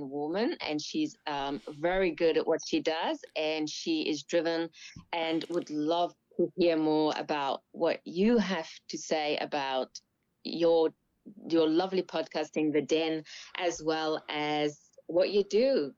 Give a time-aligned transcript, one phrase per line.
[0.00, 4.68] woman, and she's um, very good at what she does, and she is driven,
[5.12, 9.88] and would love to hear more about what you have to say about
[10.44, 10.90] your
[11.48, 13.22] your lovely podcasting, The Den,
[13.58, 15.92] as well as what you do.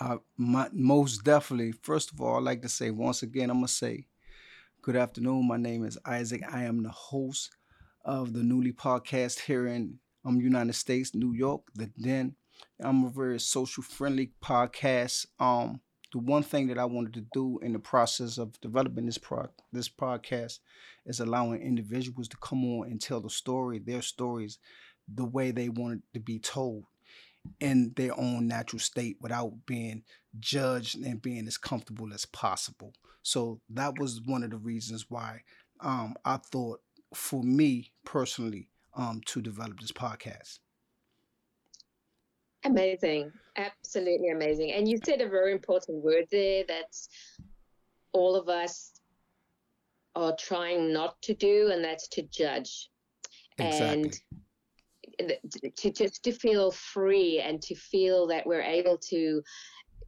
[0.00, 1.72] Uh, my, most definitely.
[1.82, 4.06] First of all, I'd like to say once again, I'm gonna say,
[4.82, 5.46] good afternoon.
[5.46, 6.42] My name is Isaac.
[6.50, 7.56] I am the host
[8.04, 12.34] of the Newly podcast here in um, United States, New York, The Den.
[12.80, 15.26] I'm a very social friendly podcast.
[15.40, 15.80] Um,
[16.12, 19.48] the one thing that I wanted to do in the process of developing this pro-
[19.72, 20.60] this podcast
[21.04, 24.58] is allowing individuals to come on and tell the story, their stories,
[25.12, 26.84] the way they want it to be told
[27.60, 30.02] in their own natural state without being
[30.38, 32.92] judged and being as comfortable as possible.
[33.22, 35.42] So that was one of the reasons why
[35.80, 36.80] um, I thought
[37.14, 40.58] for me personally um, to develop this podcast.
[42.66, 43.32] Amazing.
[43.56, 44.72] Absolutely amazing.
[44.72, 47.08] And you said a very important word there that's
[48.12, 48.92] all of us
[50.14, 52.90] are trying not to do, and that's to judge.
[53.58, 54.12] Exactly.
[55.18, 55.32] And
[55.76, 59.42] to just to feel free and to feel that we're able to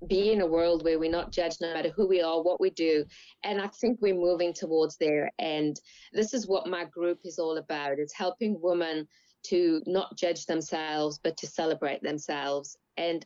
[0.07, 2.71] be in a world where we're not judged no matter who we are, what we
[2.71, 3.05] do.
[3.45, 5.31] And I think we're moving towards there.
[5.39, 5.79] And
[6.13, 7.99] this is what my group is all about.
[7.99, 9.09] It's helping women
[9.45, 12.77] to not judge themselves, but to celebrate themselves.
[12.97, 13.25] And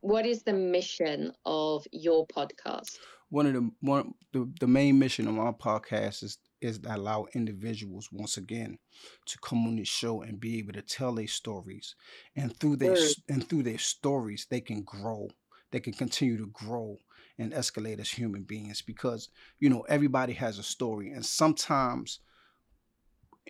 [0.00, 2.98] what is the mission of your podcast?
[3.28, 7.26] One of the one the, the main mission of our podcast is is to allow
[7.34, 8.78] individuals once again
[9.26, 11.94] to come on the show and be able to tell their stories,
[12.36, 12.96] and through their
[13.28, 15.28] and through their stories they can grow,
[15.70, 16.98] they can continue to grow
[17.38, 22.20] and escalate as human beings because you know everybody has a story, and sometimes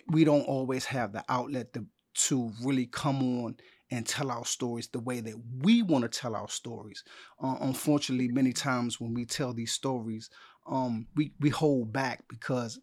[0.08, 3.56] we don't always have the outlet to, to really come on
[3.90, 7.02] and tell our stories the way that we want to tell our stories.
[7.42, 10.30] Uh, unfortunately, many times when we tell these stories,
[10.68, 12.78] um, we we hold back because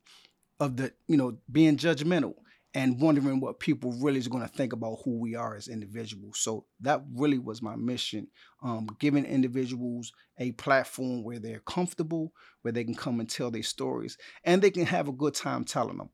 [0.60, 2.34] of the you know being judgmental
[2.74, 6.38] and wondering what people really is going to think about who we are as individuals.
[6.40, 8.28] So that really was my mission,
[8.62, 13.64] um, giving individuals a platform where they're comfortable, where they can come and tell their
[13.64, 16.10] stories, and they can have a good time telling them.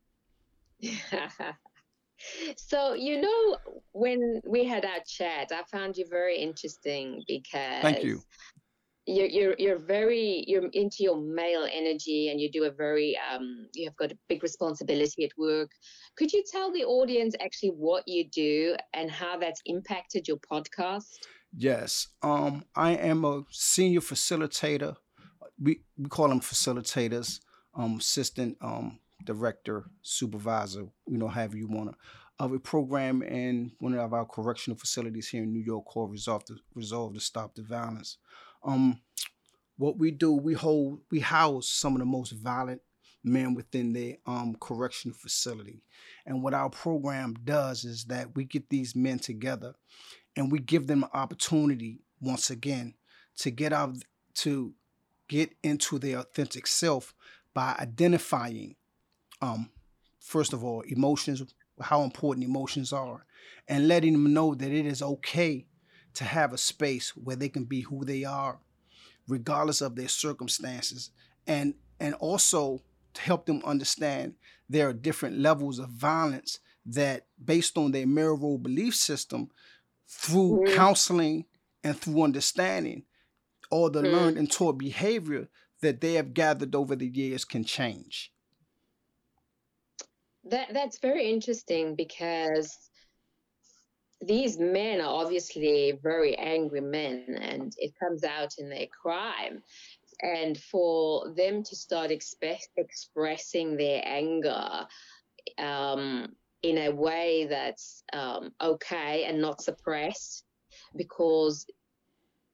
[2.57, 3.57] so you know
[3.91, 8.21] when we had our chat i found you very interesting because thank you.
[9.05, 13.67] you're, you're you're very you're into your male energy and you do a very um
[13.73, 15.69] you have got a big responsibility at work.
[16.17, 21.17] Could you tell the audience actually what you do and how that's impacted your podcast?
[21.55, 22.07] Yes.
[22.21, 24.95] Um i am a senior facilitator.
[25.61, 27.41] We we call them facilitators
[27.75, 31.97] um assistant um director, supervisor, you know, however you want to,
[32.39, 36.45] of a program in one of our correctional facilities here in New York called Resolve
[36.45, 38.17] to Resolve to Stop the Violence.
[38.63, 39.01] Um,
[39.77, 42.81] what we do, we hold, we house some of the most violent
[43.23, 45.81] men within the um, correctional facility.
[46.25, 49.75] And what our program does is that we get these men together
[50.35, 52.95] and we give them an opportunity once again
[53.37, 53.95] to get out
[54.35, 54.73] to
[55.27, 57.13] get into their authentic self
[57.53, 58.75] by identifying
[59.43, 59.69] um,
[60.19, 61.43] first of all, emotions,
[61.81, 63.25] how important emotions are,
[63.67, 65.65] and letting them know that it is okay
[66.13, 68.59] to have a space where they can be who they are,
[69.27, 71.11] regardless of their circumstances,
[71.45, 72.81] and and also
[73.13, 74.33] to help them understand
[74.69, 79.49] there are different levels of violence that, based on their male role belief system,
[80.07, 80.75] through mm-hmm.
[80.75, 81.45] counseling
[81.83, 83.03] and through understanding,
[83.69, 84.15] all the mm-hmm.
[84.15, 85.49] learned and taught behavior
[85.81, 88.32] that they have gathered over the years can change.
[90.45, 92.77] That that's very interesting because
[94.21, 99.63] these men are obviously very angry men, and it comes out in their crime.
[100.21, 104.87] And for them to start expressing their anger
[105.57, 110.45] um, in a way that's um, okay and not suppressed,
[110.95, 111.65] because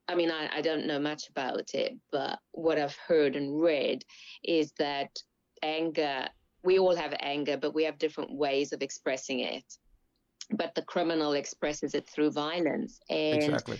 [0.07, 4.03] I mean, I, I don't know much about it, but what I've heard and read
[4.43, 5.11] is that
[5.61, 6.27] anger
[6.63, 9.63] we all have anger, but we have different ways of expressing it.
[10.51, 12.99] But the criminal expresses it through violence.
[13.09, 13.79] And exactly.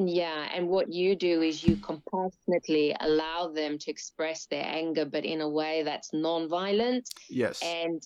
[0.00, 5.24] Yeah, and what you do is you compassionately allow them to express their anger, but
[5.24, 7.08] in a way that's non-violent.
[7.28, 7.60] Yes.
[7.62, 8.00] And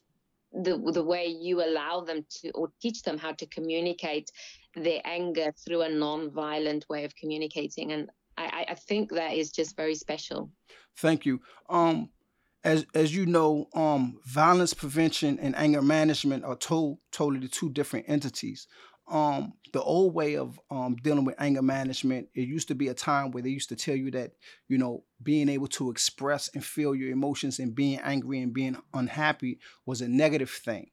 [0.52, 4.31] the the way you allow them to or teach them how to communicate
[4.75, 9.76] their anger through a non-violent way of communicating, and I, I think that is just
[9.76, 10.50] very special.
[10.96, 11.40] Thank you.
[11.69, 12.08] Um,
[12.64, 18.06] as as you know, um, violence prevention and anger management are to- totally two different
[18.09, 18.67] entities.
[19.09, 22.94] um the old way of um dealing with anger management it used to be a
[22.94, 24.31] time where they used to tell you that
[24.69, 28.76] you know being able to express and feel your emotions and being angry and being
[28.94, 30.87] unhappy was a negative thing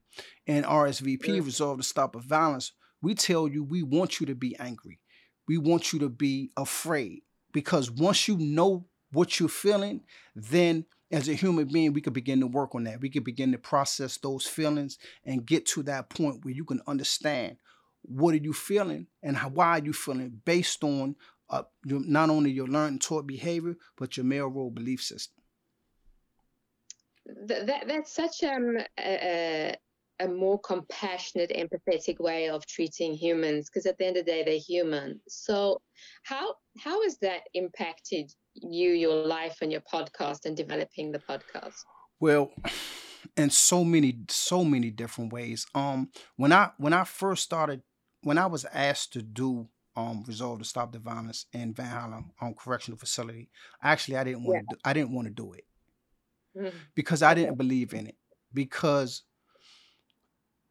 [0.48, 1.44] and rsvp mm.
[1.44, 4.98] resolve to stop a violence we tell you we want you to be angry
[5.46, 10.02] we want you to be afraid because once you know what you're feeling
[10.34, 13.00] then as a human being, we could begin to work on that.
[13.00, 16.80] We could begin to process those feelings and get to that point where you can
[16.86, 17.56] understand
[18.02, 21.16] what are you feeling and how, why are you feeling based on
[21.50, 25.42] uh, your, not only your learned and taught behavior, but your male role belief system.
[27.26, 29.74] That, that's such um, a,
[30.20, 34.42] a more compassionate, empathetic way of treating humans because at the end of the day,
[34.44, 35.20] they're human.
[35.28, 35.80] So,
[36.22, 41.84] how how has that impacted you, your life, and your podcast, and developing the podcast?
[42.18, 42.52] Well,
[43.36, 45.66] in so many, so many different ways.
[45.74, 47.82] Um, when I when I first started,
[48.22, 52.54] when I was asked to do um resolve to stop the violence in Valhalla um
[52.54, 53.50] correctional facility,
[53.82, 54.76] actually I didn't want to.
[54.76, 54.90] Yeah.
[54.90, 55.64] I didn't want to do it
[56.56, 56.76] mm-hmm.
[56.94, 58.16] because I didn't believe in it
[58.52, 59.22] because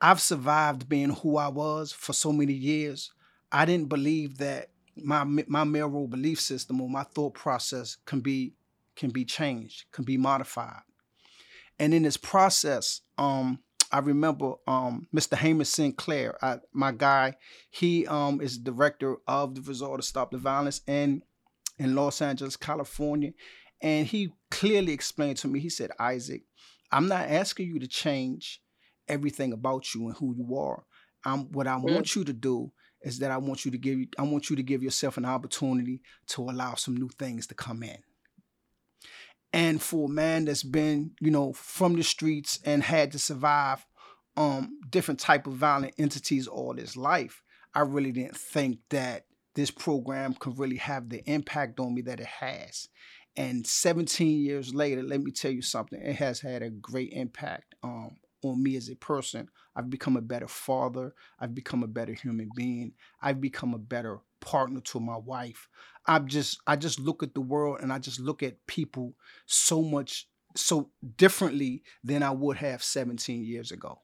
[0.02, 3.12] I've survived being who I was for so many years.
[3.52, 4.70] I didn't believe that
[5.04, 8.54] my my male role belief system or my thought process can be
[8.96, 10.81] can be changed, can be modified.
[11.80, 13.60] And in this process, um,
[13.92, 15.38] I remember um, Mr.
[15.38, 17.36] Hamish Sinclair, I, my guy.
[17.69, 21.24] He um, is director of the Resolve to Stop the Violence in
[21.78, 23.31] in Los Angeles, California,
[23.81, 25.60] and he clearly explained to me.
[25.60, 26.44] He said, "Isaac,
[26.92, 28.62] I'm not asking you to change
[29.07, 30.84] everything about you and who you are.
[31.25, 31.92] I'm, what I mm.
[31.92, 34.63] want you to do is that I want you to give I want you to
[34.63, 37.98] give yourself an opportunity to allow some new things to come in.
[39.51, 43.86] And for a man that's been, you know, from the streets and had to survive
[44.38, 47.42] um different type of violent entities all his life,
[47.74, 49.25] I really didn't think that
[49.56, 52.88] this program could really have the impact on me that it has.
[53.36, 57.75] And 17 years later, let me tell you something, it has had a great impact
[57.84, 59.50] um, on me as a person.
[59.76, 61.14] I've become a better father.
[61.40, 62.94] I've become a better human being.
[63.22, 65.68] I've become a better partner to my wife.
[66.06, 69.14] I just I just look at the world and I just look at people
[69.46, 74.02] so much so differently than I would have 17 years ago.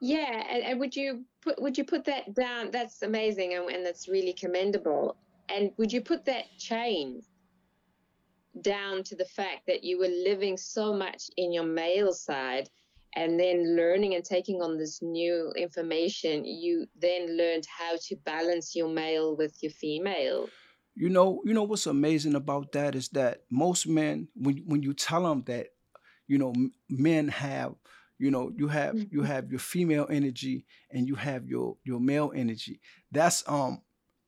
[0.00, 2.70] Yeah, and, and would you put would you put that down?
[2.70, 5.16] That's amazing and, and that's really commendable.
[5.48, 7.24] And would you put that change
[8.62, 12.68] down to the fact that you were living so much in your male side
[13.16, 18.74] and then learning and taking on this new information you then learned how to balance
[18.74, 20.48] your male with your female
[20.94, 24.92] you know you know what's amazing about that is that most men when when you
[24.92, 25.68] tell them that
[26.26, 26.52] you know
[26.88, 27.74] men have
[28.18, 29.14] you know you have mm-hmm.
[29.14, 32.80] you have your female energy and you have your your male energy
[33.10, 33.80] that's um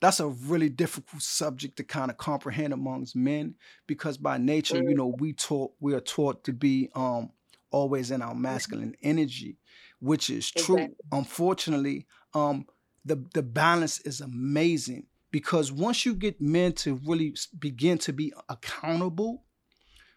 [0.03, 3.55] that's a really difficult subject to kind of comprehend amongst men
[3.87, 4.97] because by nature, you mm.
[4.97, 7.31] know, we taught we are taught to be um
[7.71, 9.59] always in our masculine energy,
[10.01, 10.77] which is true.
[10.79, 10.97] Exactly.
[11.13, 12.67] Unfortunately, um
[13.05, 18.33] the the balance is amazing because once you get men to really begin to be
[18.49, 19.45] accountable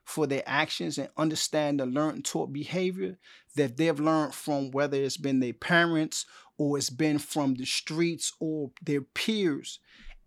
[0.05, 3.17] for their actions and understand the learned taught behavior
[3.55, 6.25] that they've learned from whether it's been their parents
[6.57, 9.79] or it's been from the streets or their peers.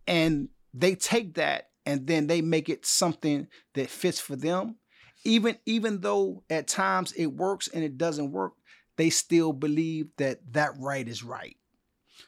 [0.07, 4.77] And they take that and then they make it something that fits for them.
[5.25, 8.55] Even even though at times it works and it doesn't work,
[8.97, 11.57] they still believe that that right is right.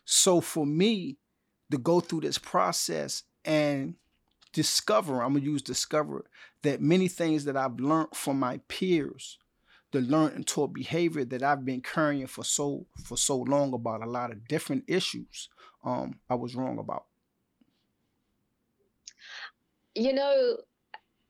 [0.05, 1.19] So for me
[1.71, 3.95] to go through this process and
[4.53, 6.25] discover, I'm gonna use discover
[6.63, 9.39] that many things that I've learned from my peers,
[9.93, 14.03] the learned and taught behavior that I've been carrying for so for so long about
[14.03, 15.49] a lot of different issues,
[15.85, 17.07] um, I was wrong about.
[19.95, 20.59] You know,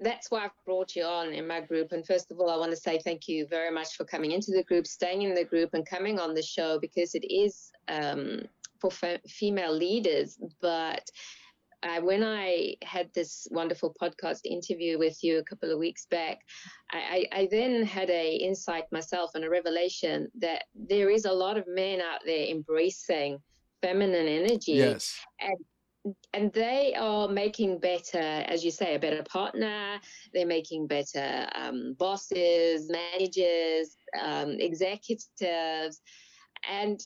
[0.01, 1.93] that's why I've brought you on in my group.
[1.93, 4.51] And first of all, I want to say thank you very much for coming into
[4.51, 8.43] the group, staying in the group, and coming on the show because it is um,
[8.79, 11.09] for f- female leaders, but
[11.83, 16.41] uh, when I had this wonderful podcast interview with you a couple of weeks back,
[16.91, 21.33] I, I, I then had a insight myself and a revelation that there is a
[21.33, 23.39] lot of men out there embracing
[23.83, 24.73] feminine energy.
[24.73, 25.19] Yes.
[25.41, 25.57] And
[26.33, 30.01] and they are making better, as you say, a better partner.
[30.33, 36.01] They're making better um, bosses, managers, um, executives,
[36.67, 36.99] and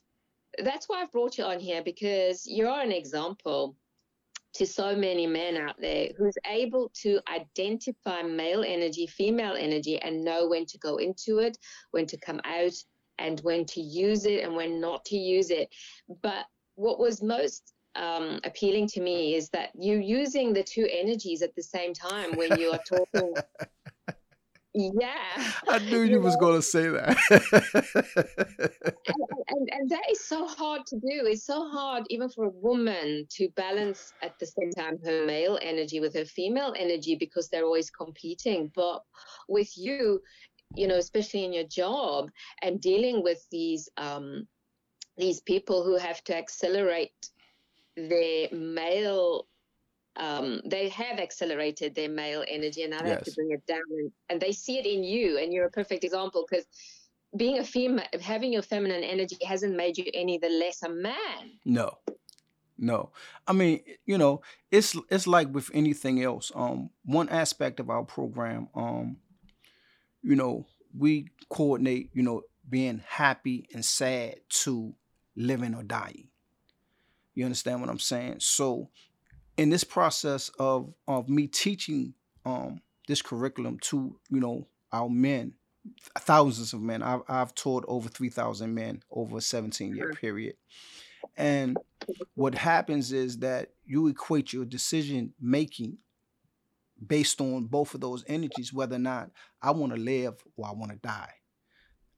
[0.63, 3.75] that's why I've brought you on here because you're an example
[4.55, 10.25] to so many men out there who's able to identify male energy, female energy, and
[10.25, 11.59] know when to go into it,
[11.91, 12.73] when to come out,
[13.19, 15.69] and when to use it and when not to use it.
[16.23, 21.43] But what was most um, appealing to me is that you're using the two energies
[21.43, 23.35] at the same time when you are talking.
[24.75, 25.53] yeah.
[25.69, 27.17] I knew you, you was going to say that.
[29.07, 29.17] and,
[29.49, 31.27] and, and that is so hard to do.
[31.27, 35.59] It's so hard, even for a woman, to balance at the same time her male
[35.63, 38.71] energy with her female energy because they're always competing.
[38.75, 39.03] But
[39.49, 40.21] with you,
[40.75, 42.31] you know, especially in your job
[42.63, 44.49] and dealing with these um,
[45.17, 47.31] these people who have to accelerate
[47.97, 49.47] their male
[50.17, 53.19] um, they have accelerated their male energy and now they yes.
[53.19, 55.71] have to bring it down and, and, they see it in you and you're a
[55.71, 56.67] perfect example because
[57.37, 61.59] being a female having your feminine energy hasn't made you any the less a man.
[61.65, 61.99] No.
[62.79, 63.11] No.
[63.49, 66.53] I mean you know it's it's like with anything else.
[66.55, 69.17] Um one aspect of our program um
[70.23, 70.67] you know
[70.97, 74.95] we coordinate you know being happy and sad to
[75.35, 76.29] living or dying.
[77.35, 78.37] You understand what i'm saying?
[78.39, 78.91] So
[79.57, 85.55] in this process of of me teaching um this curriculum to you know our men
[86.19, 87.03] thousands of men.
[87.03, 90.57] I've, I've taught over 3000 men over a 17 year period.
[91.37, 91.77] And
[92.35, 95.99] what happens is that you equate your decision making
[97.05, 99.29] based on both of those energies whether or not
[99.61, 101.33] i want to live or i want to die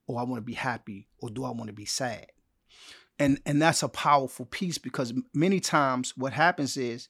[0.07, 2.27] or i want to be happy or do i want to be sad?
[3.19, 7.09] And and that's a powerful piece because many times what happens is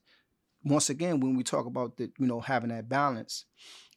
[0.67, 3.45] once again, when we talk about the, you know, having that balance,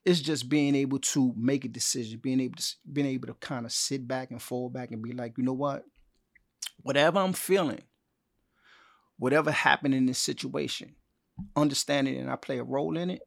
[0.05, 3.65] it's just being able to make a decision, being able to being able to kind
[3.65, 5.83] of sit back and fall back and be like, you know what?
[6.81, 7.81] Whatever I'm feeling,
[9.17, 10.95] whatever happened in this situation,
[11.55, 13.21] understanding and I play a role in it,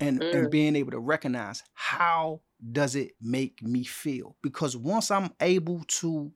[0.00, 0.34] and mm.
[0.34, 2.40] and being able to recognize how
[2.72, 4.36] does it make me feel?
[4.42, 6.32] Because once I'm able to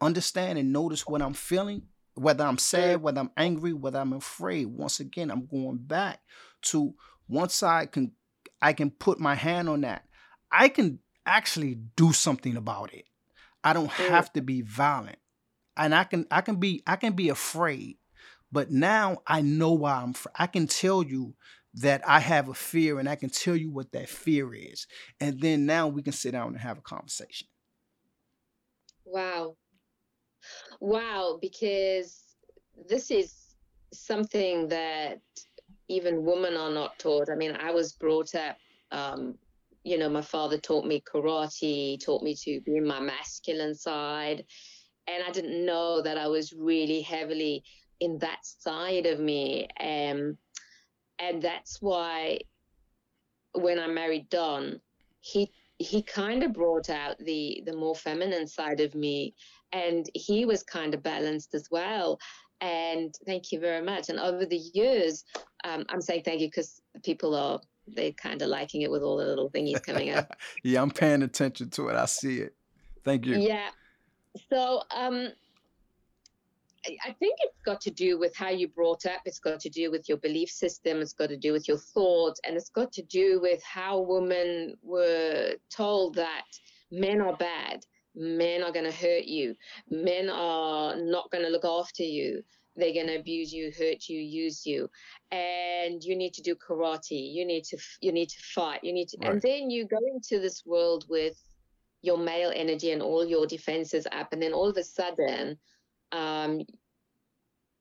[0.00, 1.82] understand and notice what I'm feeling,
[2.14, 4.66] whether I'm sad, whether I'm angry, whether I'm afraid.
[4.66, 6.20] Once again, I'm going back
[6.62, 6.94] to
[7.28, 8.12] once I can
[8.60, 10.04] I can put my hand on that.
[10.50, 13.04] I can actually do something about it.
[13.64, 15.18] I don't have to be violent.
[15.76, 17.96] And I can I can be I can be afraid.
[18.50, 21.34] But now I know why I'm I can tell you
[21.74, 24.86] that I have a fear and I can tell you what that fear is.
[25.20, 27.48] And then now we can sit down and have a conversation.
[29.06, 29.56] Wow.
[30.82, 32.24] Wow, because
[32.88, 33.54] this is
[33.92, 35.20] something that
[35.86, 37.30] even women are not taught.
[37.30, 38.56] I mean, I was brought up,
[38.90, 39.38] um,
[39.84, 44.44] you know, my father taught me karate, taught me to be in my masculine side.
[45.06, 47.62] And I didn't know that I was really heavily
[48.00, 49.68] in that side of me.
[49.78, 50.36] Um,
[51.20, 52.40] and that's why
[53.52, 54.80] when I married Don,
[55.20, 59.34] he he kind of brought out the the more feminine side of me
[59.72, 62.18] and he was kind of balanced as well.
[62.60, 64.08] And thank you very much.
[64.08, 65.24] And over the years
[65.64, 69.16] um, i'm saying thank you because people are they're kind of liking it with all
[69.16, 70.36] the little thingies coming up.
[70.62, 71.96] Yeah i'm paying attention to it.
[71.96, 72.54] I see it.
[73.04, 73.38] Thank you.
[73.38, 73.68] Yeah.
[74.50, 75.28] So um
[76.84, 79.20] I think it's got to do with how you brought up.
[79.24, 81.00] It's got to do with your belief system.
[81.00, 84.74] It's got to do with your thoughts, and it's got to do with how women
[84.82, 86.46] were told that
[86.90, 87.84] men are bad
[88.14, 89.54] men are going to hurt you.
[89.90, 92.42] Men are not going to look after you.
[92.76, 94.88] They're going to abuse you hurt you use you.
[95.30, 97.32] And you need to do karate.
[97.32, 98.82] You need to you need to fight.
[98.82, 99.32] You need to right.
[99.32, 101.36] and then you go into this world with
[102.02, 105.56] your male energy and all your defenses up and then all of a sudden
[106.10, 106.60] um,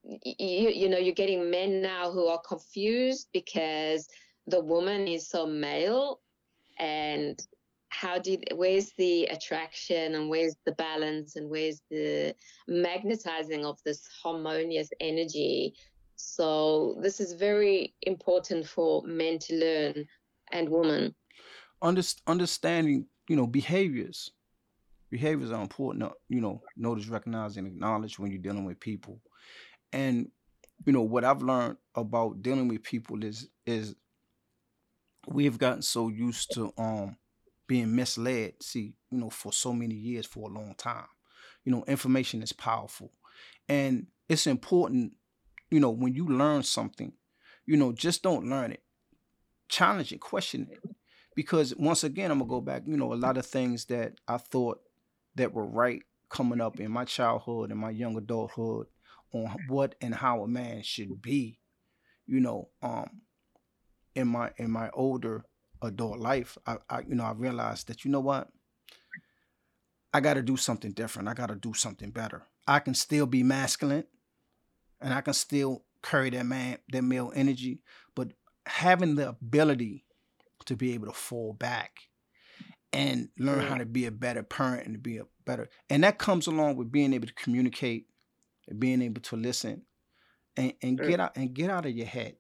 [0.04, 4.08] you, you know you're getting men now who are confused because
[4.48, 6.20] the woman is so male
[6.80, 7.42] and
[7.92, 12.34] how did where's the attraction and where's the balance and where's the
[12.68, 15.74] magnetizing of this harmonious energy?
[16.16, 20.06] So this is very important for men to learn
[20.52, 21.14] and women.
[22.28, 24.32] Understanding you know behaviors.
[25.10, 29.20] Behaviors are important you know notice recognize and acknowledge when you're dealing with people.
[29.92, 30.32] And
[30.86, 33.96] you know what i've learned about dealing with people is is
[35.28, 37.16] we've gotten so used to um
[37.72, 41.06] being misled, see, you know, for so many years, for a long time.
[41.64, 43.14] You know, information is powerful.
[43.70, 45.14] And it's important,
[45.70, 47.14] you know, when you learn something,
[47.66, 48.84] you know, just don't learn it.
[49.70, 50.82] Challenge it, question it.
[51.34, 54.36] Because once again, I'm gonna go back, you know, a lot of things that I
[54.36, 54.82] thought
[55.36, 58.88] that were right coming up in my childhood and my young adulthood
[59.34, 61.58] on what and how a man should be,
[62.28, 63.22] you know, um
[64.14, 65.46] in my in my older
[65.82, 68.50] adult life, I, I you know I realized that you know what,
[70.14, 71.30] I got to do something different.
[71.30, 72.44] I got to do something better.
[72.68, 74.06] I can still be masculine
[75.00, 77.82] and I can still carry that man, that male energy,
[78.16, 78.34] but
[78.66, 80.06] having the ability
[80.66, 82.00] to be able to fall back
[82.94, 86.18] and learn how to be a better parent and to be a better and that
[86.18, 88.08] comes along with being able to communicate
[88.68, 89.84] and being able to listen
[90.58, 92.36] and, and get out and get out of your head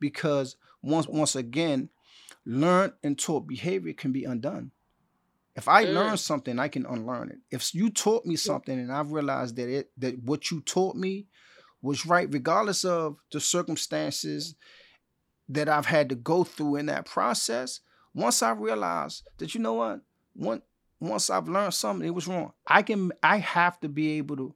[0.00, 1.88] because once once again
[2.46, 4.70] learned and taught behavior can be undone
[5.56, 5.92] if i mm.
[5.92, 9.68] learn something i can unlearn it if you taught me something and i've realized that
[9.68, 11.26] it that what you taught me
[11.82, 14.54] was right regardless of the circumstances
[15.48, 17.80] that i've had to go through in that process
[18.16, 20.00] once I realized that you know what,
[20.34, 20.62] once
[20.98, 22.52] once I've learned something, it was wrong.
[22.66, 24.54] I can I have to be able to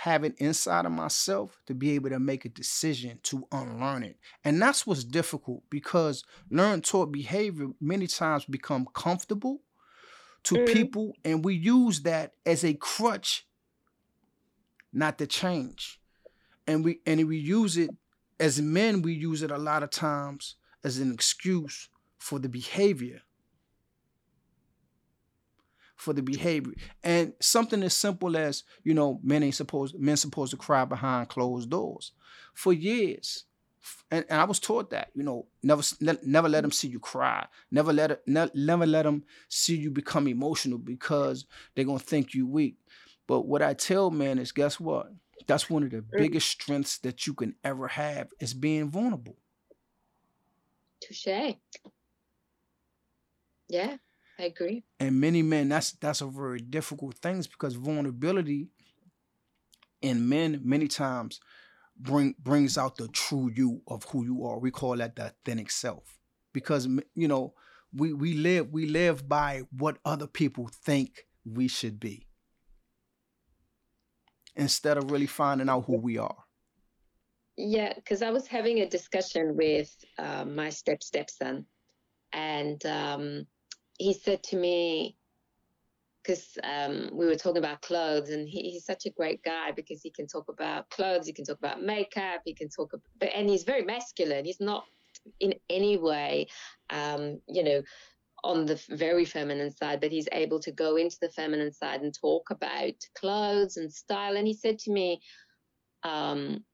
[0.00, 4.16] have it inside of myself to be able to make a decision to unlearn it.
[4.42, 9.60] And that's what's difficult because learned taught behavior many times become comfortable
[10.44, 10.72] to mm-hmm.
[10.72, 13.46] people and we use that as a crutch
[14.90, 16.00] not to change.
[16.66, 17.90] And we and we use it
[18.38, 23.20] as men we use it a lot of times as an excuse for the behavior.
[26.00, 26.72] For the behavior.
[27.04, 31.28] And something as simple as, you know, men ain't supposed men supposed to cry behind
[31.28, 32.12] closed doors.
[32.54, 33.44] For years.
[34.10, 37.46] And, and I was taught that, you know, never never let them see you cry.
[37.70, 42.32] Never let it, ne- never let them see you become emotional because they're gonna think
[42.32, 42.76] you weak.
[43.26, 45.12] But what I tell men is, guess what?
[45.46, 46.10] That's one of the mm.
[46.12, 49.36] biggest strengths that you can ever have is being vulnerable.
[51.02, 51.56] Touche.
[53.68, 53.96] Yeah,
[54.40, 54.84] I agree.
[54.98, 58.68] And many men, that's that's a very difficult thing because vulnerability
[60.00, 61.40] in men many times
[61.98, 64.58] bring brings out the true you of who you are.
[64.58, 66.18] We call that the authentic self
[66.54, 67.52] because you know
[67.92, 72.26] we we live we live by what other people think we should be
[74.56, 76.44] instead of really finding out who we are.
[77.58, 81.66] Yeah, because I was having a discussion with uh, my step stepson,
[82.32, 83.46] and um,
[84.00, 85.14] he said to me,
[86.22, 90.00] because um, we were talking about clothes, and he, he's such a great guy because
[90.02, 93.48] he can talk about clothes, he can talk about makeup, he can talk, about, and
[93.48, 94.46] he's very masculine.
[94.46, 94.84] He's not
[95.38, 96.46] in any way,
[96.88, 97.82] um, you know,
[98.42, 102.14] on the very feminine side, but he's able to go into the feminine side and
[102.18, 104.36] talk about clothes and style.
[104.36, 105.20] And he said to me,
[106.04, 106.64] um,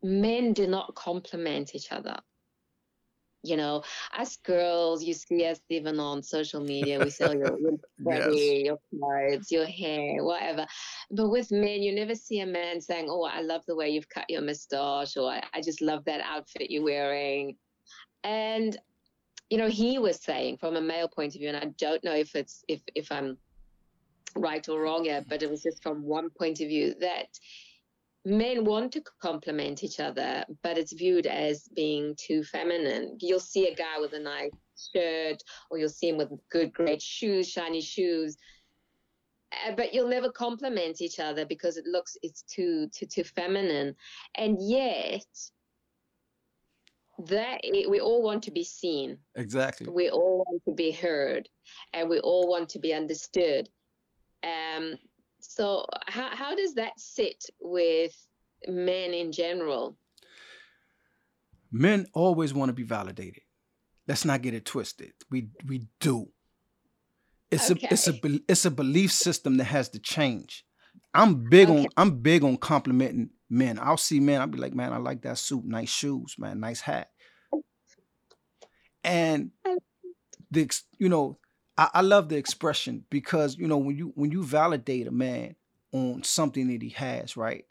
[0.00, 2.16] men do not complement each other
[3.46, 3.82] you know,
[4.12, 7.56] as girls, you see us even on social media, we sell your,
[7.98, 8.64] body, yes.
[8.66, 10.66] your clothes, your hair, whatever.
[11.10, 14.08] But with men, you never see a man saying, Oh, I love the way you've
[14.08, 17.56] cut your mustache, or I just love that outfit you're wearing.
[18.24, 18.76] And,
[19.50, 22.14] you know, he was saying from a male point of view, and I don't know
[22.14, 23.38] if it's if if I'm
[24.36, 27.28] right or wrong yet, but it was just from one point of view that
[28.26, 33.16] men want to complement each other, but it's viewed as being too feminine.
[33.20, 34.50] You'll see a guy with a nice
[34.92, 38.36] shirt, or you'll see him with good, great shoes, shiny shoes,
[39.52, 43.94] uh, but you'll never compliment each other because it looks it's too too too feminine,
[44.36, 45.24] and yet
[47.28, 49.18] that we all want to be seen.
[49.36, 49.88] Exactly.
[49.88, 51.48] We all want to be heard,
[51.92, 53.68] and we all want to be understood.
[54.42, 54.96] Um,
[55.48, 58.12] so how how does that sit with
[58.66, 59.96] men in general?
[61.70, 63.42] Men always want to be validated.
[64.08, 65.12] Let's not get it twisted.
[65.30, 66.28] We we do.
[67.50, 67.86] It's okay.
[67.86, 68.14] a it's a
[68.48, 70.64] it's a belief system that has to change.
[71.14, 71.80] I'm big okay.
[71.80, 73.78] on I'm big on complimenting men.
[73.80, 74.40] I'll see men.
[74.40, 77.08] I'll be like, man, I like that suit, nice shoes, man, nice hat.
[79.04, 79.78] And um,
[80.50, 81.38] the you know
[81.78, 85.56] I, I love the expression because you know when you when you validate a man
[85.92, 87.64] on something that he has, right?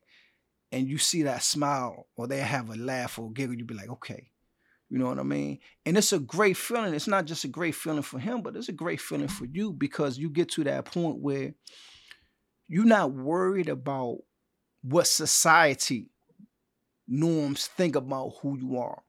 [0.71, 3.89] And you see that smile or they have a laugh or giggle, you be like,
[3.89, 4.29] okay,
[4.89, 5.59] you know what I mean?
[5.85, 6.93] And it's a great feeling.
[6.93, 9.71] It's not just a great feeling for him, but it's a great feeling for you
[9.71, 11.53] because you get to that point where
[12.67, 14.17] you're not worried about
[14.81, 16.09] what society
[17.07, 19.01] norms think about who you are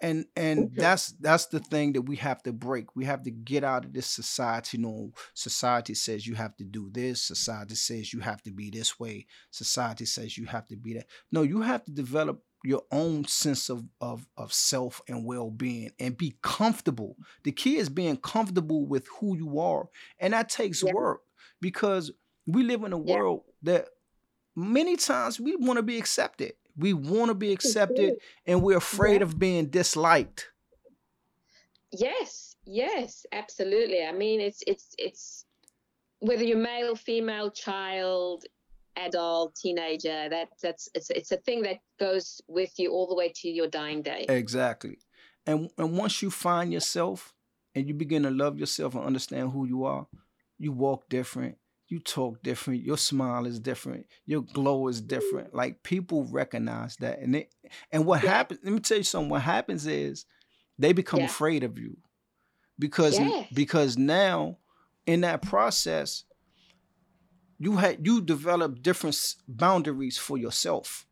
[0.00, 0.74] and and okay.
[0.76, 2.94] that's that's the thing that we have to break.
[2.94, 6.64] We have to get out of this society you know society says you have to
[6.64, 7.22] do this.
[7.22, 9.26] Society says you have to be this way.
[9.50, 11.06] Society says you have to be that.
[11.32, 16.16] No you have to develop your own sense of of, of self and well-being and
[16.16, 17.16] be comfortable.
[17.44, 19.88] The key is being comfortable with who you are.
[20.18, 20.92] And that takes yeah.
[20.92, 21.20] work
[21.60, 22.10] because
[22.46, 23.14] we live in a yeah.
[23.14, 23.88] world that
[24.56, 28.14] many times we want to be accepted we want to be accepted
[28.46, 29.24] and we're afraid yeah.
[29.24, 30.50] of being disliked.
[31.90, 34.04] Yes, Yes, absolutely.
[34.04, 35.46] I mean, it's it's it's
[36.18, 38.44] whether you're male, female, child,
[38.94, 40.28] adult, teenager.
[40.28, 43.68] That that's it's it's a thing that goes with you all the way to your
[43.68, 44.26] dying day.
[44.28, 44.98] Exactly,
[45.46, 47.34] and and once you find yourself
[47.74, 50.06] and you begin to love yourself and understand who you are,
[50.58, 51.56] you walk different.
[51.88, 52.82] You talk different.
[52.82, 54.06] Your smile is different.
[54.26, 55.54] Your glow is different.
[55.54, 57.54] Like people recognize that, and it,
[57.90, 58.30] and what yeah.
[58.30, 58.60] happens?
[58.62, 59.30] Let me tell you something.
[59.30, 60.26] What happens is
[60.78, 61.26] they become yeah.
[61.26, 61.96] afraid of you
[62.78, 63.18] because
[63.52, 64.58] because now
[65.06, 66.24] in that process
[67.58, 71.06] you had you develop different boundaries for yourself.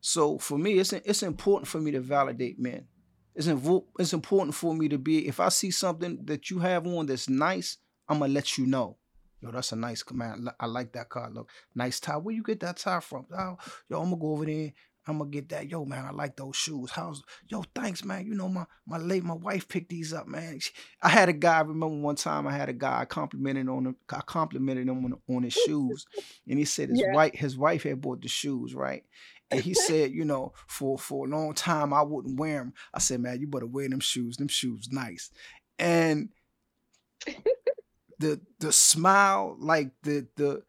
[0.00, 2.86] So for me, it's it's important for me to validate men.
[3.34, 6.86] It's invo- it's important for me to be if I see something that you have
[6.86, 8.98] on that's nice, I'm gonna let you know.
[9.40, 10.48] Yo, that's a nice command.
[10.58, 11.30] I like that car.
[11.30, 12.16] Look, nice tie.
[12.16, 13.26] Where you get that tie from?
[13.36, 13.56] Oh,
[13.88, 14.72] yo, I'm gonna go over there
[15.06, 15.70] I'm gonna get that.
[15.70, 16.90] Yo, man, I like those shoes.
[16.90, 17.64] How's yo?
[17.74, 18.26] Thanks, man.
[18.26, 20.58] You know my my late my wife picked these up, man.
[20.58, 21.58] She, I had a guy.
[21.58, 23.96] I remember one time I had a guy I complimented on him.
[24.10, 26.06] I complimented him on, on his shoes,
[26.48, 27.14] and he said his yeah.
[27.14, 29.04] wife his wife had bought the shoes, right?
[29.50, 32.72] And he said, you know, for for a long time I wouldn't wear them.
[32.92, 34.36] I said, man, you better wear them shoes.
[34.36, 35.30] Them shoes nice.
[35.78, 36.30] And
[38.18, 40.62] the the smile, like the the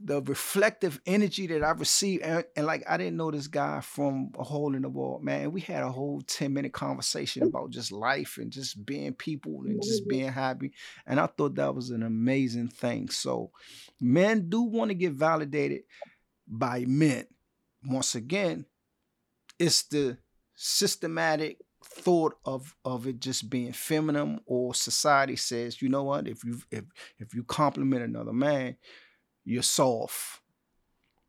[0.00, 4.32] the reflective energy that I received, and, and, like I didn't know this guy from
[4.38, 5.52] a hole in the wall, man.
[5.52, 7.48] We had a whole 10 minute conversation mm.
[7.48, 10.72] about just life and just being people and just being happy.
[11.06, 13.08] And I thought that was an amazing thing.
[13.08, 13.52] So
[14.00, 15.82] men do want to get validated
[16.46, 17.26] by men.
[17.86, 18.66] Once again,
[19.58, 20.18] it's the
[20.54, 21.58] systematic
[21.94, 26.60] thought of of it just being feminine or society says you know what if you
[26.70, 26.84] if
[27.18, 28.76] if you compliment another man
[29.44, 30.40] you're soft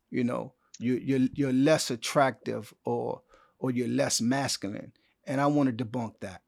[0.09, 3.21] you know you you're you're less attractive or
[3.59, 4.91] or you're less masculine
[5.27, 6.41] and i want to debunk that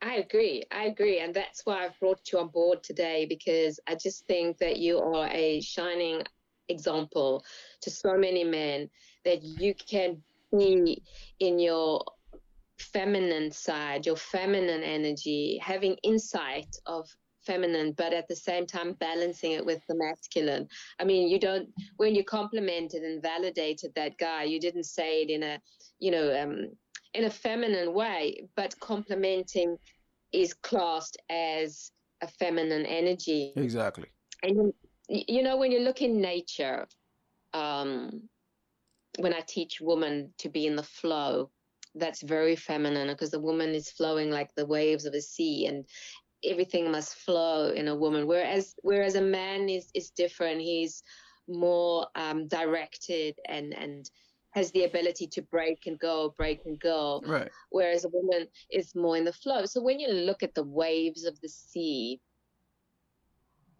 [0.00, 0.62] I agree.
[0.70, 1.18] I agree.
[1.18, 5.00] And that's why I've brought you on board today because I just think that you
[5.00, 6.22] are a shining
[6.68, 7.44] example
[7.80, 8.88] to so many men
[9.24, 11.02] that you can be
[11.40, 12.04] in your
[12.78, 17.08] feminine side, your feminine energy, having insight of
[17.44, 20.68] feminine, but at the same time balancing it with the masculine.
[21.00, 25.30] I mean, you don't when you complimented and validated that guy, you didn't say it
[25.30, 25.60] in a,
[25.98, 26.70] you know, um,
[27.14, 29.76] in a feminine way, but complimenting
[30.32, 33.52] is classed as a feminine energy.
[33.56, 34.08] Exactly.
[34.42, 34.72] And
[35.08, 36.86] you know, when you look in nature,
[37.54, 38.28] um,
[39.18, 41.50] when I teach women to be in the flow,
[41.98, 45.84] that's very feminine because the woman is flowing like the waves of a sea and
[46.44, 48.26] everything must flow in a woman.
[48.26, 50.60] Whereas whereas a man is is different.
[50.60, 51.02] He's
[51.48, 54.10] more um, directed and and
[54.50, 57.22] has the ability to break and go break and go.
[57.26, 57.50] Right.
[57.70, 59.66] Whereas a woman is more in the flow.
[59.66, 62.20] So when you look at the waves of the sea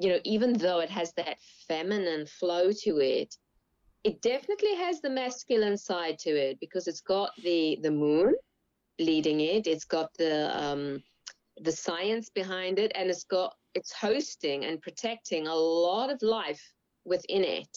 [0.00, 3.36] you know even though it has that feminine flow to it
[4.08, 8.34] it definitely has the masculine side to it because it's got the the moon
[8.98, 9.66] leading it.
[9.66, 11.02] It's got the um
[11.60, 16.64] the science behind it and it's got it's hosting and protecting a lot of life
[17.04, 17.74] within it.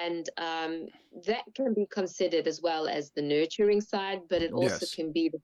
[0.00, 0.88] And um,
[1.26, 4.94] that can be considered as well as the nurturing side but it also yes.
[4.94, 5.40] can be the,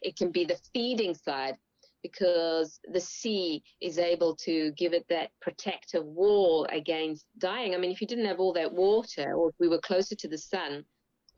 [0.00, 1.56] it can be the feeding side
[2.02, 7.74] because the sea is able to give it that protective wall against dying.
[7.74, 10.28] I mean if you didn't have all that water or if we were closer to
[10.28, 10.84] the sun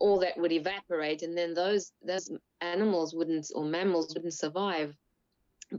[0.00, 4.94] all that would evaporate and then those those animals wouldn't or mammals wouldn't survive.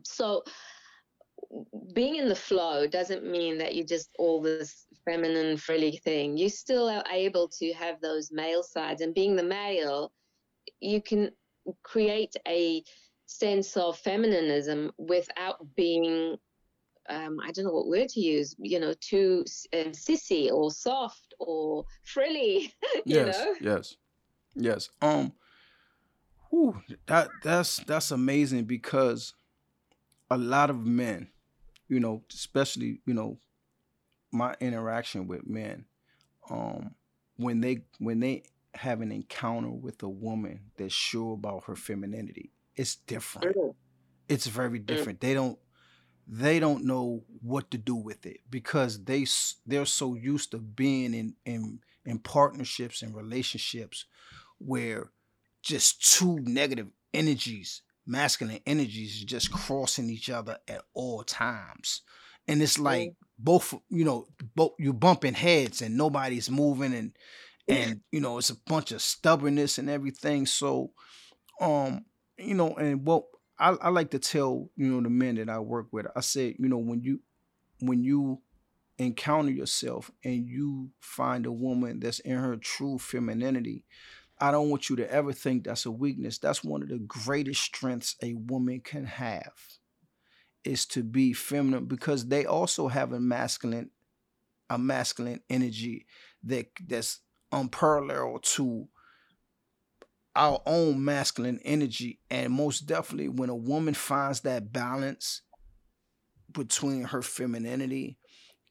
[0.03, 0.43] So
[1.93, 6.37] being in the flow doesn't mean that you're just all this feminine frilly thing.
[6.37, 10.11] You still are able to have those male sides and being the male
[10.81, 11.31] you can
[11.83, 12.83] create a
[13.29, 16.35] sense of feminism without being
[17.09, 21.33] um, I don't know what word to use, you know, too um, sissy or soft
[21.39, 22.71] or frilly.
[23.05, 23.55] yes, know?
[23.61, 23.95] yes,
[24.55, 24.89] yes.
[25.01, 25.33] Um,
[26.49, 29.33] whew, that that's that's amazing because
[30.29, 31.29] a lot of men,
[31.87, 33.39] you know, especially, you know,
[34.31, 35.85] my interaction with men,
[36.51, 36.93] um,
[37.37, 38.43] when they when they
[38.75, 43.55] have an encounter with a woman that's sure about her femininity, it's different.
[43.57, 43.75] Mm.
[44.29, 44.85] It's very mm.
[44.85, 45.19] different.
[45.19, 45.59] They don't
[46.31, 49.25] they don't know what to do with it because they
[49.65, 54.05] they're so used to being in in in partnerships and relationships
[54.59, 55.11] where
[55.61, 62.01] just two negative energies masculine energies just crossing each other at all times.
[62.47, 67.11] And it's like both, you know, both you bumping heads and nobody's moving and
[67.67, 70.47] and you know, it's a bunch of stubbornness and everything.
[70.47, 70.91] So
[71.61, 72.05] um,
[72.39, 73.25] you know, and what
[73.57, 76.07] I, I like to tell you know the men that I work with.
[76.15, 77.19] I said, you know, when you
[77.81, 78.41] when you
[78.97, 83.85] encounter yourself and you find a woman that's in her true femininity,
[84.39, 86.37] I don't want you to ever think that's a weakness.
[86.37, 89.53] That's one of the greatest strengths a woman can have
[90.63, 93.89] is to be feminine because they also have a masculine
[94.69, 96.05] a masculine energy
[96.43, 97.21] that that's
[97.51, 98.87] unparalleled to
[100.39, 105.41] our own masculine energy and most definitely when a woman finds that balance
[106.53, 108.17] between her femininity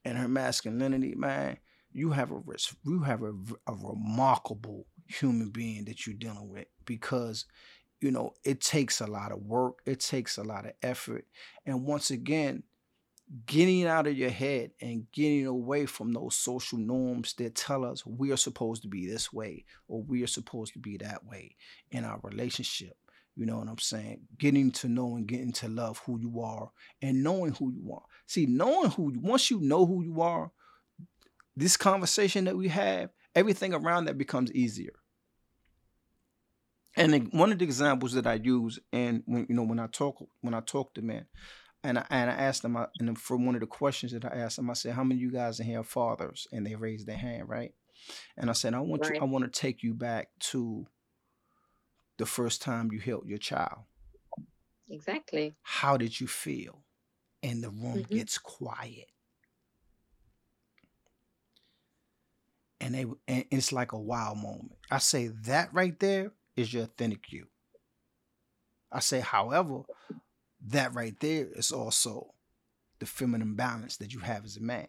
[0.05, 1.59] and her masculinity man
[1.93, 2.41] you have a
[2.85, 3.33] you have a,
[3.67, 7.45] a remarkable human being that you're dealing with because
[8.01, 11.27] you know it takes a lot of work it takes a lot of effort.
[11.67, 12.63] And once again
[13.47, 18.07] getting out of your head and getting away from those social norms that tell us
[18.07, 21.55] we are supposed to be this way or we are supposed to be that way
[21.91, 22.97] in our relationship.
[23.37, 24.23] You know what i'm saying?
[24.39, 26.71] Getting to know and getting to love who you are
[27.03, 28.03] and knowing who you are.
[28.27, 30.51] See knowing who you once you know who you are
[31.59, 34.93] this conversation that we have everything around that becomes easier.
[36.97, 40.17] And one of the examples that I use, and when you know when I talk
[40.41, 41.27] when I talk to men,
[41.85, 44.57] and I, and I asked them, and for one of the questions that I asked
[44.57, 47.07] them, I said, "How many of you guys in here are fathers?" And they raised
[47.07, 47.73] their hand, right?
[48.37, 49.15] And I said, "I want right.
[49.15, 50.87] you, I want to take you back to
[52.17, 53.83] the first time you held your child.
[54.91, 55.55] Exactly.
[55.63, 56.83] How did you feel?"
[57.43, 58.15] And the room mm-hmm.
[58.15, 59.07] gets quiet.
[62.81, 64.77] And they and it's like a wow moment.
[64.91, 67.47] I say that right there is your authentic you.
[68.91, 69.83] I say, however,
[70.67, 72.35] that right there is also
[72.99, 74.87] the feminine balance that you have as a man.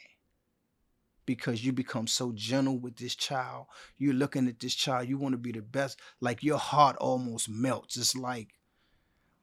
[1.26, 3.68] Because you become so gentle with this child.
[3.98, 6.00] You're looking at this child, you want to be the best.
[6.20, 7.98] Like your heart almost melts.
[7.98, 8.50] It's like,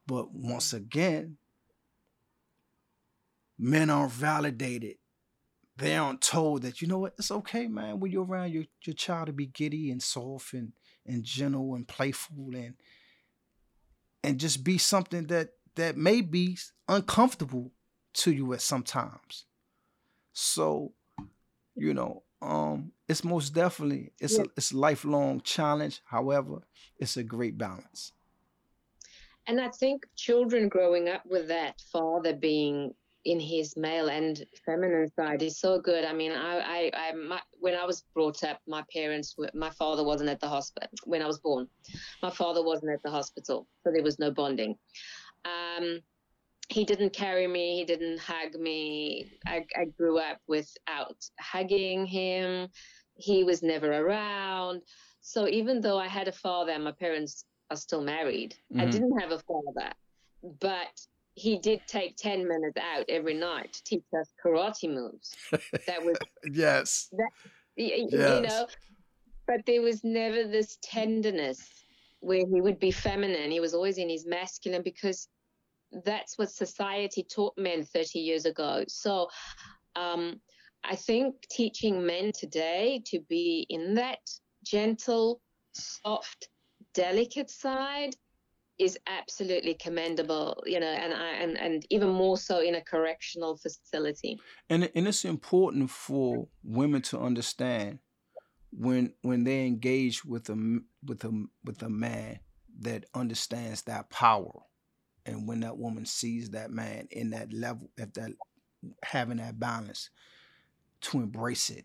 [0.07, 1.37] but once again,
[3.59, 4.97] men aren't validated.
[5.77, 8.95] They aren't told that, you know what, it's okay, man, when you're around your, your
[8.95, 10.73] child to be giddy and soft and
[11.09, 12.75] and gentle and playful and
[14.25, 16.59] and just be something that that may be
[16.89, 17.73] uncomfortable
[18.15, 19.47] to you at sometimes.
[20.33, 20.93] So,
[21.75, 24.45] you know, um, it's most definitely it's yeah.
[24.45, 26.03] a it's a lifelong challenge.
[26.05, 26.67] However,
[26.99, 28.12] it's a great balance.
[29.47, 32.93] And I think children growing up with that father being
[33.27, 36.05] in his male and feminine side is so good.
[36.05, 39.71] I mean, I, I, I my, when I was brought up, my parents, were, my
[39.71, 41.67] father wasn't at the hospital when I was born.
[42.23, 44.77] My father wasn't at the hospital, so there was no bonding.
[45.46, 46.00] Um,
[46.68, 47.76] he didn't carry me.
[47.76, 49.30] He didn't hug me.
[49.46, 52.68] I, I grew up without hugging him.
[53.14, 54.82] He was never around.
[55.20, 58.80] So even though I had a father my parents are still married, mm-hmm.
[58.80, 59.92] I didn't have a father.
[60.61, 61.00] But
[61.35, 65.37] he did take 10 minutes out every night to teach us karate moves.
[65.87, 66.16] That was
[66.52, 67.09] yes.
[67.12, 67.30] That,
[67.76, 68.11] yes.
[68.11, 68.66] you know,
[69.46, 71.62] but there was never this tenderness
[72.20, 73.50] where he would be feminine.
[73.50, 75.28] He was always in his masculine because
[76.05, 78.85] that's what society taught men 30 years ago.
[78.88, 79.29] So
[79.94, 80.40] um,
[80.85, 84.20] I think teaching men today to be in that
[84.64, 85.40] gentle,
[85.72, 86.49] soft,
[86.94, 88.14] delicate side
[88.79, 93.57] is absolutely commendable, you know, and I and, and even more so in a correctional
[93.57, 94.38] facility.
[94.68, 98.01] And and it's important for women to understand
[98.70, 102.40] when when they engage with a with a with a man
[102.81, 104.53] that understands that power,
[105.27, 108.33] and when that woman sees that man in that level, at that
[109.03, 110.11] having that balance,
[111.03, 111.85] to embrace it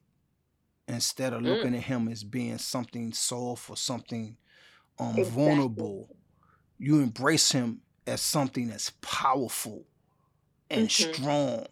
[0.87, 1.77] instead of looking mm.
[1.77, 4.35] at him as being something soft or something
[4.99, 5.45] um exactly.
[5.45, 6.09] vulnerable
[6.81, 9.85] you embrace him as something that's powerful
[10.69, 11.13] and mm-hmm.
[11.13, 11.65] strong.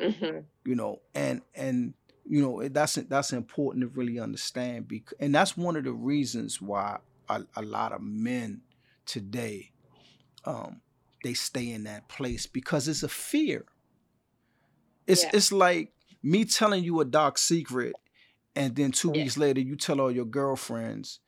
[0.00, 0.38] Mm-hmm.
[0.64, 5.56] You know, and and you know that's that's important to really understand because and that's
[5.56, 8.62] one of the reasons why a, a lot of men
[9.04, 9.72] today
[10.44, 10.80] um
[11.22, 13.64] they stay in that place because it's a fear.
[15.06, 15.30] It's yeah.
[15.34, 17.94] it's like me telling you a dark secret
[18.54, 19.22] and then two yeah.
[19.22, 21.20] weeks later you tell all your girlfriends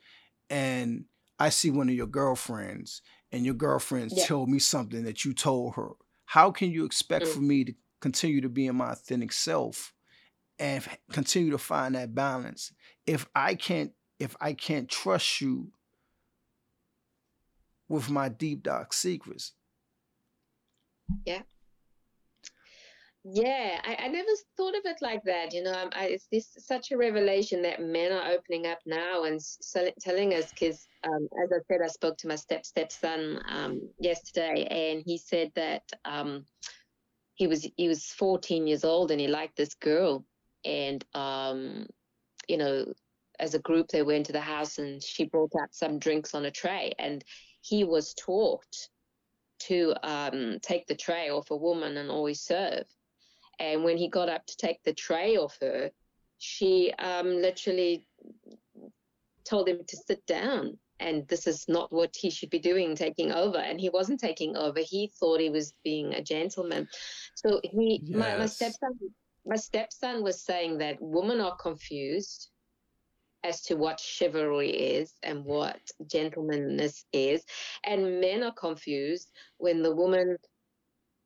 [0.50, 1.04] and
[1.38, 4.26] I see one of your girlfriends and your girlfriends yeah.
[4.26, 5.90] told me something that you told her.
[6.26, 7.34] How can you expect mm-hmm.
[7.34, 9.92] for me to continue to be in my authentic self
[10.58, 12.72] and continue to find that balance
[13.06, 15.72] if I can't if I can't trust you
[17.88, 19.52] with my deep dark secrets?
[21.24, 21.42] Yeah.
[23.26, 25.54] Yeah, I, I never thought of it like that.
[25.54, 29.40] You know, I, it's this such a revelation that men are opening up now and
[29.98, 30.50] telling us.
[30.50, 35.16] Because, um, as I said, I spoke to my step stepson um, yesterday, and he
[35.16, 36.44] said that um,
[37.34, 40.26] he was he was 14 years old and he liked this girl,
[40.66, 41.86] and um,
[42.46, 42.92] you know,
[43.38, 46.44] as a group they went to the house and she brought out some drinks on
[46.44, 47.24] a tray, and
[47.64, 48.88] he was taught
[49.58, 52.84] to um, take the tray off a woman and always serve.
[53.58, 55.90] And when he got up to take the tray off her,
[56.36, 58.06] she um, literally
[59.44, 60.78] told him to sit down.
[61.00, 63.58] And this is not what he should be doing, taking over.
[63.58, 64.80] And he wasn't taking over.
[64.80, 66.86] He thought he was being a gentleman.
[67.34, 68.18] So he, yes.
[68.18, 68.98] my, my stepson,
[69.46, 72.50] my stepson was saying that women are confused
[73.44, 77.44] as to what chivalry is and what gentlemanness is.
[77.84, 80.38] And men are confused when the woman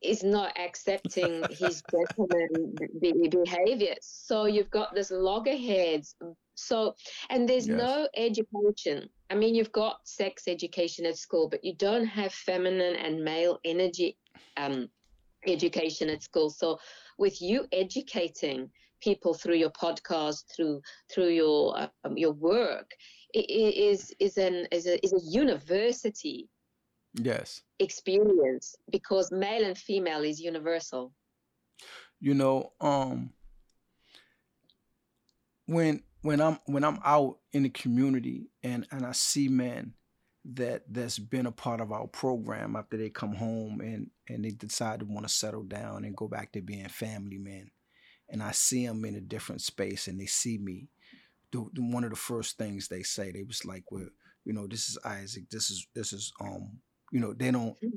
[0.03, 3.95] is not accepting his gentleman behavior.
[4.01, 6.15] So you've got this loggerheads.
[6.55, 6.95] So,
[7.31, 7.79] and there's yes.
[7.79, 9.09] no education.
[9.31, 13.61] I mean, you've got sex education at school, but you don't have feminine and male
[13.65, 14.17] energy
[14.57, 14.89] um,
[15.47, 16.51] education at school.
[16.51, 16.79] So,
[17.17, 18.71] with you educating
[19.01, 20.81] people through your podcast, through
[21.13, 22.91] through your um, your work,
[23.35, 26.49] is is an is a is a university
[27.15, 27.63] yes.
[27.79, 31.13] experience because male and female is universal.
[32.21, 33.31] You know um
[35.67, 39.93] when when i'm when i'm out in the community and and i see men
[40.45, 44.51] that that's been a part of our program after they come home and and they
[44.51, 47.71] decide to want to settle down and go back to being family men
[48.31, 50.89] and i see them in a different space and they see me
[51.51, 54.09] the, the, one of the first things they say they was like well
[54.45, 56.79] you know this is isaac this is this is um
[57.11, 57.93] you know, they don't mm.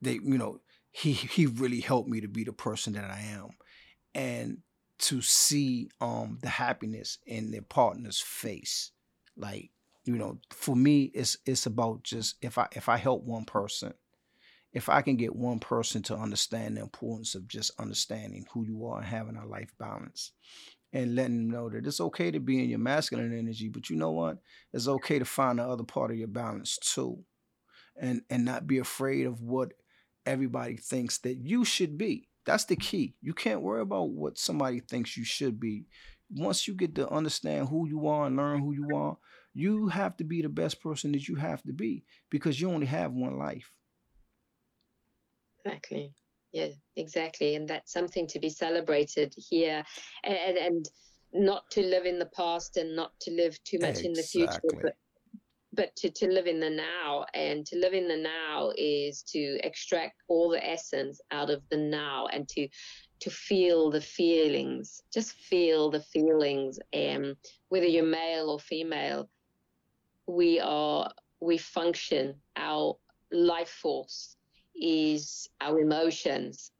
[0.00, 3.50] they you know, he he really helped me to be the person that I am.
[4.14, 4.58] And
[4.98, 8.92] to see um the happiness in their partner's face.
[9.36, 9.70] Like,
[10.04, 13.92] you know, for me it's it's about just if I if I help one person,
[14.76, 18.84] if I can get one person to understand the importance of just understanding who you
[18.84, 20.32] are and having a life balance
[20.92, 23.96] and letting them know that it's okay to be in your masculine energy, but you
[23.96, 24.36] know what?
[24.74, 27.24] It's okay to find the other part of your balance too
[27.98, 29.72] and and not be afraid of what
[30.26, 32.28] everybody thinks that you should be.
[32.44, 33.14] That's the key.
[33.22, 35.86] You can't worry about what somebody thinks you should be.
[36.28, 39.16] Once you get to understand who you are and learn who you are,
[39.54, 42.86] you have to be the best person that you have to be because you only
[42.86, 43.72] have one life.
[45.66, 46.12] Exactly.
[46.52, 47.54] Yeah, exactly.
[47.56, 49.84] And that's something to be celebrated here
[50.24, 50.88] and and
[51.32, 54.08] not to live in the past and not to live too much exactly.
[54.08, 54.94] in the future, but
[55.72, 59.58] but to, to live in the now and to live in the now is to
[59.62, 62.68] extract all the essence out of the now and to
[63.20, 67.34] to feel the feelings just feel the feelings and um,
[67.68, 69.28] whether you're male or female
[70.26, 72.96] we are we function our
[73.32, 74.35] life force
[74.80, 76.72] is our emotions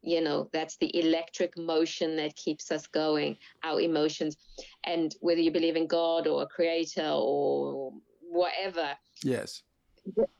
[0.00, 4.36] you know that's the electric motion that keeps us going our emotions
[4.84, 7.92] and whether you believe in god or a creator or
[8.28, 8.96] whatever.
[9.22, 9.62] Yes.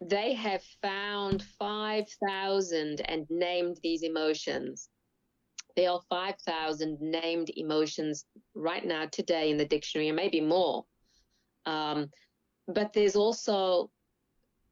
[0.00, 4.88] They have found 5,000 and named these emotions.
[5.76, 10.84] There are 5,000 named emotions right now, today, in the dictionary, and maybe more.
[11.66, 12.10] Um,
[12.66, 13.90] but there's also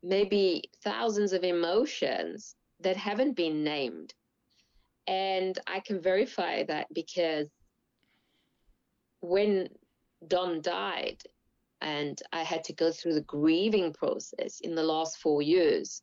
[0.07, 4.15] maybe thousands of emotions that haven't been named.
[5.07, 7.49] And I can verify that because
[9.21, 9.69] when
[10.27, 11.23] Don died,
[11.81, 16.03] and I had to go through the grieving process in the last four years.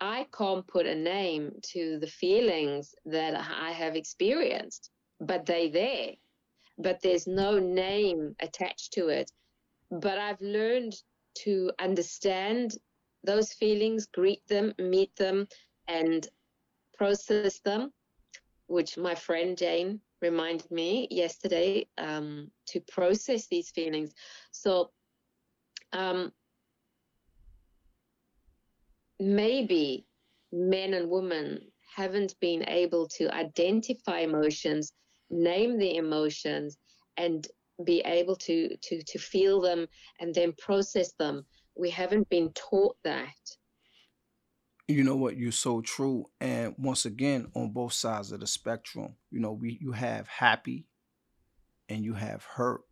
[0.00, 6.12] I can't put a name to the feelings that I have experienced, but they're there.
[6.78, 9.30] But there's no name attached to it.
[9.90, 10.94] But I've learned
[11.44, 12.78] to understand
[13.24, 15.46] those feelings, greet them, meet them,
[15.88, 16.26] and
[16.96, 17.92] process them,
[18.66, 24.12] which my friend Jane reminded me yesterday um, to process these feelings.
[24.52, 24.90] So
[25.92, 26.32] um,
[29.18, 30.06] maybe
[30.52, 31.60] men and women
[31.94, 34.92] haven't been able to identify emotions,
[35.30, 36.76] name the emotions,
[37.16, 37.46] and
[37.84, 39.86] be able to to to feel them
[40.20, 41.44] and then process them.
[41.80, 43.56] We haven't been taught that.
[44.86, 45.38] You know what?
[45.38, 46.26] You're so true.
[46.38, 50.86] And once again, on both sides of the spectrum, you know, we you have happy
[51.88, 52.82] and you have hurt.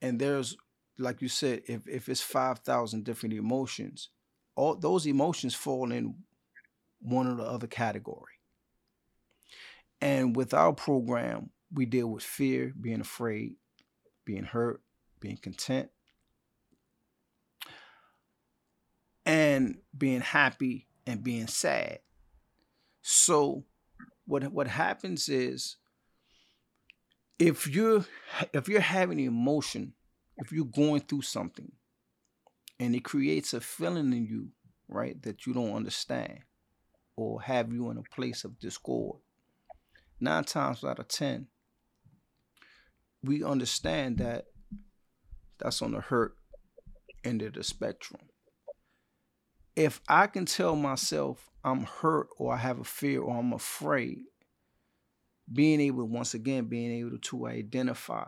[0.00, 0.56] And there's
[0.98, 4.10] like you said, if if it's five thousand different emotions,
[4.54, 6.14] all those emotions fall in
[7.00, 8.34] one or the other category.
[10.00, 13.56] And with our program, we deal with fear, being afraid,
[14.24, 14.80] being hurt,
[15.18, 15.90] being content,
[19.30, 22.00] and being happy and being sad.
[23.00, 23.64] So
[24.26, 25.76] what what happens is
[27.38, 28.04] if you're
[28.52, 29.92] if you're having emotion,
[30.38, 31.70] if you're going through something
[32.80, 34.48] and it creates a feeling in you,
[34.88, 36.40] right, that you don't understand
[37.14, 39.20] or have you in a place of discord,
[40.18, 41.46] nine times out of ten,
[43.22, 44.46] we understand that
[45.60, 46.34] that's on the hurt
[47.22, 48.22] end of the spectrum.
[49.76, 54.24] If I can tell myself I'm hurt or I have a fear or I'm afraid,
[55.52, 58.26] being able, once again, being able to identify,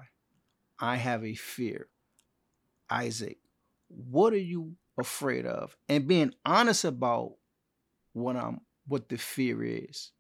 [0.79, 1.89] I have a fear.
[2.91, 3.39] Isaac,
[3.89, 5.77] what are you afraid of?
[5.89, 7.35] And being honest about
[8.13, 10.11] what I'm what the fear is.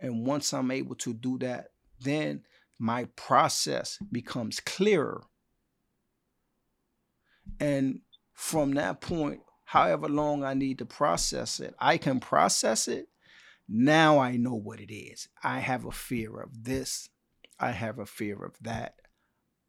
[0.00, 1.68] And once I'm able to do that,
[2.00, 2.42] then
[2.78, 5.22] my process becomes clearer.
[7.60, 8.00] And
[8.32, 9.40] from that point,
[9.72, 13.08] however long I need to process it, I can process it.
[13.66, 15.28] Now I know what it is.
[15.42, 17.08] I have a fear of this.
[17.58, 18.96] I have a fear of that.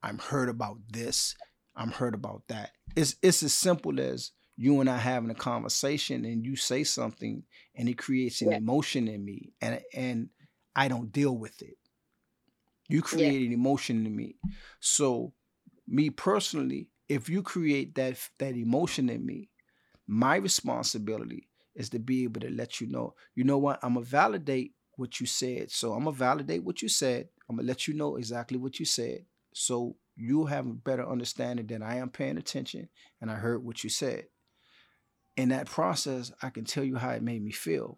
[0.02, 1.36] I'm hurt about this.
[1.74, 2.72] I'm hurt about that.
[2.98, 7.44] It's it's as simple as you and I having a conversation and you say something
[7.74, 8.58] and it creates an yeah.
[8.58, 10.30] emotion in me and and
[10.76, 11.78] I don't deal with it.
[12.90, 13.48] You create yeah.
[13.48, 14.36] an emotion in me.
[14.82, 15.32] So
[15.88, 19.50] me personally, if you create that that emotion in me,
[20.08, 24.06] my responsibility is to be able to let you know, you know what, I'm gonna
[24.06, 25.72] validate what you said.
[25.72, 27.30] So I'm gonna validate what you said.
[27.50, 29.26] I'm gonna let you know exactly what you said.
[29.54, 32.90] So you have a better understanding that I am paying attention
[33.22, 34.28] and I heard what you said.
[35.36, 37.98] In that process, I can tell you how it made me feel.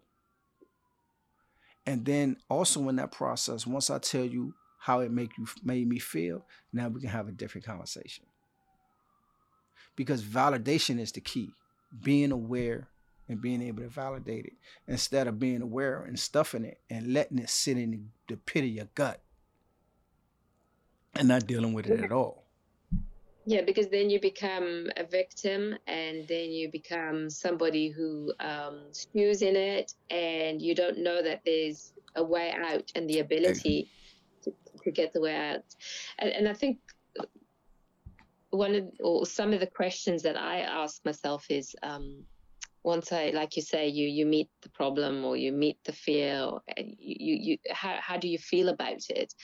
[1.84, 5.86] And then also in that process, once I tell you how it make you made
[5.86, 8.24] me feel, now we can have a different conversation.
[9.94, 11.50] Because validation is the key.
[12.02, 12.88] Being aware
[13.28, 14.52] and being able to validate it
[14.86, 18.70] instead of being aware and stuffing it and letting it sit in the pit of
[18.70, 19.20] your gut
[21.14, 22.44] and not dealing with it at all.
[23.48, 29.40] Yeah, because then you become a victim and then you become somebody who um, stews
[29.40, 33.88] in it and you don't know that there's a way out and the ability
[34.42, 35.62] to, to get the way out.
[36.18, 36.78] And, and I think
[38.50, 42.24] one of or some of the questions that I ask myself is um,
[42.84, 46.40] once I like you say you you meet the problem or you meet the fear
[46.40, 49.34] or you you, you how how do you feel about it?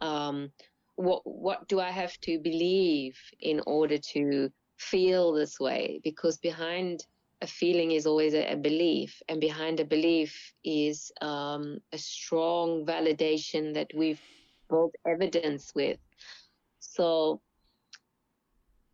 [0.00, 0.50] Um,
[0.96, 6.00] what what do I have to believe in order to feel this way?
[6.04, 7.06] Because behind
[7.42, 12.84] a feeling is always a, a belief, and behind a belief is um, a strong
[12.84, 14.20] validation that we've
[14.68, 15.98] built evidence with.
[16.80, 17.40] So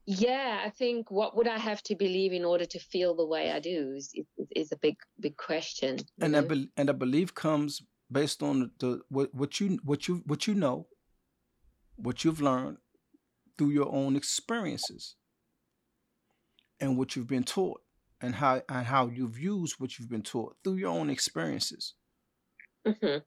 [0.06, 3.50] yeah, I think what would I have to believe in order to feel the way
[3.50, 5.98] I do is, is, is a big big question.
[6.20, 6.42] And know?
[6.42, 10.54] be- and a belief comes based on the what, what you what you what you
[10.54, 10.86] know
[11.96, 12.78] what you've learned
[13.58, 15.16] through your own experiences
[16.78, 17.80] and what you've been taught
[18.20, 21.94] and how and how you've used what you've been taught through your own experiences.
[22.86, 23.18] Mm-hmm.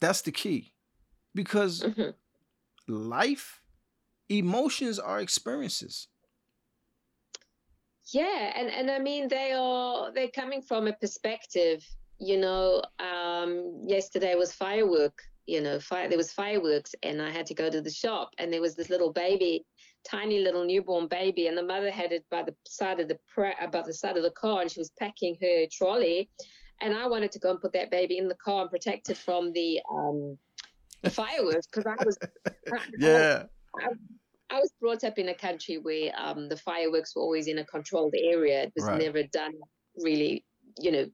[0.00, 0.74] That's the key,
[1.34, 2.10] because mm-hmm.
[2.86, 3.62] life,
[4.28, 6.08] emotions are experiences.
[8.12, 11.84] Yeah, and and I mean they are they're coming from a perspective.
[12.18, 17.46] You know, um, yesterday was firework you know, fire, there was fireworks, and I had
[17.46, 19.64] to go to the shop, and there was this little baby,
[20.04, 23.82] tiny little newborn baby, and the mother had it by the side of the by
[23.82, 26.28] the side of the car, and she was packing her trolley,
[26.80, 29.16] and I wanted to go and put that baby in the car and protect it
[29.16, 30.36] from the um,
[31.02, 32.18] the fireworks because I was
[32.98, 33.44] yeah.
[33.80, 37.58] I, I, was brought up in a country where um, the fireworks were always in
[37.58, 38.64] a controlled area.
[38.64, 39.00] It was right.
[39.00, 39.52] never done
[39.96, 40.44] really,
[40.80, 41.06] you know,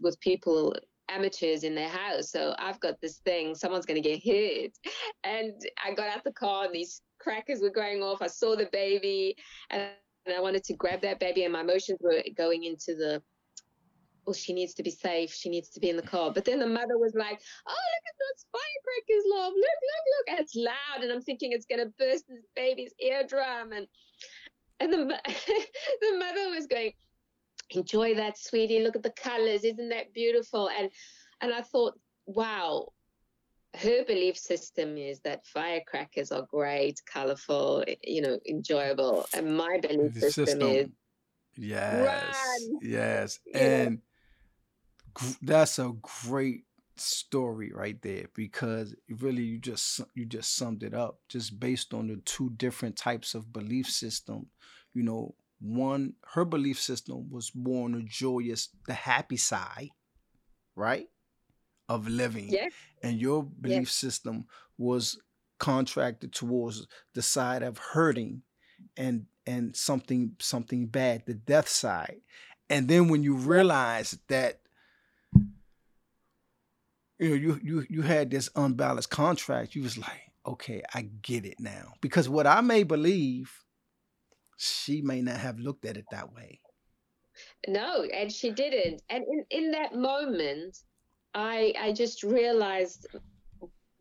[0.00, 0.74] with people
[1.08, 2.30] amateurs in their house.
[2.30, 4.76] So I've got this thing, someone's going to get hit.
[5.24, 5.52] And
[5.84, 8.22] I got out the car and these crackers were going off.
[8.22, 9.34] I saw the baby
[9.70, 9.88] and
[10.26, 13.22] I wanted to grab that baby and my emotions were going into the,
[14.28, 15.32] well, she needs to be safe.
[15.32, 16.30] She needs to be in the car.
[16.30, 19.52] But then the mother was like, oh, look at those firecrackers, love.
[19.54, 20.28] Look, look, look.
[20.28, 21.02] And it's loud.
[21.02, 23.72] And I'm thinking it's going to burst this baby's eardrum.
[23.72, 23.86] And,
[24.80, 24.98] and the,
[26.02, 26.92] the mother was going,
[27.70, 28.82] enjoy that, sweetie.
[28.82, 29.64] Look at the colors.
[29.64, 30.68] Isn't that beautiful?
[30.78, 30.90] And
[31.40, 32.88] and I thought, wow,
[33.76, 39.26] her belief system is that firecrackers are great, colorful, you know, enjoyable.
[39.34, 40.88] And my belief system, system, is
[41.56, 42.78] yes, run.
[42.82, 44.00] yes, and
[45.42, 45.92] that's a
[46.24, 46.64] great
[46.96, 52.08] story right there because really you just you just summed it up just based on
[52.08, 54.46] the two different types of belief system
[54.94, 59.90] you know one her belief system was more on the joyous the happy side
[60.74, 61.06] right
[61.88, 62.68] of living Yeah.
[63.02, 63.50] and your Yeah.
[63.60, 64.46] belief system
[64.76, 65.18] was
[65.58, 68.42] contracted towards the side of hurting
[68.96, 72.20] and and something something bad the death side
[72.70, 74.60] and then when you realize that
[77.18, 81.44] you know you you you had this unbalanced contract you was like okay i get
[81.44, 83.64] it now because what i may believe
[84.56, 86.60] she may not have looked at it that way
[87.66, 89.02] No, and she didn't.
[89.10, 90.78] And in, in that moment,
[91.34, 93.06] I I just realized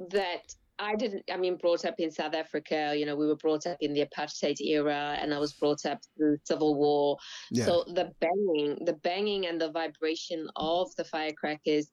[0.09, 1.23] that I didn't.
[1.31, 4.05] I mean, brought up in South Africa, you know, we were brought up in the
[4.05, 7.17] apartheid era, and I was brought up through civil war.
[7.51, 11.89] yeah So the banging, the banging, and the vibration of the firecrackers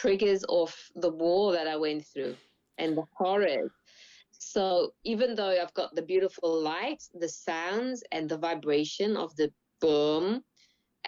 [0.00, 2.36] triggers of the war that I went through
[2.78, 3.70] and the horrors.
[4.30, 9.50] So even though I've got the beautiful light, the sounds, and the vibration of the
[9.80, 10.42] boom,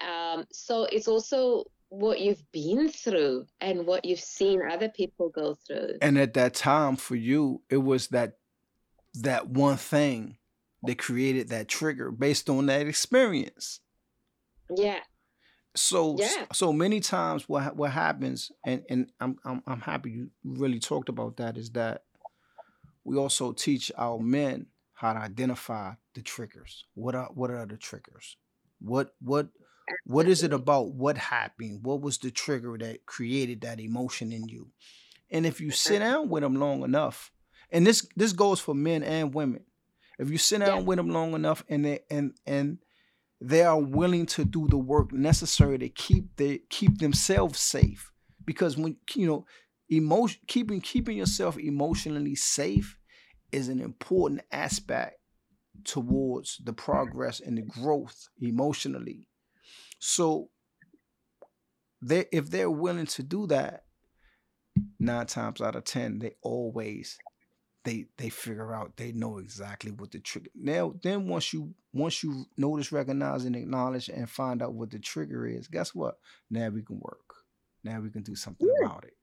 [0.00, 5.54] um, so it's also what you've been through and what you've seen other people go
[5.66, 5.98] through.
[6.00, 8.34] and at that time for you it was that
[9.14, 10.36] that one thing
[10.84, 13.80] that created that trigger based on that experience
[14.76, 15.00] Yeah,
[15.74, 16.46] so Yeah.
[16.52, 21.08] so many times what what happens and and I'm, I'm i'm happy you really talked
[21.08, 22.02] about that is that
[23.04, 26.84] we also teach our men how to identify the triggers.
[26.94, 28.36] What are what are the triggers?
[28.80, 29.48] What what
[30.04, 31.80] what is it about what happened?
[31.82, 34.68] What was the trigger that created that emotion in you?
[35.30, 37.32] And if you sit down with them long enough
[37.70, 39.64] and this this goes for men and women.
[40.18, 42.78] If you sit Yeah, down with them long enough and they and and
[43.40, 48.12] they are willing to do the work necessary to keep the keep themselves safe.
[48.44, 49.46] Because when you know
[49.88, 52.96] emotion keeping keeping yourself emotionally safe
[53.50, 55.16] is an important aspect
[55.84, 59.28] towards the progress and the growth emotionally.
[59.98, 60.50] So
[62.02, 63.84] they if they're willing to do that
[64.98, 67.18] nine times out of ten they always
[67.84, 72.22] they they figure out they know exactly what the trigger now then once you once
[72.22, 76.18] you notice recognize and acknowledge and find out what the trigger is guess what
[76.50, 77.34] now we can work
[77.82, 79.14] now we can do something yeah, about it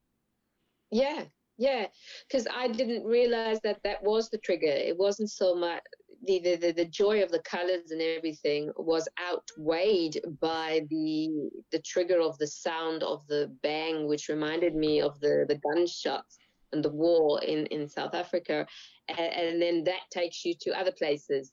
[0.91, 1.23] yeah,
[1.57, 1.87] yeah.
[2.27, 4.67] Because I didn't realize that that was the trigger.
[4.67, 5.81] It wasn't so much
[6.23, 11.79] the, the, the, the joy of the colors and everything was outweighed by the the
[11.79, 16.37] trigger of the sound of the bang, which reminded me of the, the gunshots
[16.73, 18.65] and the war in, in South Africa.
[19.07, 21.51] And, and then that takes you to other places.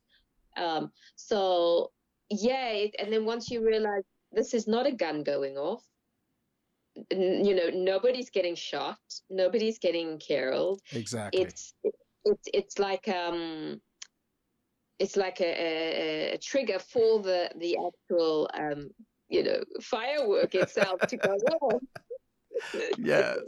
[0.57, 1.91] Um, so,
[2.31, 4.03] yeah, it, and then once you realize
[4.33, 5.83] this is not a gun going off,
[7.11, 8.99] n- you know nobody's getting shot
[9.31, 11.75] nobody's getting killed exactly it's
[12.25, 13.81] it's it's like um
[14.99, 18.89] it's like a, a, a trigger for the the actual um
[19.29, 21.83] you know firework itself to go off
[22.99, 23.39] yes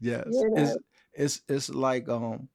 [0.00, 0.24] yes.
[0.26, 0.78] You it's know
[1.14, 2.48] it's it's like um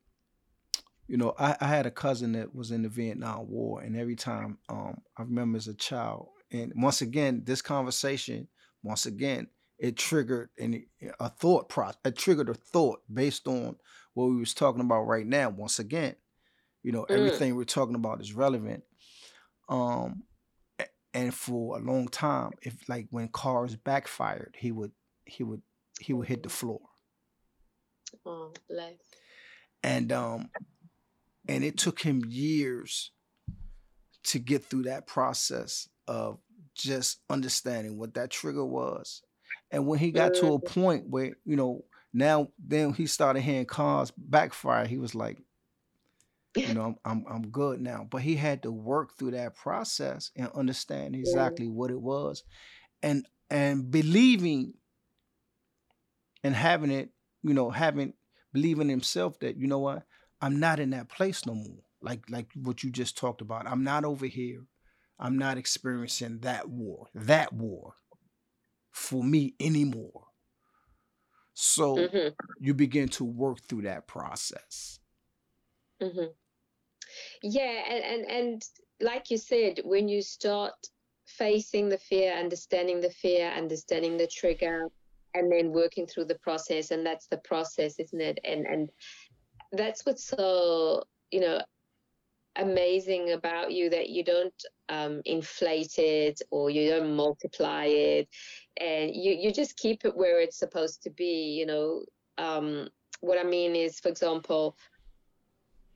[1.07, 4.15] you know I, I had a cousin that was in the vietnam war and every
[4.15, 8.47] time um i remember as a child and once again this conversation
[8.83, 10.85] once again it triggered an,
[11.19, 13.75] a thought process it triggered a thought based on
[14.13, 15.49] what we was talking about right now.
[15.49, 16.15] Once again
[16.81, 18.83] you know mm, everything we're talking about is relevant.
[19.67, 20.23] Um
[21.13, 24.91] and for a long time if like when cars backfired he would
[25.25, 25.61] he would
[25.99, 26.81] he would hit the floor
[28.25, 28.93] oh bless.
[29.83, 30.49] And um
[31.47, 33.11] and it took him years
[34.23, 36.39] to get through that process of
[36.73, 39.21] just understanding what that trigger was.
[39.71, 43.65] And when he got to a point where you know now then he started hearing
[43.65, 45.37] cars backfire he was like
[46.55, 48.07] you know I'm, I'm i'm good now.
[48.09, 51.21] But he had to work through that process and understand yeah.
[51.21, 52.43] exactly what it was.
[53.03, 54.73] And and believing
[56.43, 57.09] and having it
[57.45, 58.13] you know having
[58.53, 60.03] believing himself that you know what?
[60.41, 61.83] I'm not in that place no more.
[62.01, 63.67] Like like what you just talked about.
[63.67, 64.65] I'm not over here.
[65.19, 67.95] I'm not experiencing that war that war
[68.91, 70.27] for me anymore.
[71.53, 72.29] So hmm
[72.59, 74.99] you begin to work through that process.
[76.01, 76.35] Hmm
[77.41, 78.63] yeah and, and and
[79.01, 80.73] like you said when you start
[81.25, 84.89] facing the fear understanding the fear understanding the trigger
[85.36, 88.39] and then working through the process and that's the process isn't it?
[88.43, 88.89] And and
[89.71, 91.61] that's what's so you know
[92.57, 98.29] amazing about you that you don't um, inflate it or you don't multiply it.
[98.79, 102.03] And you, you just keep it where it's supposed to be you know?
[102.38, 102.89] Um,
[103.21, 104.75] what i mean is for example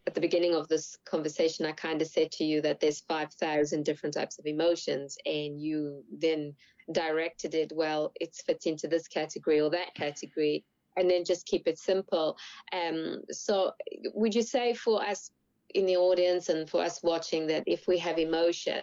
[0.09, 3.83] at the beginning of this conversation i kind of said to you that there's 5000
[3.83, 6.53] different types of emotions and you then
[6.91, 10.65] directed it well it's fit into this category or that category
[10.97, 12.35] and then just keep it simple
[12.73, 13.71] um, so
[14.15, 15.31] would you say for us
[15.75, 18.81] in the audience and for us watching that if we have emotion,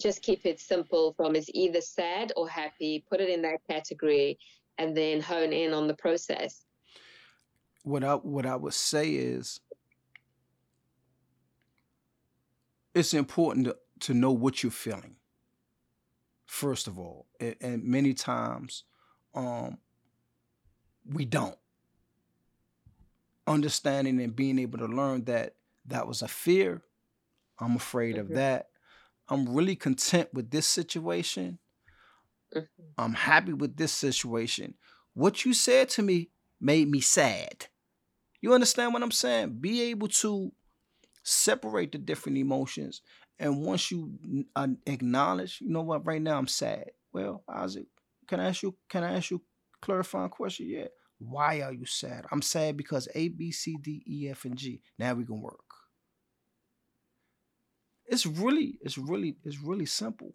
[0.00, 4.38] just keep it simple from is either sad or happy, put it in that category,
[4.78, 6.64] and then hone in on the process.
[7.84, 9.60] What I what I would say is
[12.94, 15.16] it's important to, to know what you're feeling.
[16.46, 18.84] First of all, and, and many times
[19.34, 19.78] um,
[21.04, 21.58] we don't.
[23.46, 26.82] Understanding and being able to learn that that was a fear.
[27.58, 28.68] I'm afraid of that.
[29.28, 31.58] I'm really content with this situation.
[32.54, 32.82] Mm-hmm.
[32.96, 34.74] I'm happy with this situation.
[35.14, 36.30] What you said to me
[36.60, 37.66] made me sad.
[38.40, 39.58] You understand what I'm saying?
[39.60, 40.52] Be able to
[41.24, 43.02] separate the different emotions.
[43.38, 46.90] And once you uh, acknowledge, you know what, right now I'm sad.
[47.12, 47.86] Well, Isaac,
[48.28, 50.68] can I ask you, can I ask you a clarifying question?
[50.68, 50.86] Yeah.
[51.18, 52.26] Why are you sad?
[52.30, 54.80] I'm sad because A, B, C, D, E, F, and G.
[54.98, 55.58] Now we can work.
[58.06, 60.34] It's really, it's really, it's really simple.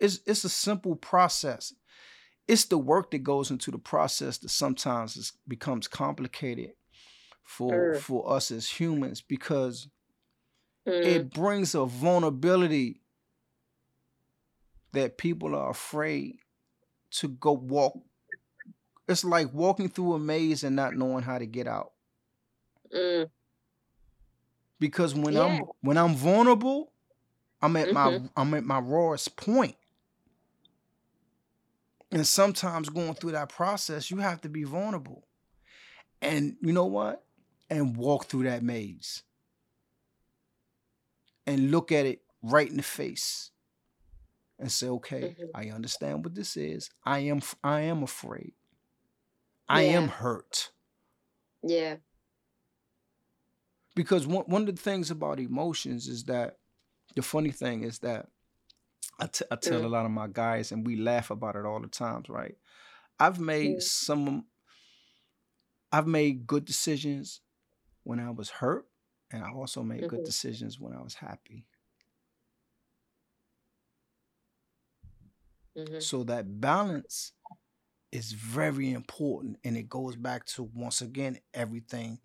[0.00, 1.74] It's it's a simple process.
[2.48, 6.72] It's the work that goes into the process that sometimes becomes complicated
[7.50, 7.98] for mm.
[7.98, 9.88] for us as humans because
[10.86, 11.04] mm.
[11.04, 13.00] it brings a vulnerability
[14.92, 16.38] that people are afraid
[17.10, 17.98] to go walk.
[19.08, 21.92] It's like walking through a maze and not knowing how to get out.
[22.94, 23.28] Mm
[24.80, 25.42] because when yeah.
[25.42, 26.90] I'm when I'm vulnerable,
[27.62, 28.24] I'm at mm-hmm.
[28.24, 29.38] my I'm at my rawest.
[32.12, 35.28] And sometimes going through that process, you have to be vulnerable.
[36.20, 37.22] And you know what?
[37.70, 39.22] And walk through that maze.
[41.46, 43.50] And look at it right in the face.
[44.58, 45.44] And say, okay, mm-hmm.
[45.54, 46.90] I understand what this is.
[47.04, 48.52] I am I am afraid.
[49.68, 50.70] I am hurt.
[51.62, 51.96] Yeah
[53.94, 56.56] because one, one of the things about emotions is that
[57.16, 58.28] the funny thing is that
[59.18, 59.84] I, t- I tell mm.
[59.84, 62.56] a lot of my guys and we laugh about it all the times right
[63.18, 63.82] i've made mm.
[63.82, 64.46] some
[65.92, 67.40] i've made good decisions
[68.04, 68.86] when i was hurt
[69.30, 70.16] and i also made mm-hmm.
[70.16, 71.66] good decisions when i was happy
[75.76, 76.00] mm-hmm.
[76.00, 77.32] so that balance
[78.12, 82.18] is very important and it goes back to once again everything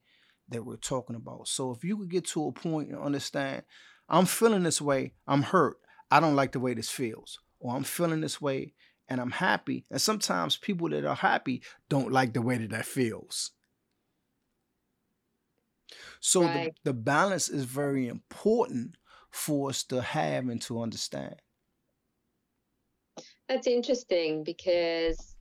[0.50, 1.48] that we're talking about.
[1.48, 3.64] So if you could get to a point and understand,
[4.10, 5.78] I'm feeling this way, I'm hurt,
[6.12, 8.74] I don't like the way this feels, or I'm feeling this way
[9.08, 9.86] and I'm happy.
[9.92, 13.52] And sometimes people that are happy don't like the way that that feels.
[16.20, 16.74] So right.
[16.84, 18.98] the, the balance is very important
[19.32, 21.36] for us to have and to understand.
[23.48, 25.36] That's interesting because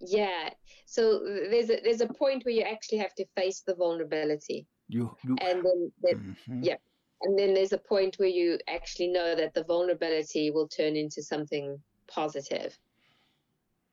[0.00, 0.50] yeah
[0.84, 1.20] so
[1.50, 5.36] there's a there's a point where you actually have to face the vulnerability you, you
[5.40, 6.62] and then, then mm-hmm.
[6.62, 6.76] yeah
[7.22, 11.22] and then there's a point where you actually know that the vulnerability will turn into
[11.22, 11.78] something
[12.08, 12.78] positive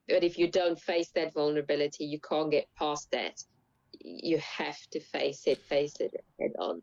[0.08, 3.42] but if you don't face that vulnerability you can't get past that
[4.00, 6.82] you have to face it face it head on.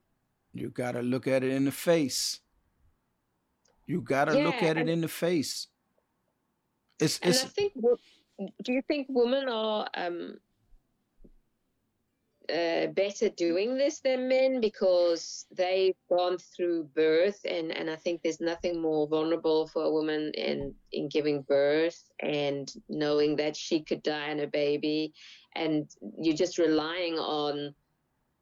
[0.53, 2.39] You got to look at it in the face.
[3.86, 5.68] You got to yeah, look at it in the face.
[6.99, 7.74] It's, and it's, I think
[8.64, 10.38] do you think women are um,
[12.51, 18.21] uh, better doing this than men because they've gone through birth and, and I think
[18.21, 23.81] there's nothing more vulnerable for a woman in, in giving birth and knowing that she
[23.81, 25.13] could die and a baby.
[25.55, 25.89] And
[26.19, 27.73] you're just relying on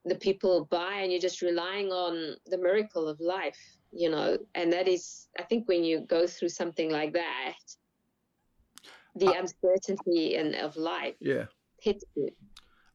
[0.06, 3.60] the people by and you're just relying on the miracle of life
[3.92, 4.38] you know.
[4.54, 7.56] And that is I think when you go through something like that
[9.16, 11.46] the uncertainty and of life yeah.
[11.82, 12.30] hits you.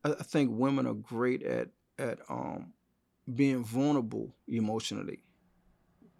[0.04, 2.72] I, think women are great at at um
[3.32, 5.20] being vulnerable emotionally.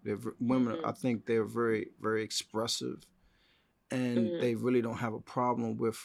[0.03, 0.77] They're women.
[0.77, 0.85] Mm-hmm.
[0.85, 3.05] I think they're very very expressive,
[3.91, 4.41] and mm-hmm.
[4.41, 5.99] they really don't have a problem with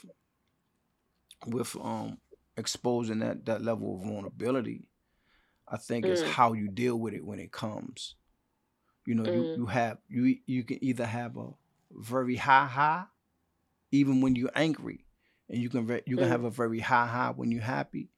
[1.46, 2.18] with um
[2.56, 4.86] exposing that that level of vulnerability.
[5.72, 6.08] I think mm.
[6.08, 8.16] it's how you deal with it when it comes.
[9.06, 9.34] You know, mm.
[9.34, 11.50] you you have you you can either have a
[11.92, 13.04] very high high
[13.92, 15.04] even when you're angry
[15.50, 16.30] and you can re- you can mm.
[16.30, 18.08] have a very high high when you're happy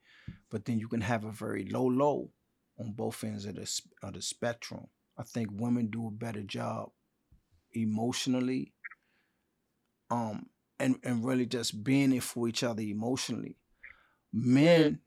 [0.53, 2.31] but then you can have a very low low
[2.79, 4.87] on both ends of the of the spectrum.
[5.19, 6.91] I think women do a better job
[7.73, 8.75] emotionally,
[10.11, 10.47] um,
[10.79, 13.57] and and really just being there for each other emotionally.
[14.33, 15.01] Men,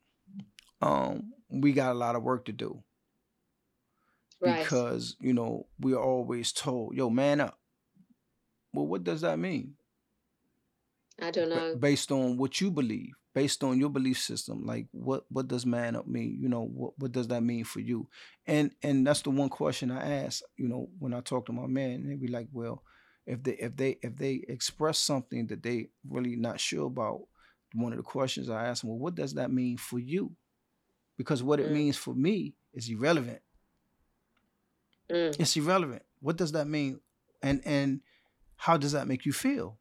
[0.82, 2.84] um, we got a lot of work to do
[4.42, 4.64] Right.
[4.64, 7.60] because you know we are always told, "Yo, man up."
[8.74, 9.76] Well, what does that mean?
[11.22, 11.76] I don't know.
[11.76, 14.66] based on what you believe, based on your belief system.
[14.66, 16.38] Like, what what does man up mean?
[16.42, 18.08] You know, what what does that mean for you?
[18.46, 20.44] And and that's the one question I ask.
[20.58, 22.84] You know, when I talk to my man, they be like, "Well,
[23.26, 27.22] if they if they if they express something that they really not sure about,
[27.74, 30.32] one of the questions I ask them, well, what does that mean for you?
[31.18, 31.74] Because what it Mm.
[31.74, 33.42] means for me is irrelevant.
[35.10, 35.40] Mm.
[35.40, 36.04] It's irrelevant.
[36.20, 37.00] What does that mean?
[37.42, 38.02] And and
[38.58, 39.78] how does that make you feel?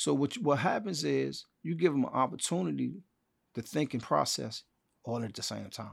[0.00, 2.94] So what what happens is you give them an opportunity
[3.54, 4.62] to think and process
[5.04, 5.92] all at the same time.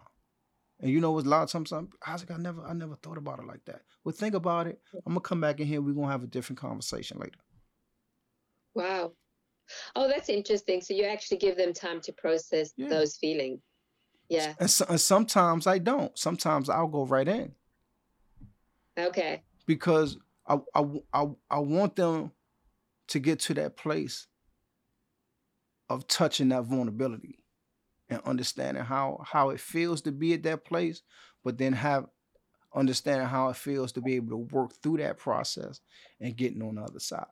[0.80, 1.26] And you know what?
[1.26, 3.82] A lot of times, I'm, Isaac, I never, I never thought about it like that.
[4.06, 4.80] Well, think about it.
[5.06, 5.82] I'm gonna come back in here.
[5.82, 7.40] We're gonna have a different conversation later.
[8.76, 9.12] Wow.
[9.98, 10.80] Oh, that's interesting.
[10.80, 12.88] So you actually give them time to process Yeah.
[12.88, 13.60] those feelings.
[14.30, 14.54] Yeah.
[14.58, 16.18] And, so, and sometimes I don't.
[16.18, 17.54] Sometimes I'll go right in
[18.98, 19.44] Okay.
[19.66, 22.32] because I, I, I, I want them
[23.10, 24.28] to get to that place
[25.90, 27.40] of touching that vulnerability
[28.10, 31.02] and understanding how how it feels to be at that place,
[31.44, 32.06] but then have
[32.76, 35.80] understanding how it feels to be able to work through that process
[36.20, 37.26] and getting on the other side.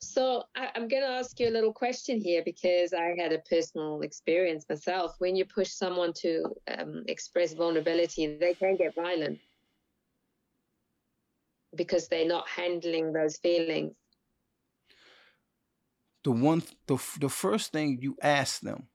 [0.00, 3.38] So I, I'm going to ask you a little question here because I had a
[3.40, 5.16] personal experience myself.
[5.18, 6.44] When you push someone to
[6.78, 9.38] um, express vulnerability, they can get violent
[11.76, 13.92] because they're not handling those feelings.
[16.28, 18.88] The one the the first thing you ask them,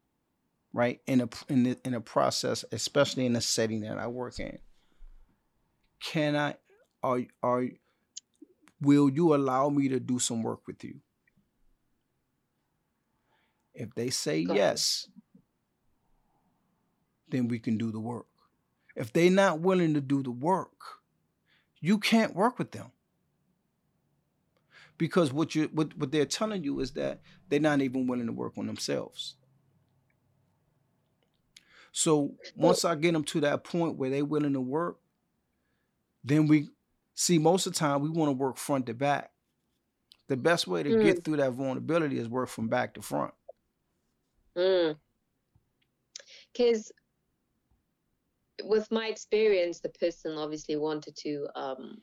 [0.72, 4.40] right, in a in the, in a process, especially in the setting that I work
[4.40, 4.60] in,
[6.00, 6.58] can I
[7.02, 7.70] are are
[8.80, 11.00] will you allow me to do some work with you?
[13.74, 14.54] If they say it.
[14.54, 15.08] yes,
[17.30, 18.28] then we can do the work.
[18.96, 21.00] If they're not willing to do the work,
[21.80, 22.92] you can't work with them.
[24.98, 28.32] Because what you what, what they're telling you is that they're not even willing to
[28.34, 29.36] work on themselves.
[31.92, 35.00] So once I get them to that point where they're willing to work,
[36.24, 36.70] then we
[37.14, 39.32] see most of the time we want to work front to back.
[40.28, 41.02] The best way to Mm.
[41.02, 43.34] get through that vulnerability is work from back to front.
[46.54, 46.92] Because
[48.64, 52.02] with my experience, the person obviously wanted to, um,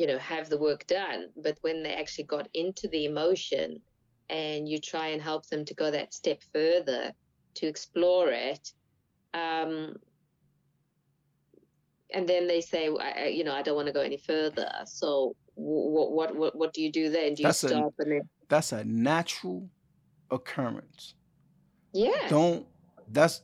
[0.00, 1.26] you know, have the work done.
[1.36, 3.82] But when they actually got into the emotion
[4.30, 7.12] and you try and help them to go that step further
[7.56, 8.72] to explore it,
[9.34, 9.96] um,
[12.14, 12.86] and then they say,
[13.30, 14.70] you know, I don't want to go any further.
[14.86, 17.34] So what, what, what, what do you do then?
[17.34, 19.68] Do you That's a- stop and then, That's a natural
[20.30, 21.14] occurrence.
[21.92, 22.26] yeah.
[22.30, 22.66] Don't
[23.12, 23.42] that's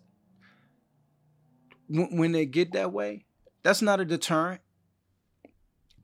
[1.88, 3.26] when they get that way,
[3.62, 4.60] that's not a deterrent.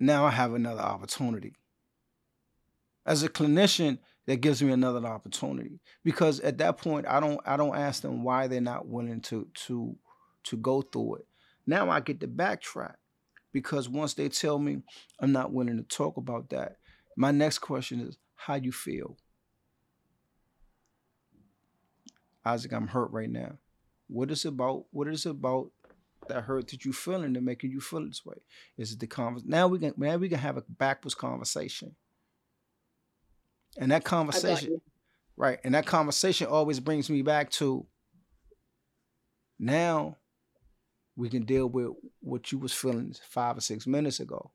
[0.03, 1.55] Now I have another opportunity.
[3.07, 7.57] As a clinician, that gives me another opportunity because at that point I don't I
[7.57, 9.97] don't ask them why they're not willing to to
[10.45, 11.27] to go through it.
[11.69, 12.97] Now I get to backtrack
[13.53, 14.83] because once they tell me
[15.21, 16.79] I'm not willing to talk about that,
[17.17, 19.17] my next question is how you feel.
[22.45, 23.53] Isaac, I'm hurt right now.
[24.09, 24.87] What is about?
[24.91, 25.71] What is it about
[26.29, 28.37] that hurt that you feeling that making you feel this way?
[28.77, 29.45] Is it the convers?
[29.45, 31.95] Now we can now we can have a backwards conversation.
[33.79, 34.81] And that conversation,
[35.37, 35.59] right?
[35.65, 37.87] And that conversation always brings me back to
[39.59, 40.19] now
[41.17, 44.51] we can deal with what you was feeling five or six minutes ago.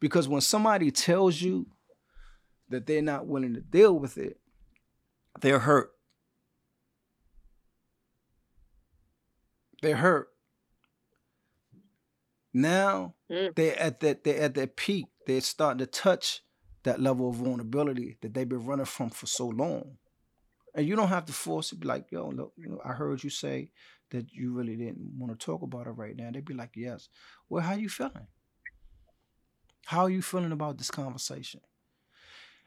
[0.00, 1.66] Because when somebody tells you
[2.68, 4.38] that they're not willing to deal with it,
[5.40, 5.92] they're hurt.
[9.82, 10.28] They're hurt.
[12.56, 13.54] Now Mm.
[13.54, 15.06] they're at that they're at that peak.
[15.26, 16.42] They're starting to touch
[16.84, 19.98] that level of vulnerability that they've been running from for so long.
[20.74, 21.80] And you don't have to force it.
[21.80, 23.72] Be like, yo, look, you know, I heard you say
[24.10, 26.30] that you really didn't want to talk about it right now.
[26.30, 27.10] They'd be like, yes.
[27.48, 28.28] Well, how you feeling?
[29.84, 31.60] How are you feeling about this conversation?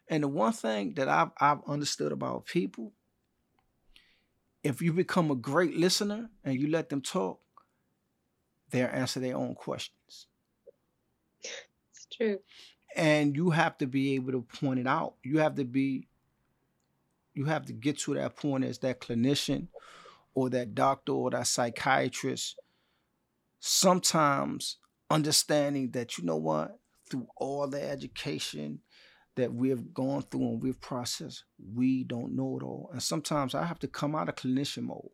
[0.07, 2.93] And the one thing that I've I've understood about people,
[4.63, 7.39] if you become a great listener and you let them talk,
[8.71, 10.27] they'll answer their own questions.
[11.91, 12.39] It's true.
[12.95, 16.07] and you have to be able to point it out you have to be
[17.33, 19.67] you have to get to that point as that clinician
[20.33, 22.57] or that doctor or that psychiatrist
[23.59, 24.77] sometimes
[25.09, 28.79] understanding that you know what through all the education
[29.35, 31.43] that we have gone through and we've processed
[31.73, 35.09] we don't know it all and sometimes i have to come out of clinician mode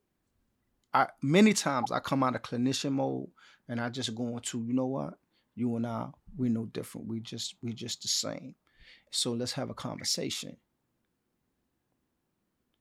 [0.96, 3.28] i many times i come out of clinician mode
[3.70, 5.14] and i just go into you know what
[5.56, 8.56] you and i we're no different we just we just the same
[9.12, 10.56] so let's have a conversation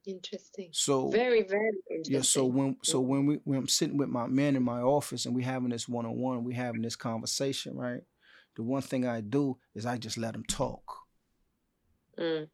[0.06, 0.68] Interesting.
[0.72, 2.14] so Very, very interesting.
[2.14, 3.06] yeah, so when so Mm.
[3.06, 5.88] when we when I'm sitting with my man in my office and we having this
[5.88, 8.02] one on one, we having this conversation, right?
[8.56, 10.84] The one thing I do is I just let him talk,
[12.18, 12.50] Mm.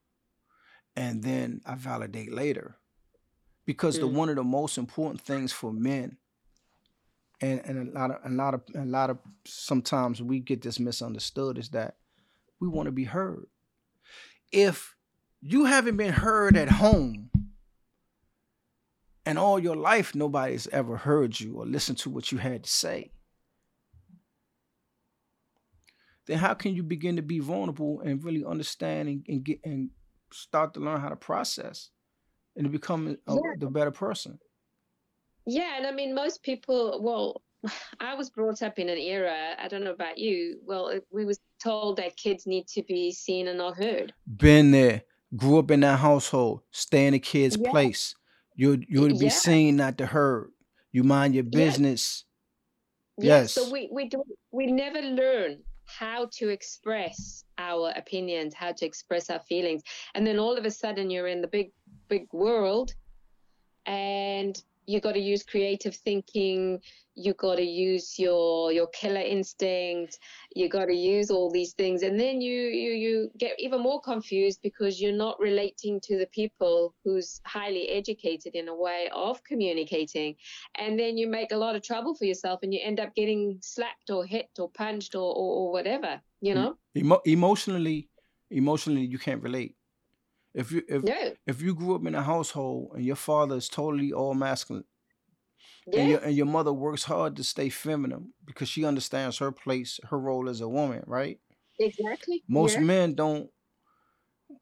[0.94, 2.78] and then I validate later,
[3.70, 4.14] because the Mm.
[4.14, 6.18] one of the most important things for men,
[7.40, 10.80] and and a lot of a lot of a lot of sometimes we get this
[10.80, 11.96] misunderstood is that
[12.58, 13.46] we want to be heard.
[14.50, 14.96] If
[15.40, 17.30] you haven't been heard at home
[19.24, 22.70] and all your life nobody's ever heard you or listened to what you had to
[22.70, 23.12] say
[26.26, 29.90] then how can you begin to be vulnerable and really understand and, and get and
[30.32, 31.90] start to learn how to process
[32.56, 33.40] and to become a, Yeah.
[33.58, 34.38] the better person
[35.46, 37.42] Yeah, and I mean, most people, well,
[38.00, 41.38] I was brought up in an era, I don't know about you, well, we was
[41.62, 44.12] told that kids need to be seen and not heard.
[44.36, 45.02] been there
[45.36, 47.70] grew up in that household stay in a kid's Yeah.
[47.70, 48.16] place
[48.56, 49.30] you you would be Yeah.
[49.46, 50.50] seen not to heard
[50.90, 52.24] you mind your business
[53.16, 58.84] Yeah, so we we don't we never learn how to express our opinions, how to
[58.86, 59.82] express our feelings,
[60.14, 61.70] and then all of a sudden you're in the big
[62.10, 62.92] big world,
[63.86, 66.80] and you got to use creative thinking.
[67.14, 70.18] You got to use your your killer instinct.
[70.54, 74.00] You got to use all these things, and then you you you get even more
[74.00, 79.42] confused because you're not relating to the people who's highly educated in a way of
[79.44, 80.34] communicating
[80.80, 83.58] and then you make a lot of trouble for yourself and you end up getting
[83.60, 88.08] slapped or hit or punched or, or, or whatever you know Emo- emotionally
[88.50, 89.74] emotionally you can't relate
[90.54, 93.68] if you if no if you grew up in a household and your father is
[93.68, 94.84] totally all masculine
[95.86, 99.52] and yeah your and your mother works hard to stay feminine because she understands her
[99.52, 101.38] place, her role as a woman, right?
[101.78, 102.80] exactly Most yeah.
[102.80, 103.50] men don't.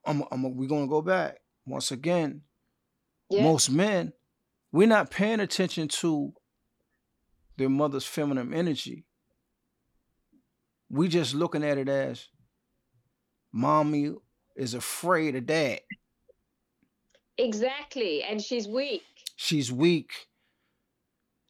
[0.05, 2.43] I'm, I'm, we're gonna go back once again.
[3.31, 4.13] yeah Most men,
[4.71, 6.33] we're not paying attention to
[7.57, 9.05] their mother's feminine energy.
[10.89, 12.29] We just looking at it as
[13.53, 14.15] mommy
[14.59, 15.81] is afraid of that.
[17.39, 19.03] exactly and she's weak
[19.37, 20.11] She's weak.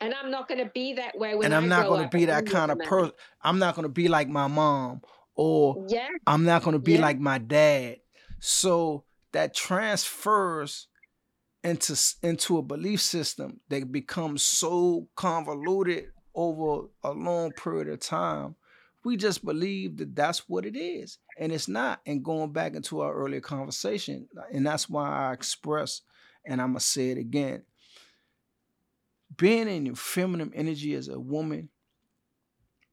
[0.00, 2.16] and i'm not going to be that way when and I'm I not going to
[2.16, 3.12] be that kind of person.
[3.42, 5.00] I'm not going to be like my mom,
[5.34, 7.00] or yeah I'm not going to be Yeah.
[7.00, 7.96] like my dad.
[8.40, 10.88] So that transfers
[11.64, 18.54] into into a belief system that becomes so convoluted over a long period of time.
[19.08, 22.00] We just believe that that's what it is, and it's not.
[22.06, 26.02] And going back into our earlier conversation, and that's why I express,
[26.44, 27.62] and I'm gonna say it again
[29.36, 31.68] being in your feminine energy as a woman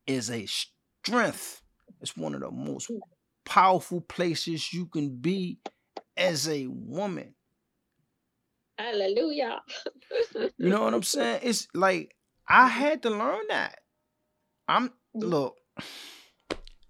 [0.08, 1.62] is a strength.
[2.02, 2.92] It's one of the most
[3.44, 5.60] powerful places you can be
[6.18, 7.34] as a woman.
[8.78, 9.60] hallelujah
[10.36, 11.42] You know what I'm saying?
[11.44, 12.16] It's like
[12.48, 13.80] I had to learn that.
[14.68, 15.58] I'm look,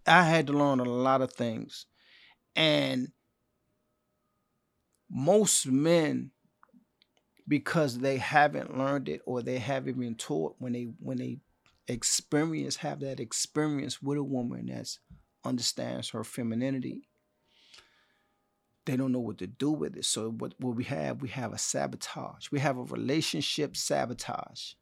[0.07, 1.85] I had to learn a lot of things.
[2.55, 3.11] And
[5.09, 6.31] most men
[7.47, 11.39] because they haven't learned it or they haven't been taught when they when they
[11.87, 14.97] experience have that experience with a woman that
[15.43, 17.07] understands her femininity
[18.85, 20.05] they don't know what to do with it.
[20.05, 22.51] So what, what we have we have a sabotage.
[22.51, 24.73] We have a relationship sabotage.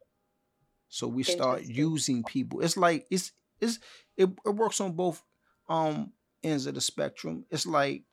[0.90, 2.62] So we start using people.
[2.62, 3.32] It's like it's
[4.18, 5.22] it, it works on both
[5.70, 6.12] um
[6.44, 7.46] ends of the spectrum.
[7.50, 8.04] It's like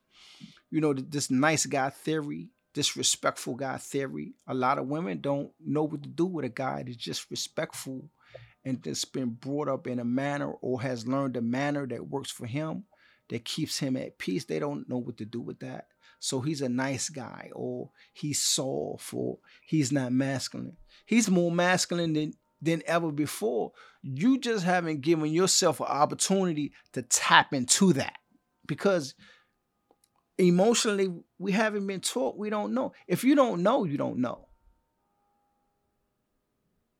[0.69, 4.33] you know this nice guy theory disrespectful guy theory.
[4.47, 8.09] A lot of women don't know what to do with a guy that's just respectful
[8.63, 12.31] and that's been brought up in a manner or has learned a manner that works
[12.31, 12.85] for him
[13.29, 14.45] that keeps him at peace.
[14.45, 15.87] They don't know what to do with that.
[16.19, 20.77] So he's a nice guy or he's soft or he's not masculine.
[21.05, 23.71] He's more masculine than than ever before.
[24.01, 28.17] You just haven't given yourself an opportunity to tap into that
[28.67, 29.15] because
[30.37, 32.93] emotionally we haven't been taught we don't know.
[33.07, 34.47] If you don't know you don't know.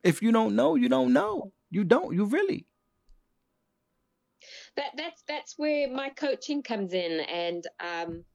[0.04, 1.52] If you don't know you don't know.
[1.70, 2.68] You don't you really.
[4.76, 8.26] That that's that's where my coaching comes in and um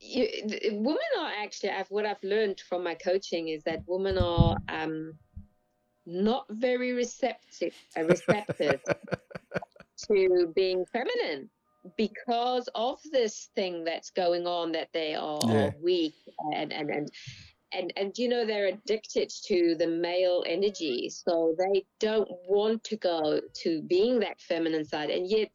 [0.00, 0.28] you,
[0.72, 5.14] women are actually I've, what I've learned from my coaching is that women are um,
[6.06, 8.80] not very receptive uh, receptive
[10.08, 11.50] to being feminine
[11.96, 15.70] because of this thing that's going on that they are, yeah.
[15.82, 16.14] weak
[16.52, 17.10] and, and and
[17.72, 21.08] and and you know they're addicted to the male energy.
[21.10, 25.10] So they don't want to go to being that feminine side.
[25.10, 25.50] And yet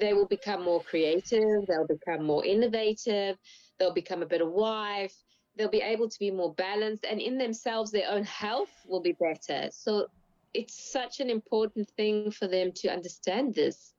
[0.00, 1.66] they will become more creative.
[1.68, 3.36] They'll become more innovative.
[3.78, 5.14] They'll become a better wife
[5.56, 9.12] they'll be able to be more balanced and in themselves their own health will be
[9.12, 10.06] better so
[10.52, 13.94] it's such an important thing for them to understand this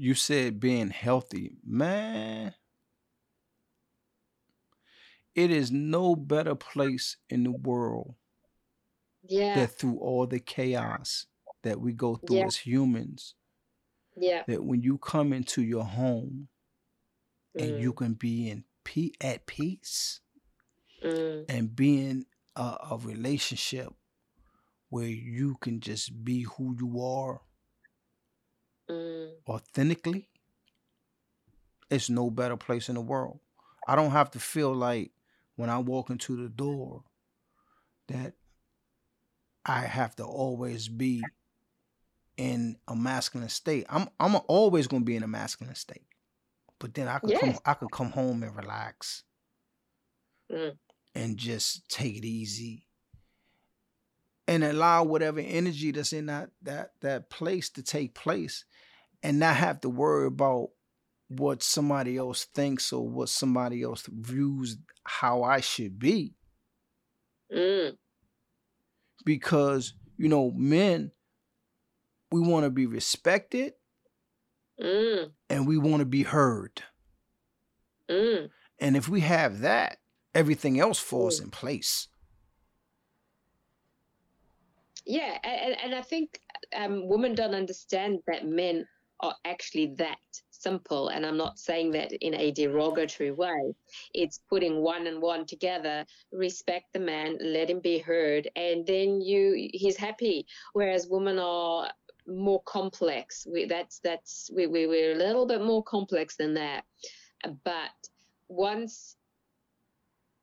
[0.00, 1.58] you said being healthy.
[1.62, 2.54] Man,
[5.34, 8.14] it is no better place in the world
[9.28, 9.56] yeah.
[9.56, 11.26] that through all the chaos
[11.64, 12.46] that we go through yeah.
[12.46, 13.34] as humans,
[14.16, 14.42] yeah.
[14.48, 16.48] that when you come into your home
[17.54, 17.62] mm.
[17.62, 17.96] and you mm.
[17.98, 20.20] can be in pe- at peace
[21.04, 21.44] mm.
[21.48, 22.26] and being
[22.56, 23.92] a, a relationship
[24.88, 27.40] where you can just be who you are
[28.90, 29.30] mm.
[29.48, 30.28] authentically,
[31.88, 33.38] it's no better place in the world.
[33.86, 35.12] I don't have to feel like
[35.54, 37.04] when I walk into the door
[38.08, 38.34] that
[39.64, 41.22] I have to always be
[42.36, 43.86] in a masculine state.
[43.88, 46.06] I'm I'm always going to be in a masculine state.
[46.80, 47.40] But then I could yes.
[47.40, 49.22] come I could come home and relax.
[50.50, 50.72] Mm.
[51.14, 52.86] And just take it easy
[54.48, 58.64] and allow whatever energy that's in that that that place to take place
[59.22, 60.70] and not have to worry about
[61.28, 66.34] what somebody else thinks or what somebody else views how I should be.
[67.54, 67.96] Mm.
[69.24, 71.12] Because, you know, men,
[72.32, 73.74] we want to be respected
[74.80, 75.30] mm.
[75.48, 76.82] and we want to be heard.
[78.08, 78.50] Mm.
[78.78, 79.98] And if we have that,
[80.34, 81.44] everything else falls mm.
[81.44, 82.08] in place.
[85.06, 86.40] Yeah, and, and I think
[86.76, 88.86] um, women don't understand that men
[89.20, 90.18] are actually that
[90.50, 91.08] simple.
[91.08, 93.74] And I'm not saying that in a derogatory way.
[94.14, 99.20] It's putting one and one together, respect the man, let him be heard, and then
[99.20, 100.46] you he's happy.
[100.74, 101.90] Whereas women are
[102.30, 103.46] more complex.
[103.50, 106.84] We, that's that's we, we we're a little bit more complex than that.
[107.64, 107.90] But
[108.48, 109.16] once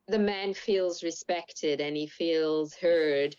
[0.08, 3.36] the man feels respected and he feels heard,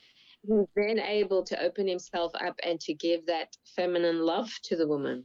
[0.47, 4.87] he's then able to open himself up and to give that feminine love to the
[4.87, 5.25] woman.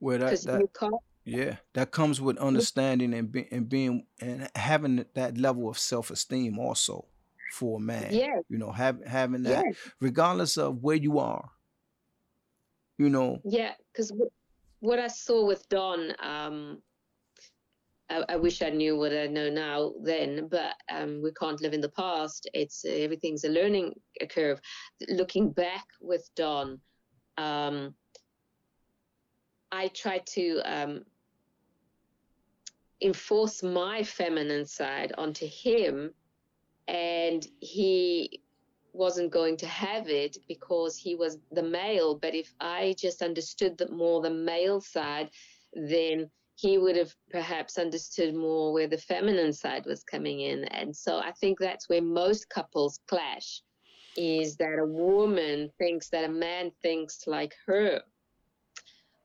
[0.00, 5.38] Well, that, that yeah, that comes with understanding and be, and being and having that
[5.38, 7.06] level of self esteem also
[7.52, 8.12] for a man.
[8.12, 9.76] Yeah, you know, have, having that yes.
[10.00, 11.50] regardless of where you are.
[12.98, 13.40] You know.
[13.44, 14.12] Yeah, because
[14.80, 16.82] what I saw with Don, um,
[18.08, 21.74] I, I, wish I knew what I know now then, but um, we can't live
[21.74, 22.48] in the past.
[22.54, 23.94] It's uh, everything's a learning
[24.30, 24.60] curve.
[25.08, 26.80] Looking back with Don,
[27.36, 27.94] um,
[29.72, 31.02] I try to um,
[33.02, 36.12] enforce my feminine side onto him,
[36.86, 38.40] and he
[38.96, 42.14] wasn't going to have it because he was the male.
[42.16, 45.30] But if I just understood the more the male side,
[45.74, 50.64] then he would have perhaps understood more where the feminine side was coming in.
[50.64, 53.62] And so I think that's where most couples clash
[54.16, 58.00] is that a woman thinks that a man thinks like her.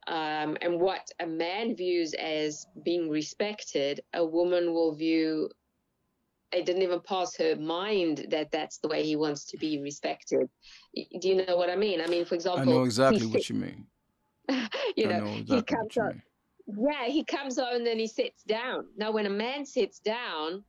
[0.08, 5.50] Um, and what a man views as being respected, a woman will view
[6.54, 10.50] it didn't even pass her mind that that's the way he wants to be respected.
[10.96, 12.02] Do you know what I mean?
[12.02, 13.86] I mean, for example, I know exactly what you mean.
[14.98, 16.22] you know, know exactly he comes on,
[16.68, 18.88] yeah, he comes on and then he sits down.
[18.98, 20.64] Now, when a man sits down,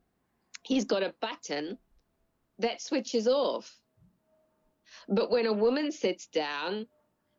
[0.63, 1.77] he's got a button
[2.59, 3.75] that switches off.
[5.09, 6.87] But when a woman sits down,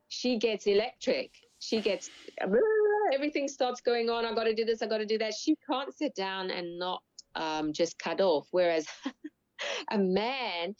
[0.08, 1.30] she gets electric.
[1.60, 2.10] She gets
[3.14, 4.24] everything starts going on.
[4.26, 4.82] I got to do this.
[4.82, 5.34] I got to do that.
[5.34, 7.02] She can't sit down and not
[7.34, 8.46] um, just cut off.
[8.50, 8.86] Whereas
[9.90, 10.74] a man,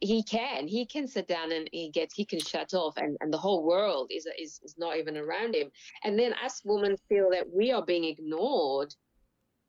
[0.00, 3.32] he can he can sit down and he gets he can shut off and, and
[3.32, 5.70] the whole world is, is is not even around him.
[6.04, 8.94] And then us women feel that we are being ignored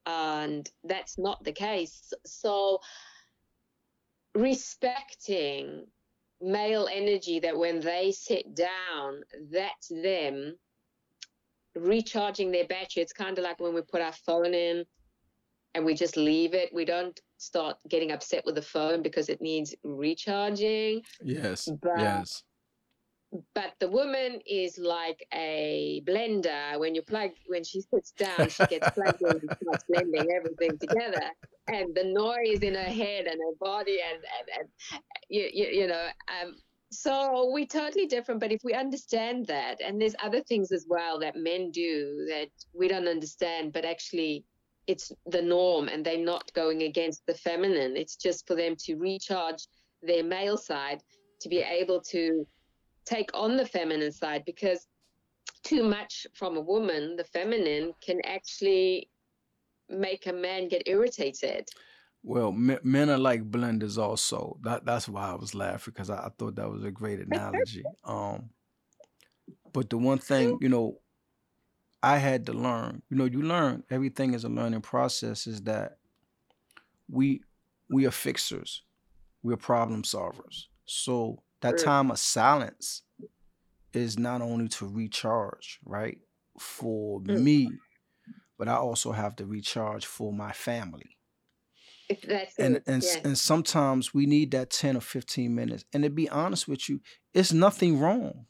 [0.06, 2.14] and that's not the case.
[2.26, 2.80] So
[4.36, 5.86] respecting
[6.42, 9.22] male energy that when they sit down
[9.52, 10.56] that's them
[11.76, 13.02] recharging their battery.
[13.04, 14.86] It's kind of like when we put our phone in
[15.74, 16.74] and we just leave it.
[16.74, 21.02] We don't start getting upset with the phone because it needs recharging.
[21.24, 21.70] Yes.
[21.82, 22.44] But, yes.
[23.56, 26.80] but the woman is like a blender.
[26.80, 30.78] When you plug, when she sits down, she gets plugged in and starts blending everything
[30.78, 31.24] together.
[31.68, 35.88] And the noise in her head and her body, and and, and you, you, you
[35.88, 36.08] know,
[36.42, 36.56] um,
[36.92, 38.42] so we're totally different.
[38.42, 42.50] But if we understand that, and there's other things as well that men do that
[42.74, 44.44] we don't understand, but actually
[44.88, 47.96] it's the norm, and they're not going against the feminine.
[47.96, 49.68] It's just for them to recharge
[50.02, 51.02] their male side
[51.42, 52.48] to be able to
[53.06, 54.88] take on the feminine side because
[55.64, 59.10] too much from a woman, the feminine, can actually
[59.90, 61.68] make a man get irritated.
[62.24, 64.58] Well, men are like blenders, also.
[64.62, 67.84] That that's why I was laughing because I, I, thought that was a great analogy.
[68.04, 68.50] um,
[69.74, 71.00] but the one thing you know,
[72.04, 73.02] I had to learn.
[73.10, 75.48] You know, you learn everything is a learning process.
[75.48, 75.98] Is that
[77.10, 77.42] we
[77.90, 78.84] we are fixers,
[79.44, 80.66] we are problem solvers.
[80.86, 83.04] So that time of silence
[83.94, 86.18] is not only to recharge, right,
[86.58, 87.42] for mm.
[87.42, 87.72] me,
[88.58, 91.18] but I also have to recharge for my family.
[92.28, 92.84] That's and it.
[92.88, 93.22] and yeah.
[93.24, 95.86] and sometimes we need that 10 or 15 minutes.
[95.94, 97.00] And to be honest with you,
[97.34, 98.48] it's nothing wrong.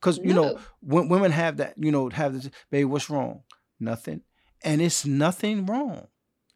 [0.00, 0.42] Cuz you no.
[0.42, 3.42] know, when women have that, you know, have this, baby, what's wrong?
[3.80, 4.22] Nothing.
[4.62, 6.08] And it's nothing wrong.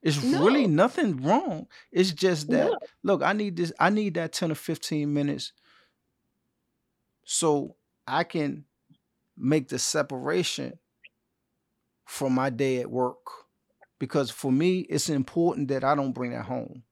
[0.02, 0.44] It's no.
[0.44, 1.68] really nothing wrong.
[1.92, 2.78] It's just that no.
[3.02, 5.52] look, I need this I need that 10 or 15 minutes
[7.24, 7.76] so
[8.06, 8.64] I can
[9.36, 10.78] make the separation
[12.06, 13.16] from my day at work.
[13.98, 16.82] Because for me, it's important that I don't bring that home.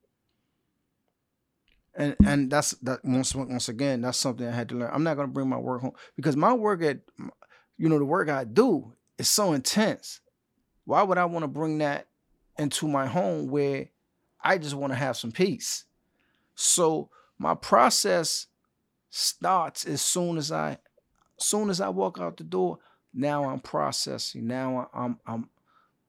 [1.94, 4.90] And and that's that once once again, that's something I had to learn.
[4.92, 7.00] I'm not gonna bring my work home because my work at
[7.76, 10.20] you know, the work I do is so intense.
[10.84, 12.08] Why would I want to bring that
[12.58, 13.88] into my home where
[14.42, 15.84] I just want to have some peace?
[16.54, 18.48] So my process
[19.08, 20.72] starts as soon as I
[21.38, 22.78] as soon as I walk out the door.
[23.14, 24.46] Now I'm processing.
[24.46, 25.48] Now I'm I'm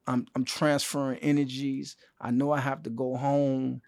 [0.08, 1.96] I'm I'm transferring energies.
[2.20, 3.82] I know I have to go home.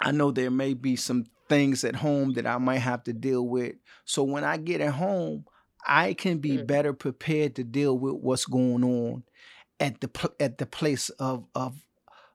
[0.00, 3.46] I know there may be some things at home that I might have to deal
[3.46, 3.74] with.
[4.04, 5.44] So when I get at home,
[5.86, 6.66] I can be mm.
[6.66, 9.24] better prepared to deal with what's going on
[9.80, 11.76] at the at the place of of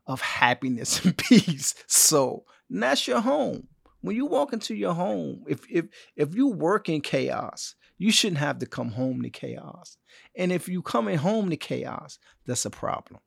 [0.07, 1.75] of happiness and peace.
[1.87, 3.67] So that's your home
[4.03, 5.85] when you walk into your home, if if
[6.17, 9.97] if you work in chaos, you shouldn't have to come home to chaos.
[10.35, 13.21] And if you coming home to chaos, that's a problem.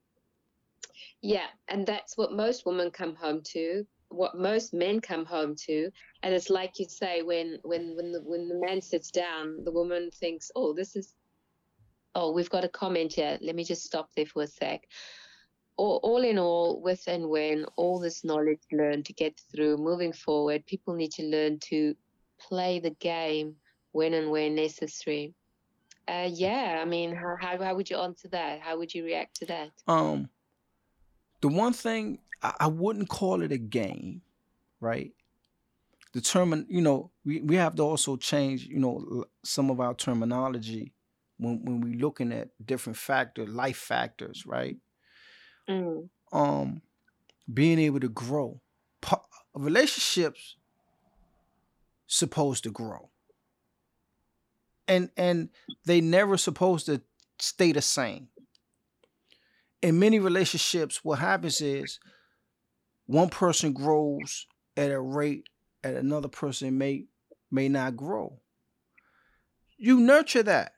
[1.22, 3.86] Yeah, and that's what most women come home to.
[4.08, 5.90] What most men come home to,
[6.22, 9.72] and it's like you say, when when when the when the man sits down, the
[9.72, 11.14] woman thinks, "Oh, this is."
[12.14, 13.36] Oh, we've got a comment here.
[13.42, 14.86] Let me just stop there for a sec
[15.76, 20.64] all, in all, with and when all this knowledge learned to get through, moving forward,
[20.66, 21.94] people need to learn to
[22.38, 23.56] play the game
[23.92, 25.34] when and where necessary.
[26.08, 28.60] Uh, yeah, I mean, how, how how would you answer that?
[28.60, 29.70] How would you react to that?
[29.88, 30.28] Um,
[31.40, 32.20] the one thing
[32.60, 34.22] I, wouldn't call it a game,
[34.80, 35.12] right?
[36.12, 40.92] Determine, you know, we, we have to also change, you know, some of our terminology
[41.38, 44.76] when when we're looking at different factors, life factors, right?
[45.68, 46.08] Mm.
[46.32, 46.82] Um,
[47.52, 48.60] being able to grow.
[49.54, 50.56] relationships
[52.06, 53.10] supposed to grow.
[54.88, 55.50] And and
[55.84, 57.02] they never supposed to
[57.38, 58.28] stay the same.
[59.82, 61.98] In many relationships, what happens is
[63.06, 64.46] one person grows
[64.76, 65.48] at a rate
[65.82, 67.06] that another person may
[67.50, 68.40] may not grow.
[69.78, 70.72] You nurture that.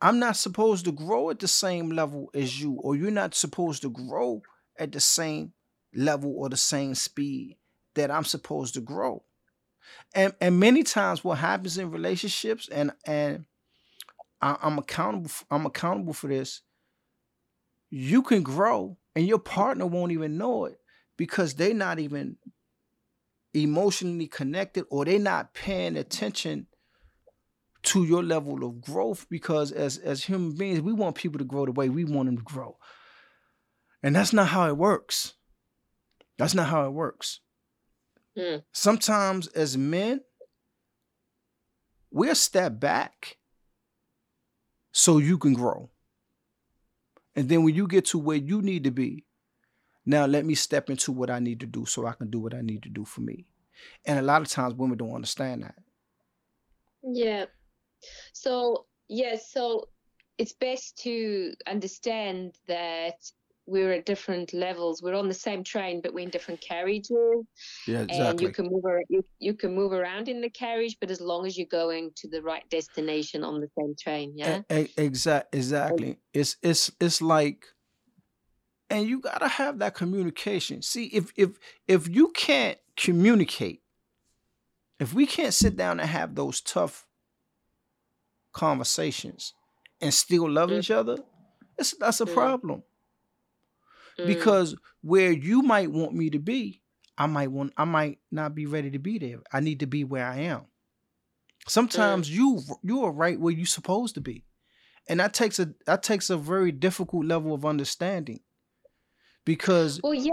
[0.00, 3.82] I'm not supposed to grow at the same level as you, or you're not supposed
[3.82, 4.42] to grow
[4.78, 5.52] at the same
[5.94, 7.56] level or the same speed
[7.94, 9.24] that I'm supposed to grow.
[10.14, 13.46] And and many times what happens in relationships, and and
[14.40, 15.30] I, I'm accountable.
[15.50, 16.62] I'm accountable for this.
[17.90, 20.78] You can grow, and your partner won't even know it
[21.22, 22.36] because they're not even
[23.54, 26.66] emotionally connected, or they're not paying attention
[27.84, 31.64] to your level of growth because as as human beings we want people to grow
[31.64, 32.76] the way we want them to grow.
[34.02, 35.34] And that's not how it works.
[36.38, 37.38] That's not how it works.
[38.36, 38.64] Mm.
[38.72, 40.22] sometimes as men
[42.10, 43.36] we'll step back
[44.90, 45.90] so you can grow.
[47.36, 49.24] And then when you get to where you need to be
[50.04, 52.54] now let me step into what i need to do so i can do what
[52.54, 53.46] i need to do for me
[54.06, 55.74] and a lot of times women don't understand that
[57.02, 57.44] yeah
[58.32, 59.88] so yes, so
[60.38, 63.14] it's best to understand that
[63.66, 65.02] we're at different levels.
[65.02, 67.46] We're on the same train, but we're in different carriages.
[67.86, 68.28] Yeah, exactly.
[68.28, 71.20] And you can move ar- you, you can move around in the carriage, but as
[71.20, 74.62] long as you're going to the right destination on the same train, yeah.
[74.70, 76.18] E- e- exact exactly.
[76.32, 77.66] It's it's it's like
[78.92, 80.82] and you got to have that communication.
[80.82, 81.58] See, if if
[81.88, 83.82] if you can't communicate,
[85.00, 87.06] if we can't sit down and have those tough
[88.52, 89.54] conversations
[90.02, 91.16] and still love Mm, each other,
[91.78, 92.82] it's that's a mm, problem.
[94.18, 96.82] mm, Because where you might want me to be,
[97.16, 99.40] I might want I might not be ready to be there.
[99.50, 100.60] I need to be where I am.
[100.60, 100.66] mm.
[101.66, 104.44] Sometimes you you are right where you're supposed to be.
[105.08, 108.40] And that takes a that takes a very difficult level of understanding
[109.44, 110.32] because Well, yeah,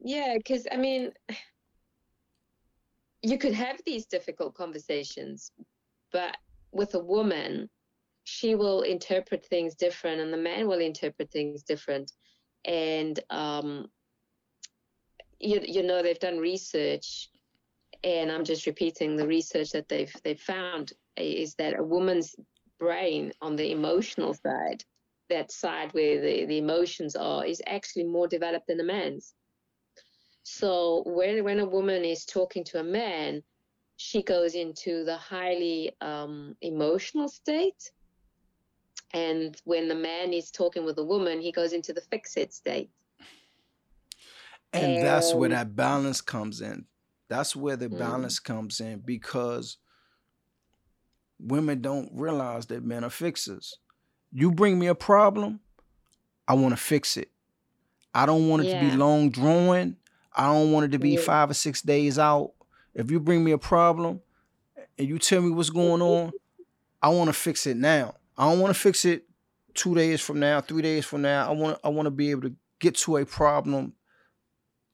[0.00, 1.12] yeah, because I mean,
[3.22, 5.50] you could have these difficult conversations,
[6.12, 6.36] but
[6.72, 7.68] with a woman,
[8.24, 12.12] she will interpret things different, and the man will interpret things different.
[12.64, 13.86] And um,
[15.38, 17.30] you you know they've done research,
[18.04, 22.34] and I'm just repeating the research that they've they've found is that a woman's
[22.78, 24.84] brain on the emotional side,
[25.28, 29.34] that side where the, the emotions are, is actually more developed than a man's.
[30.42, 33.42] So when when a woman is talking to a man,
[33.96, 37.90] she goes into the highly um, emotional state,
[39.12, 42.90] and when the man is talking with a woman, he goes into the fixed state.
[44.72, 46.86] and that's where that balance comes in.
[47.28, 49.78] That's where the mm, balance comes in because
[51.38, 53.78] women don't realize that men are fixers.
[54.38, 55.60] You bring me a problem,
[56.46, 57.30] I want to fix it.
[58.12, 59.96] I don't want it to be long drawing.
[60.30, 62.52] I don't want it to be yeah, five or six days out.
[62.92, 64.20] If you bring me a problem
[64.98, 66.32] and you tell me what's going on,
[67.00, 68.16] I want to fix it now.
[68.36, 69.24] I don't want to fix it
[69.72, 71.48] two days from now, three days from now.
[71.48, 73.94] I want I want to be able to get to a problem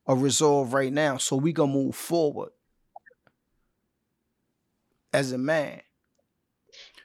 [0.04, 2.50] or resolve right now so we can move forward
[5.12, 5.80] as a man.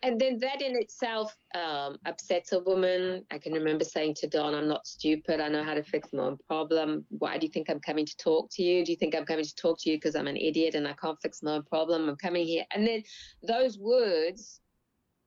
[0.03, 3.26] And then that in itself um, upsets a woman.
[3.32, 5.40] I can remember saying to Don, I'm not stupid.
[5.40, 7.06] I know how to fix my own problem.
[7.10, 8.86] Why do you think I'm coming to talk to you?
[8.86, 10.94] Do you think I'm coming to talk to you because I'm an idiot and I
[10.94, 12.10] can't fix my own problem?
[12.10, 12.65] I'm coming here.
[12.72, 13.03] And then
[13.48, 14.61] those words,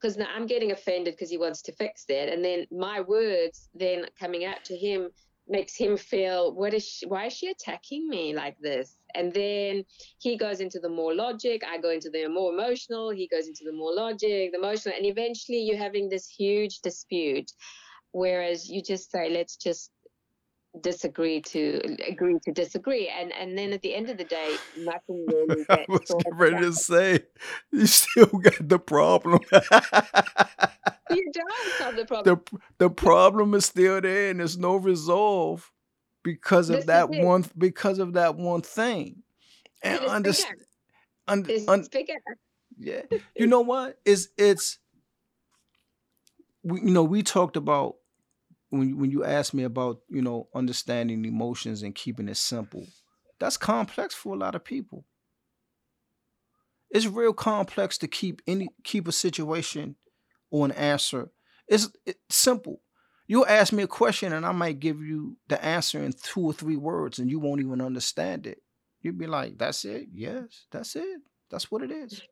[0.01, 2.33] because now I'm getting offended because he wants to fix that.
[2.33, 5.11] And then my words then coming out to him
[5.49, 8.97] makes him feel, what is she, why is she attacking me like this?
[9.15, 9.85] And then
[10.19, 13.65] he goes into the more logic, I go into the more emotional, he goes into
[13.65, 17.51] the more logic, the emotional, and eventually you're having this huge dispute.
[18.13, 19.91] Whereas you just say, let's just
[20.81, 23.09] disagree to agree to disagree.
[23.09, 26.67] And and then at the end of the day, nothing really I was getting ready
[26.67, 27.21] to say,
[27.73, 29.41] you still got the problem.
[31.11, 32.43] You don't solve the problem.
[32.47, 35.71] the the problem is still there and there's no resolve
[36.23, 39.23] because of This that one because of that one thing.
[39.83, 40.57] And understand
[41.29, 41.87] un, un,
[42.79, 43.03] yeah.
[43.37, 43.99] You know what?
[44.05, 44.79] It's it's
[46.63, 47.97] we, you know, we talked about
[48.71, 52.87] when when you asked me about, you know, understanding emotions and keeping it simple.
[53.39, 55.05] That's complex for a lot of people.
[56.91, 59.97] It's real complex to keep any keep a situation
[60.51, 61.31] or an answer.
[61.69, 62.81] It's, it's simple.
[63.31, 66.53] You'll ask me a question and I might give you the answer in two or
[66.53, 68.61] three words and you won't even understand it.
[69.03, 70.09] You'd be like, "That's it?
[70.13, 71.21] Yes, that's it.
[71.49, 72.23] That's what it is."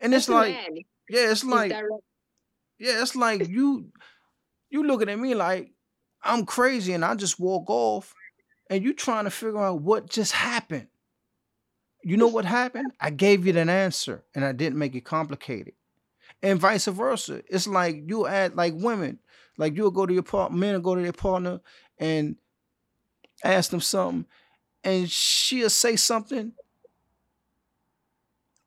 [0.00, 0.76] And it's That's like, man.
[1.10, 2.04] yeah, it's like, direct.
[2.78, 3.92] yeah, it's like you
[4.70, 5.74] you looking at me like
[6.22, 8.14] I'm crazy and I just walk off
[8.70, 10.88] and you trying to figure out what just happened.
[12.02, 12.92] You know what happened?
[12.98, 15.74] I gave you an answer and I didn't make it complicated.
[16.42, 17.42] And vice versa.
[17.48, 19.20] It's like you add like women,
[19.58, 21.60] like you'll go to your partner, men will go to their partner
[21.98, 22.36] and
[23.44, 24.26] ask them something,
[24.84, 26.52] and she'll say something,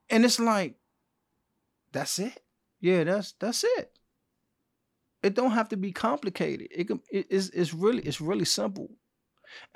[0.10, 0.76] and it's like,
[1.92, 2.42] that's it.
[2.80, 3.98] Yeah, that's that's it.
[5.24, 6.68] It don't have to be complicated.
[6.72, 8.90] It can it- it's it's really it's really simple.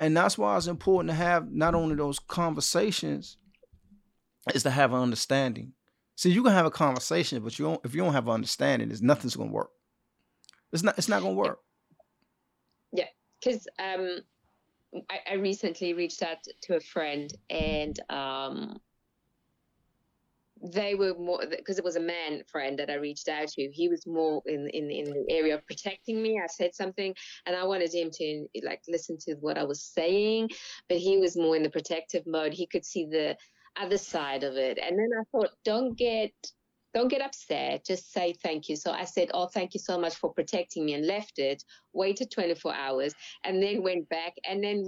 [0.00, 3.38] And that's why it's important to have not only those conversations,
[4.54, 5.72] is to have an understanding.
[6.20, 8.88] See, you can have a conversation, but you don't if you don't have an understanding,
[8.88, 9.70] there's nothing's gonna work.
[10.70, 11.60] It's not it's not gonna work.
[12.92, 13.06] Yeah,
[13.42, 14.18] because um,
[15.08, 18.78] I, I recently reached out to a friend and um,
[20.62, 23.70] they were more because it was a man friend that I reached out to.
[23.72, 26.38] He was more in in in the area of protecting me.
[26.38, 27.14] I said something
[27.46, 30.50] and I wanted him to like listen to what I was saying,
[30.86, 32.52] but he was more in the protective mode.
[32.52, 33.38] He could see the
[33.76, 36.32] other side of it, and then I thought, don't get
[36.92, 37.84] don't get upset.
[37.84, 38.76] Just say thank you.
[38.76, 42.30] So I said, Oh, thank you so much for protecting me and left it, waited
[42.30, 43.14] 24 hours,
[43.44, 44.84] and then went back and then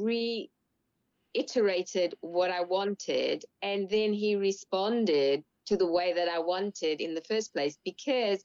[1.34, 3.44] reiterated what I wanted.
[3.62, 8.42] And then he responded to the way that I wanted in the first place because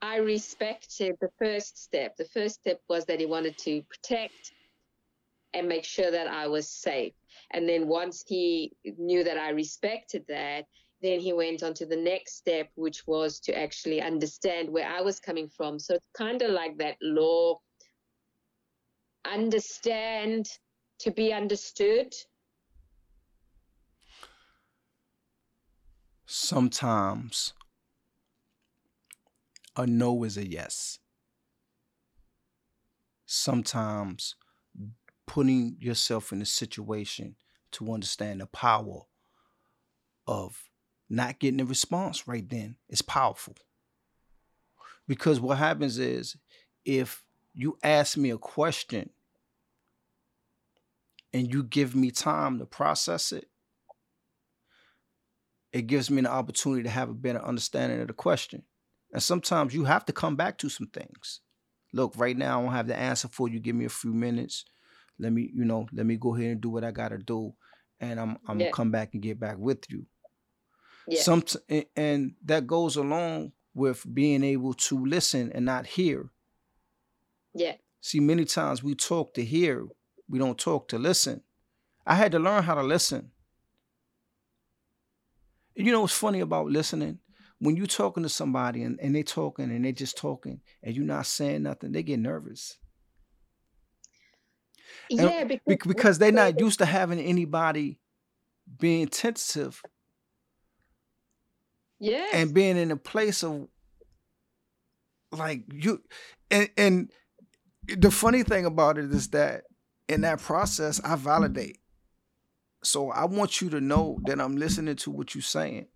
[0.00, 2.16] I respected the first step.
[2.16, 4.52] The first step was that he wanted to protect
[5.54, 7.12] and make sure that I was safe.
[7.52, 10.64] And then once he knew that I respected that,
[11.02, 15.00] then he went on to the next step, which was to actually understand where I
[15.00, 15.78] was coming from.
[15.78, 17.58] So it's kind of like that law
[19.24, 20.46] understand
[21.00, 22.12] to be understood.
[26.26, 27.52] Sometimes
[29.76, 30.98] a no is a yes.
[33.26, 34.36] Sometimes
[35.26, 37.36] putting yourself in a situation
[37.72, 39.02] to understand the power
[40.26, 40.70] of
[41.08, 43.54] not getting a response right then is powerful.
[45.06, 46.36] Because what happens is
[46.84, 47.22] if
[47.54, 49.10] you ask me a question
[51.32, 53.48] and you give me time to process it,
[55.72, 58.62] it gives me an opportunity to have a better understanding of the question.
[59.12, 61.40] And sometimes you have to come back to some things.
[61.92, 63.60] Look, right now I don't have the answer for you.
[63.60, 64.64] Give me a few minutes.
[65.22, 67.54] Let me, you know, let me go ahead and do what I gotta do.
[68.00, 68.66] And I'm I'm yeah.
[68.66, 70.04] gonna come back and get back with you.
[71.06, 71.22] Yeah.
[71.22, 71.44] Some
[71.96, 76.30] and that goes along with being able to listen and not hear.
[77.54, 77.74] Yeah.
[78.00, 79.86] See, many times we talk to hear,
[80.28, 81.42] we don't talk to listen.
[82.04, 83.30] I had to learn how to listen.
[85.74, 87.20] You know what's funny about listening?
[87.60, 91.04] When you're talking to somebody and, and they talking and they just talking and you're
[91.04, 92.76] not saying nothing, they get nervous.
[95.08, 97.98] Yeah, because, because they're not used to having anybody
[98.78, 99.82] being tentative
[102.02, 102.26] yeah.
[102.32, 103.68] And being in a place of
[105.30, 106.02] like you
[106.50, 107.12] and and
[107.86, 109.64] the funny thing about it is that
[110.08, 111.78] in that process I validate.
[112.82, 115.86] So I want you to know that I'm listening to what you're saying.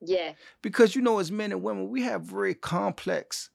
[0.00, 0.34] Yeah.
[0.62, 3.50] Because you know, as men and women, we have very complex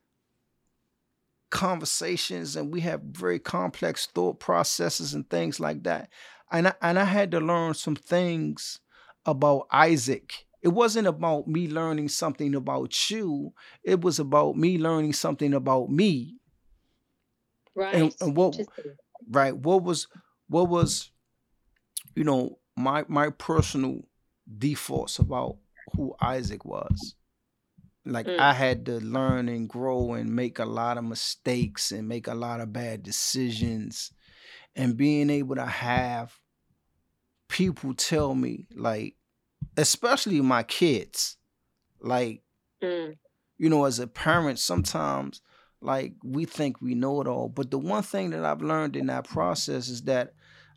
[1.53, 6.09] conversations and we have very complex thought processes and things like that.
[6.51, 8.79] And I, and I had to learn some things
[9.25, 13.53] about Isaac it wasn't about me learning something about you.
[13.83, 16.37] It was about me learning something about me.
[17.75, 17.93] Right.
[17.95, 18.57] And, and what
[19.29, 20.07] right, what was
[20.47, 21.11] what was
[22.15, 24.07] you know my my personal
[24.57, 25.57] defaults about
[25.97, 27.15] who Isaac was.
[28.05, 28.37] Like mm.
[28.37, 32.33] I had to learn and grow and make a lot of mistakes and make a
[32.33, 34.11] lot of bad decisions
[34.75, 36.33] and being able to have
[37.47, 39.15] people tell me like
[39.77, 41.37] especially my kids.
[42.01, 42.41] Like,
[42.81, 43.15] mm.
[43.57, 45.41] you know, as a parent, sometimes
[45.81, 47.49] like we think we know it all.
[47.49, 50.33] But the one thing that I've learned in that process is that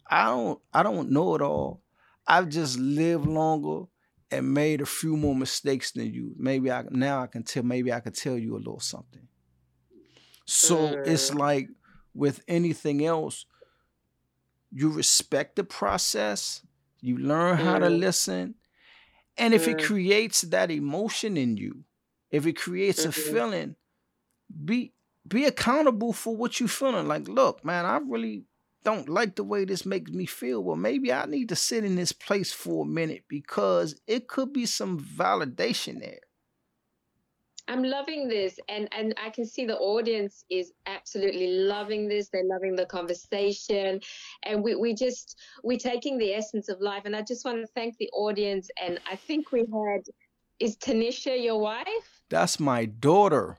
[0.08, 1.82] I don't I don't know it all.
[2.26, 3.86] I've just lived longer
[4.30, 6.34] and made a few more mistakes than you.
[6.36, 9.28] Maybe I now I can tell maybe I can tell you a little something.
[10.44, 11.06] So mm.
[11.06, 11.68] it's like
[12.14, 13.46] with anything else,
[14.72, 16.62] you respect the process,
[17.00, 17.62] you learn mm.
[17.62, 17.98] how to mm.
[17.98, 18.54] listen,
[19.36, 19.72] and if mm.
[19.72, 21.84] it creates that emotion in you,
[22.30, 23.08] if it creates mm-hmm.
[23.08, 23.76] a feeling,
[24.64, 24.92] be
[25.26, 27.08] be accountable for what you're feeling.
[27.08, 28.44] Like, look, man, I really
[28.86, 30.62] don't like the way this makes me feel.
[30.62, 34.52] Well, maybe I need to sit in this place for a minute because it could
[34.52, 36.20] be some validation there.
[37.66, 42.28] I'm loving this, and and I can see the audience is absolutely loving this.
[42.28, 43.98] They're loving the conversation,
[44.44, 47.02] and we we just we're taking the essence of life.
[47.06, 48.70] And I just want to thank the audience.
[48.80, 50.02] And I think we had
[50.60, 52.22] is Tanisha your wife?
[52.30, 53.58] That's my daughter.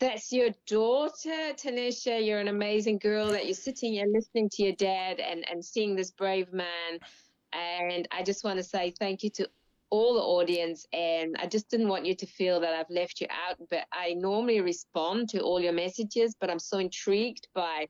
[0.00, 2.24] That's your daughter, Tanisha.
[2.24, 5.96] You're an amazing girl that you're sitting and listening to your dad and, and seeing
[5.96, 6.98] this brave man.
[7.52, 9.48] And I just want to say thank you to
[9.90, 13.28] all the audience and I just didn't want you to feel that I've left you
[13.30, 17.86] out but I normally respond to all your messages but I'm so intrigued by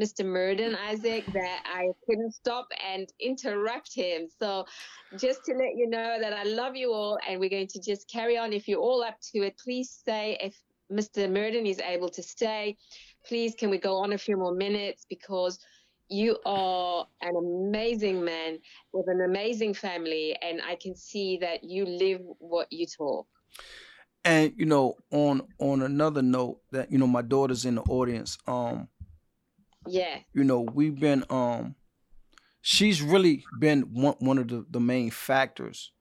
[0.00, 0.24] Mr.
[0.24, 4.64] Murden Isaac that I couldn't stop and interrupt him so
[5.18, 8.08] just to let you know that I love you all and we're going to just
[8.08, 10.56] carry on if you're all up to it please say if
[10.92, 11.30] Mr.
[11.30, 12.76] Murden is able to stay.
[13.26, 15.06] Please can we go on a few more minutes?
[15.08, 15.58] Because
[16.12, 18.58] you are an amazing man
[18.92, 23.26] with an amazing family and i can see that you live what you talk.
[24.24, 28.38] And you know on on another note that you know my daughter's in the audience
[28.46, 28.88] um
[29.86, 30.18] yeah.
[30.32, 31.74] you know we've been um
[32.60, 35.92] she's really been one, one of the, the main factors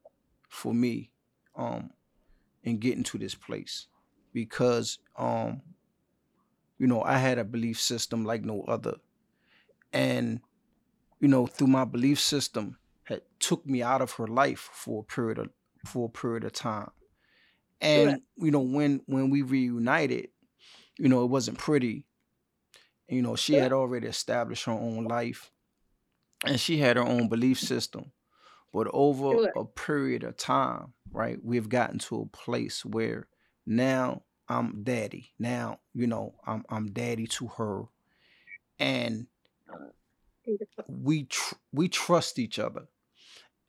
[0.50, 1.10] for me
[1.56, 1.90] um
[2.64, 3.88] in getting to this place
[4.34, 5.62] because um
[6.78, 8.96] you know I had a belief system like no other
[9.94, 10.40] and
[11.20, 15.14] you know through my belief system had took me out of her life for a
[15.14, 15.50] period of
[15.86, 16.92] for a period of time
[17.82, 18.22] and right.
[18.38, 20.30] you know when when we reunited
[20.98, 22.06] you know it wasn't pretty
[23.08, 23.64] you know she yeah.
[23.64, 25.52] had already established her own life
[26.46, 28.12] and she had her own belief system
[28.74, 29.52] but over sure.
[29.56, 33.28] a period of time right we've gotten to a place where
[33.66, 35.32] now i'm daddy.
[35.40, 37.84] Now you know i'm i'm daddy to her.
[38.80, 39.28] And
[40.88, 42.88] we tr- we trust each other.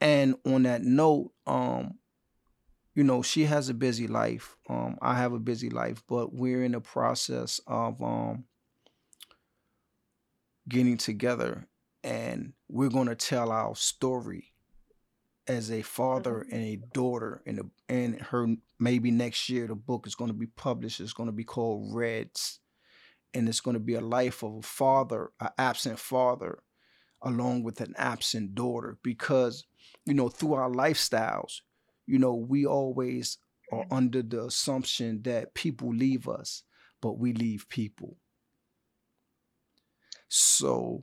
[0.01, 1.99] And on that note um
[2.95, 4.57] you know she has a busy life.
[4.69, 8.45] Um i have a busy life but we're in the process of um
[10.69, 11.67] getting together
[12.05, 14.52] and we're going to tell our story
[15.47, 16.55] as a father mm-hmm.
[16.55, 18.47] and a daughter and a, and her
[18.79, 21.95] maybe next year the book is going to be published it's going to be called
[21.95, 22.61] reds
[23.35, 26.59] and it's going to be a life of a father an absent father
[27.23, 29.65] along with an absent daughter because
[30.05, 31.61] you know through our lifestyles
[32.07, 33.39] you know we always
[33.73, 33.95] are mm-hmm.
[33.95, 36.63] under the assumption that people leave us
[37.01, 38.17] but we leave people
[40.29, 41.03] so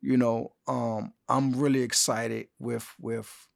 [0.00, 3.48] you know um i'm really excited with with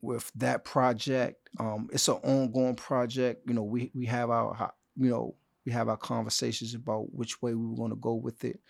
[0.00, 5.10] with that project um it's an ongoing project you know we we have our you
[5.10, 5.34] know
[5.66, 8.60] we have our conversations about which way we want to go with it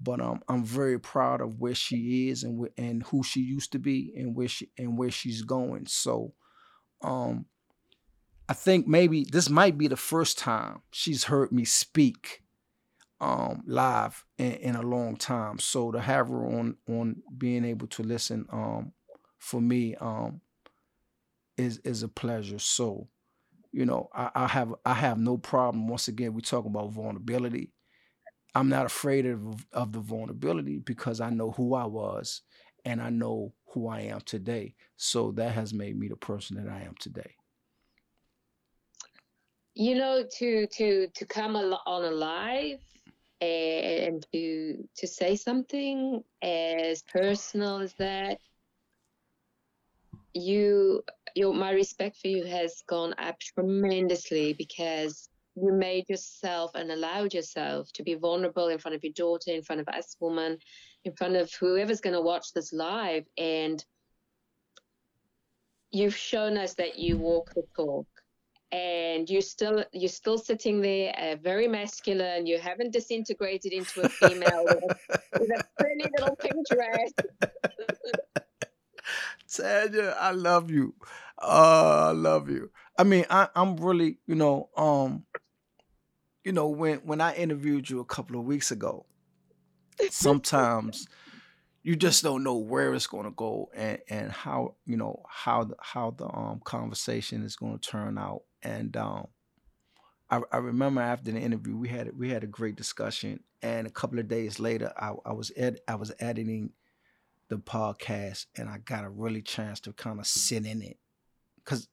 [0.00, 3.72] but um i'm very proud of where she is and wh- and who she used
[3.72, 6.32] to be and where she and where she's going so
[7.02, 7.46] um
[8.48, 12.42] i think maybe this might be the first time she's heard me speak
[13.22, 15.60] um, live in, in, a long time.
[15.60, 18.92] So to have her on on being able to listen um,
[19.38, 20.41] for me um,
[21.56, 22.58] is is a pleasure.
[22.58, 23.08] So
[23.72, 25.88] you know I, I have I have no problem.
[25.88, 27.72] Once again, we talk about vulnerability.
[28.54, 32.42] I'm not afraid of of the vulnerability because I know who I was
[32.84, 34.74] and I know who I am today.
[34.96, 37.34] So that has made me the person that I am today
[39.74, 42.78] you know to to to come on alive
[43.40, 48.38] and to to say something as personal as that
[50.34, 51.02] you
[51.34, 57.34] your my respect for you has gone up tremendously because you made yourself and allowed
[57.34, 60.58] yourself to be vulnerable in front of your daughter in front of us woman
[61.04, 63.24] in front of whoever's going to watch this live.
[63.36, 63.84] And
[65.90, 68.06] you've shown us that you walk the talk.
[68.70, 72.46] And you're still you're still sitting there uh, very masculine.
[72.46, 74.64] You haven't disintegrated into a female.
[74.64, 77.12] With, a, with a pretty little pink dress
[79.52, 80.94] Tanya, I love you.
[81.40, 82.70] Uh, I love you.
[82.98, 85.24] I mean, I, I'm really, you know, um,
[86.44, 89.06] you know, when when I interviewed you a couple of weeks ago,
[90.10, 91.06] sometimes
[91.82, 95.64] you just don't know where it's going to go and and how you know how
[95.64, 99.26] the how the um conversation is going to turn out and um
[100.30, 103.90] I, I remember after the interview we had we had a great discussion and a
[103.90, 106.70] couple of days later I, I was ed, I was editing
[107.52, 110.98] the podcast and I got a really chance to kind of sit in it
[111.64, 111.88] cuz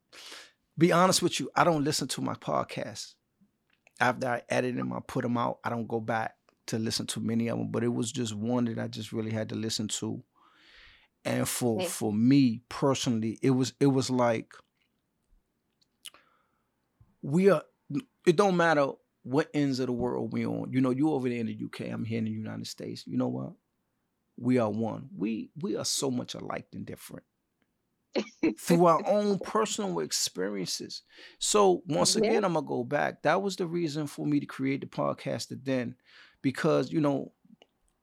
[0.77, 3.13] be honest with you I don't listen to my podcast
[3.99, 6.35] after I edit them I put them out I don't go back
[6.69, 9.31] to listen to many of them, but it was just one that I just really
[9.31, 10.23] had to listen to.
[11.25, 14.53] And for for me personally, it was it was like
[17.21, 17.63] we are.
[18.25, 18.91] It don't matter
[19.23, 20.71] what ends of the world we on.
[20.71, 23.03] You know, you over there in the UK, I'm here in the United States.
[23.05, 23.53] You know what?
[24.39, 25.09] We are one.
[25.15, 27.25] We we are so much alike than different
[28.59, 31.03] through our own personal experiences.
[31.39, 32.29] So once yeah.
[32.29, 33.23] again, I'm gonna go back.
[33.23, 35.95] That was the reason for me to create the podcast then
[36.41, 37.33] because you know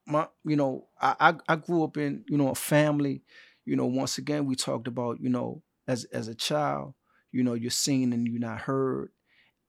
[0.05, 3.23] my you know I I grew up in you know a family
[3.65, 6.93] you know once again we talked about you know as as a child
[7.31, 9.09] you know you're seen and you're not heard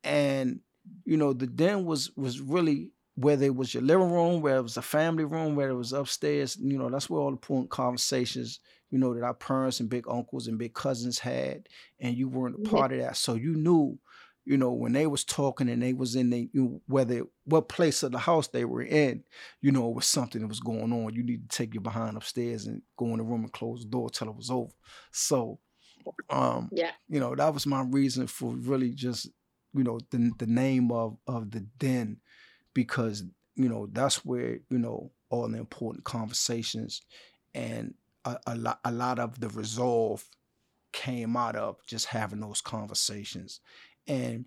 [0.05, 0.61] and
[1.05, 4.63] you know the den was was really whether it was your living room whether it
[4.63, 7.71] was a family room whether it was upstairs you know that's where all the important
[7.71, 11.69] conversations you know that our parents and big uncles and big cousins had
[12.01, 13.99] and you weren't a part of that so you knew
[14.49, 17.69] you know, when they was talking and they was in the you know, whether what
[17.69, 19.23] place of the house they were in,
[19.61, 21.15] you know, it was something that was going on.
[21.15, 23.91] You need to take your behind upstairs and go in the room and close the
[23.91, 24.73] door till it was over.
[25.13, 25.59] So,
[26.31, 29.29] um, yeah, you know, that was my reason for really just,
[29.75, 32.17] you know, the the name of of the den,
[32.79, 33.25] because
[33.57, 37.03] you know that's where you know all the important conversations
[37.55, 37.95] and
[38.25, 40.25] a, a lot a lot of the resolve
[40.93, 43.61] came out of just having those conversations
[44.07, 44.47] And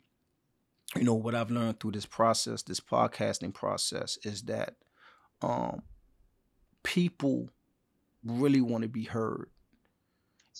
[0.95, 4.75] you know what I've learned through this process, this podcasting process, is that
[5.41, 5.83] um,
[6.83, 7.49] people
[8.23, 9.49] really want to be heard,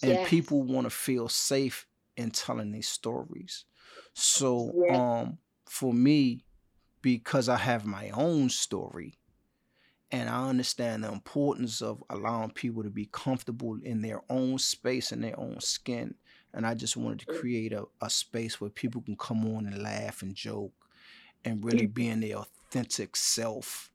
[0.02, 0.22] and Yes.
[0.22, 1.88] people want to feel safe
[2.18, 3.66] in telling these stories.
[4.14, 4.96] So, Yeah.
[4.96, 6.46] um, for me,
[7.02, 9.16] because I have my own story,
[10.12, 15.12] and I understand the importance of allowing people to be comfortable in their own space
[15.12, 16.16] and their own skin.
[16.54, 19.82] And I just wanted to create a, a space where people can come on and
[19.82, 20.74] laugh and joke
[21.46, 23.90] and really be in their authentic self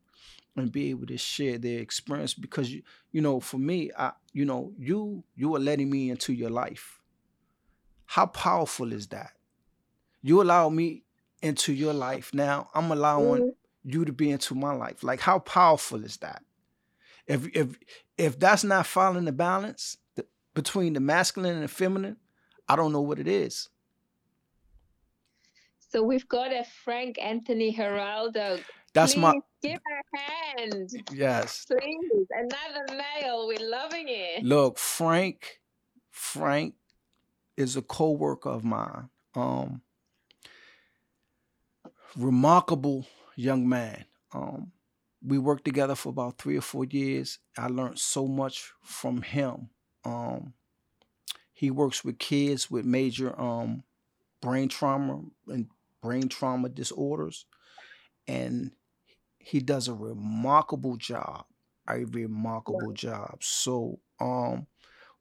[0.57, 4.45] and be able to share their experience because you you know for me I you
[4.45, 7.01] know you you are letting me into your life.
[8.07, 9.33] How powerful is that?
[10.23, 11.03] You allow me
[11.47, 12.33] into your life.
[12.35, 13.55] Now I'm allowing Mhm.
[13.85, 15.03] you to be into my life.
[15.03, 16.43] Like how powerful is that?
[17.27, 17.79] If if
[18.19, 22.17] if that's not following the balance th- between the masculine and the feminine,
[22.69, 23.69] I don't know what it is.
[25.79, 28.61] So we've got a Frank Anthony Geraldo.
[28.93, 30.91] That's Please my give a hand.
[31.13, 31.65] yes.
[31.67, 32.27] Please.
[32.31, 32.85] Another
[33.21, 33.47] male.
[33.47, 34.43] We're loving it.
[34.45, 35.61] Look, Frank,
[36.11, 36.75] Frank
[37.57, 39.11] is a co-worker of mine.
[39.35, 39.83] Um,
[42.17, 43.07] remarkable
[43.37, 44.05] young man.
[44.33, 44.73] Um,
[45.23, 47.39] we worked together for about three or four years.
[47.59, 49.71] I learned so much from him.
[50.05, 50.55] Um,
[51.53, 53.83] he works with kids with major um,
[54.41, 55.69] brain trauma and
[56.03, 57.47] brain trauma disorders,
[58.29, 58.73] and
[59.39, 61.47] he does a remarkable job.
[61.89, 63.39] A remarkable job.
[63.43, 64.67] So, um,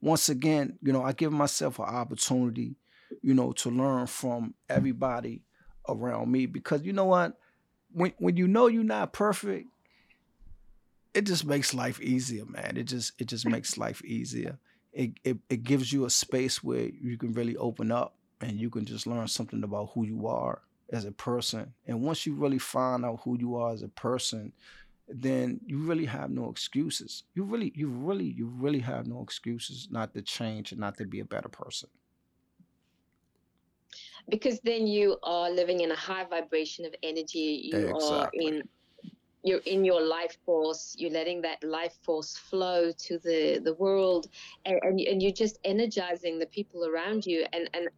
[0.01, 2.75] once again, you know, I give myself an opportunity,
[3.21, 5.44] you know, to learn from everybody
[5.89, 7.37] around me because you know what,
[7.93, 9.67] when when you know you're not perfect,
[11.13, 12.77] it just makes life easier, man.
[12.77, 14.57] It just it just makes life easier.
[14.93, 18.69] It it, it gives you a space where you can really open up and you
[18.69, 21.73] can just learn something about who you are as a person.
[21.87, 24.51] And once you really find out who you are as a person,
[25.07, 27.23] then you really have no excuses.
[27.33, 31.05] You really, you really, you really have no excuses not to change and not to
[31.05, 31.89] be a better person.
[34.29, 37.69] Because then you are living in a high vibration of energy.
[37.71, 38.63] You are in
[39.43, 40.95] you're in your life force.
[40.97, 44.27] You're letting that life force flow to the the world.
[44.65, 47.45] And and, and you're just energizing the people around you.
[47.53, 47.89] And and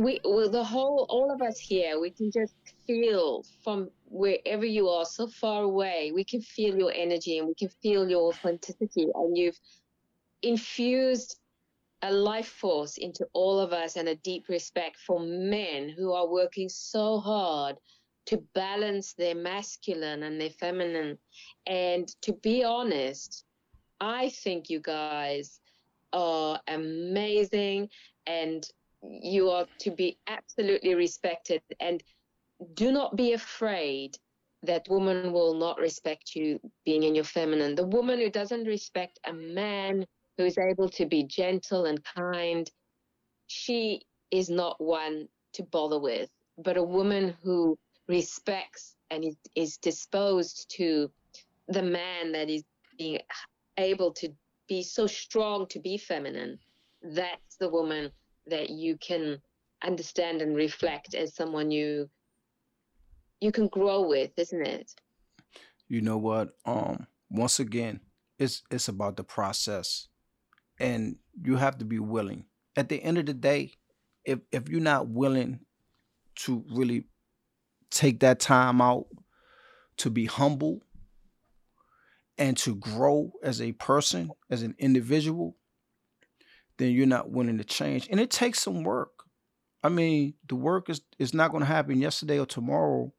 [0.00, 2.54] we well, the whole all of us here we can just
[2.86, 7.54] feel from wherever you are so far away we can feel your energy and we
[7.54, 9.06] can feel your authenticity.
[9.14, 9.58] And you've
[10.42, 11.38] infused
[12.02, 16.28] a life force into all of us and a deep respect for men who are
[16.28, 17.76] working so hard
[18.26, 21.18] to balance their masculine and their feminine.
[21.66, 23.44] And to be honest,
[24.00, 25.60] I think you guys
[26.12, 27.88] are amazing
[28.26, 28.66] and
[29.02, 31.62] you are to be absolutely respected.
[31.80, 32.02] And
[32.74, 34.18] do not be afraid
[34.64, 37.74] that woman will not respect you being in your feminine.
[37.74, 40.06] The woman who doesn't respect a man
[40.36, 42.70] who is able to be gentle and kind,
[43.46, 46.30] she is not one to bother with.
[46.58, 47.78] But a woman who
[48.08, 51.10] respects and is, is disposed to
[51.68, 52.64] the man that is
[52.98, 53.18] being
[53.78, 54.28] able to
[54.68, 56.58] be so strong to be feminine,
[57.02, 58.10] that's the woman
[58.46, 59.38] that you can
[59.84, 62.08] understand and reflect as someone you
[63.40, 64.94] you can grow with, isn't it?
[65.88, 66.50] You know what?
[66.64, 68.00] Um, once again,
[68.38, 70.08] it's it's about the process,
[70.82, 72.44] and you have to be willing.
[72.76, 73.72] At the end of the day,
[74.24, 75.60] if if you're not willing
[76.34, 77.06] to really
[77.90, 79.06] take that time out
[79.98, 80.80] to be humble
[82.38, 85.56] and to grow as a person, as an individual,
[86.78, 88.08] then you're not willing to change.
[88.10, 89.10] And it takes some work.
[89.84, 93.12] I mean, the work is is not going to happen yesterday or tomorrow.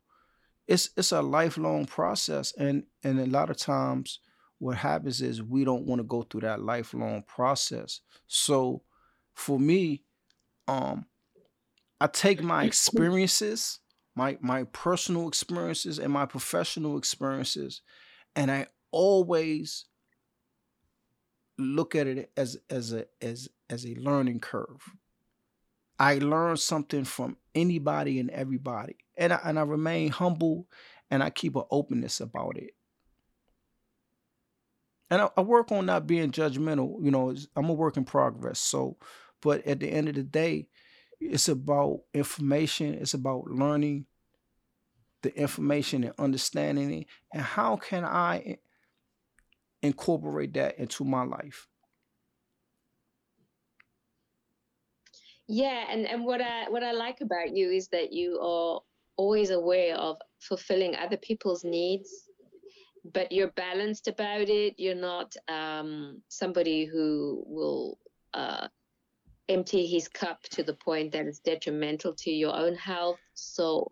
[0.67, 4.19] It's it's a lifelong process, and and a lot of times
[4.59, 8.01] what happens is we don't want to go through that lifelong process.
[8.27, 8.83] So,
[9.33, 10.03] for me,
[10.67, 11.05] um,
[11.99, 13.79] I take my experiences,
[14.15, 17.81] my my personal experiences, and my professional experiences,
[18.35, 19.85] and I always
[21.57, 24.81] look at it as as a as as a learning curve.
[25.99, 30.67] I learn something from anybody and everybody, and I, and I remain humble,
[31.11, 32.71] and I keep an openness about it.
[35.13, 36.97] And I, I work on not being judgmental.
[37.03, 38.57] You know, I'm a work in progress.
[38.57, 38.97] So,
[39.43, 40.69] but at the end of the day,
[41.19, 42.95] it's about information.
[42.95, 44.07] It's about learning
[45.21, 48.57] the information and understanding it, and how can I
[49.83, 51.67] incorporate that into my life?
[55.47, 58.81] Yeah, and and what I what I like about you is that you are
[59.15, 62.09] always aware of fulfilling other people's needs,
[63.03, 64.75] but you're balanced about it.
[64.77, 67.97] You're not um, somebody who will
[68.33, 68.67] uh,
[69.49, 73.19] empty his cup to the point that it's detrimental to your own health.
[73.33, 73.91] So,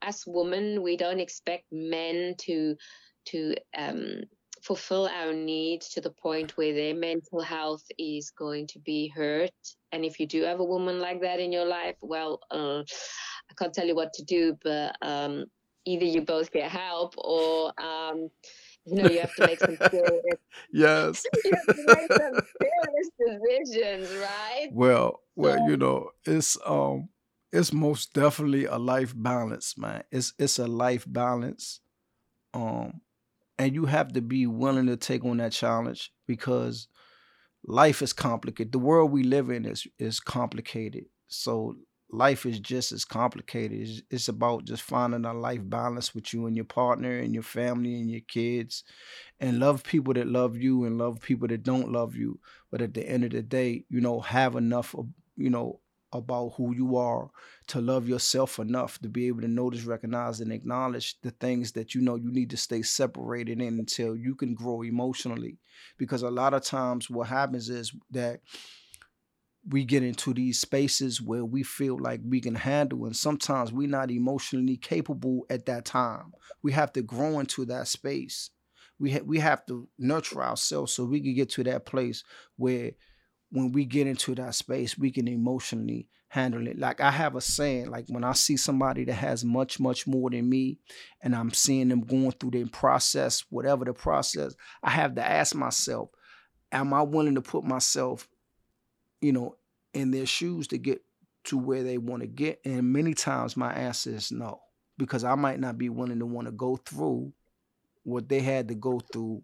[0.00, 2.76] as women, we don't expect men to
[3.26, 4.22] to um,
[4.62, 9.50] fulfill our needs to the point where their mental health is going to be hurt.
[9.90, 13.54] And if you do have a woman like that in your life, well, uh, I
[13.58, 15.46] can't tell you what to do, but um,
[15.84, 18.30] either you both get help or um,
[18.84, 20.38] you know you have to make some serious
[20.72, 21.24] yes.
[21.44, 24.70] you have to make some serious decisions, right?
[24.70, 27.08] well well So you know it's um
[27.52, 30.02] it's most definitely a life balance man.
[30.10, 31.80] It's it's a life balance
[32.54, 33.00] um
[33.58, 36.88] and you have to be willing to take on that challenge because
[37.64, 38.72] life is complicated.
[38.72, 41.04] The world we live in is is complicated.
[41.28, 41.76] So
[42.12, 43.80] life is just as complicated.
[43.80, 47.42] It's, it's about just finding a life balance with you and your partner and your
[47.42, 48.84] family and your kids
[49.40, 52.38] and love people that love you and love people that don't love you.
[52.70, 54.94] But at the end of the day you know have enough
[55.36, 55.80] you know
[56.12, 57.30] about who you are
[57.66, 61.94] to love yourself enough to be able to notice recognize and acknowledge the things that
[61.94, 65.56] you know you need to stay separated in until you can grow emotionally.
[65.96, 68.40] Because a lot of times what happens is that
[69.68, 73.88] we get into these spaces where we feel like we can handle and sometimes we're
[73.88, 76.32] not emotionally capable at that time.
[76.62, 78.50] We have to grow into that space.
[78.98, 82.24] We ha- we have to nurture ourselves so we can get to that place
[82.56, 82.92] where
[83.50, 86.78] when we get into that space we can emotionally handle it.
[86.78, 90.30] Like i have a saying like when i see somebody that has much much more
[90.30, 90.78] than me
[91.22, 95.54] and i'm seeing them going through their process whatever the process i have to ask
[95.54, 96.08] myself
[96.72, 98.26] am i willing to put myself
[99.22, 99.56] you know,
[99.94, 101.00] in their shoes to get
[101.44, 102.60] to where they want to get.
[102.64, 104.60] And many times my answer is no,
[104.98, 107.32] because I might not be willing to want to go through
[108.02, 109.42] what they had to go through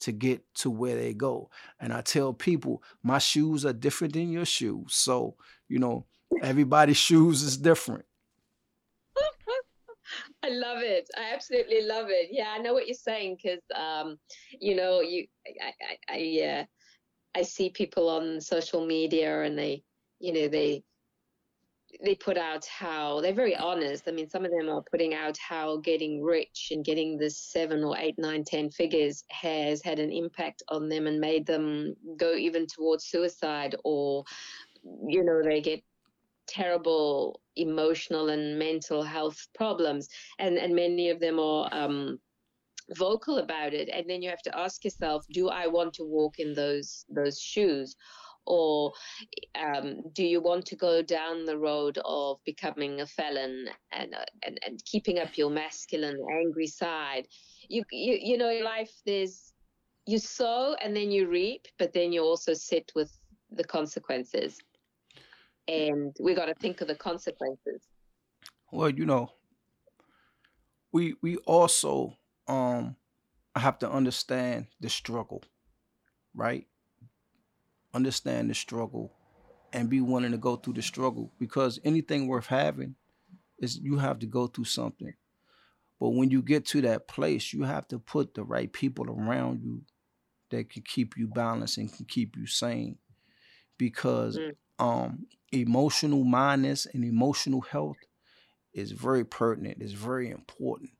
[0.00, 1.48] to get to where they go.
[1.78, 4.94] And I tell people, my shoes are different than your shoes.
[4.94, 5.36] So,
[5.68, 6.06] you know,
[6.42, 8.04] everybody's shoes is different.
[10.42, 11.08] I love it.
[11.16, 12.30] I absolutely love it.
[12.32, 14.18] Yeah, I know what you're saying because, um,
[14.60, 15.26] you know, you,
[15.62, 15.72] I,
[16.10, 16.64] I, I, uh,
[17.34, 19.82] I see people on social media and they,
[20.20, 20.84] you know, they
[22.02, 24.04] they put out how they're very honest.
[24.08, 27.84] I mean, some of them are putting out how getting rich and getting this seven
[27.84, 32.34] or eight, nine, ten figures has had an impact on them and made them go
[32.34, 34.24] even towards suicide, or
[35.06, 35.82] you know, they get
[36.46, 42.18] terrible emotional and mental health problems, and and many of them are um,
[42.94, 46.38] vocal about it and then you have to ask yourself do i want to walk
[46.38, 47.96] in those those shoes?
[48.44, 48.92] Or
[49.54, 54.24] um, do you want to go down the road of becoming a felon and, uh,
[54.44, 57.28] and and keeping up your masculine angry side?
[57.68, 59.52] You you, you know in life there's
[60.06, 63.16] you sow and then you reap but then you also sit with
[63.52, 64.58] the consequences.
[65.68, 67.82] And we got to think of the consequences.
[68.72, 69.30] Well, you know,
[70.90, 72.16] we we also
[72.48, 72.96] um
[73.54, 75.42] I have to understand the struggle,
[76.34, 76.66] right?
[77.94, 79.12] Understand the struggle
[79.72, 82.96] and be willing to go through the struggle because anything worth having
[83.58, 85.14] is you have to go through something.
[86.00, 89.62] But when you get to that place, you have to put the right people around
[89.62, 89.82] you
[90.50, 92.98] that can keep you balanced and can keep you sane
[93.78, 94.56] because Mm.
[94.78, 97.98] um emotional mindness and emotional health
[98.74, 100.90] is very pertinent it's very important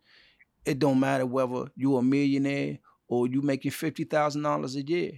[0.64, 2.78] it don't matter whether you're a millionaire
[3.08, 5.12] or you making $50000 a year.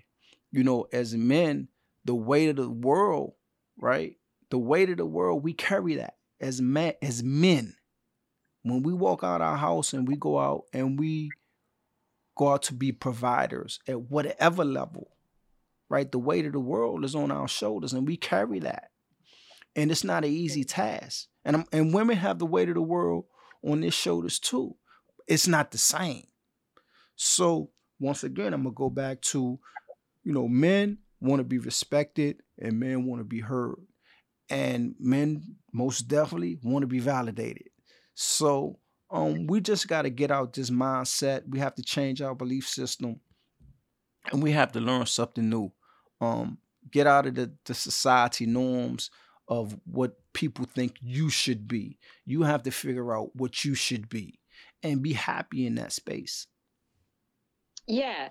[0.50, 1.68] You know as men
[2.04, 3.32] the weight of the world
[3.76, 4.16] right?
[4.50, 7.74] The weight of the world we carry that as men as men.
[8.62, 11.30] When we walk out our house and we go out and we
[12.36, 15.10] go out to be providers at whatever level
[15.90, 16.10] right?
[16.10, 18.90] The weight of the world is on our shoulders and we carry that.
[19.76, 21.28] And it's not an easy task.
[21.44, 23.26] And I'm- and women have the weight of the world
[23.62, 24.76] on their shoulders too
[25.26, 26.26] it's not the same.
[27.16, 27.70] So
[28.01, 29.59] once again i'm gonna go back to
[30.24, 33.76] you know men want to be respected and men want to be heard.
[34.51, 37.68] And men most definitely want to be validated.
[38.14, 38.78] So
[39.10, 41.42] um we just got to get out this mindset.
[41.48, 43.20] We have to change our belief system.
[44.32, 45.72] And we have to learn something new.
[46.20, 46.59] Um
[46.90, 49.10] get out of the, the society norms
[49.48, 51.98] of what people think you should be.
[52.26, 54.40] You have to figure out what you should be
[54.85, 56.47] and be happy in that space
[57.86, 58.28] Yeah.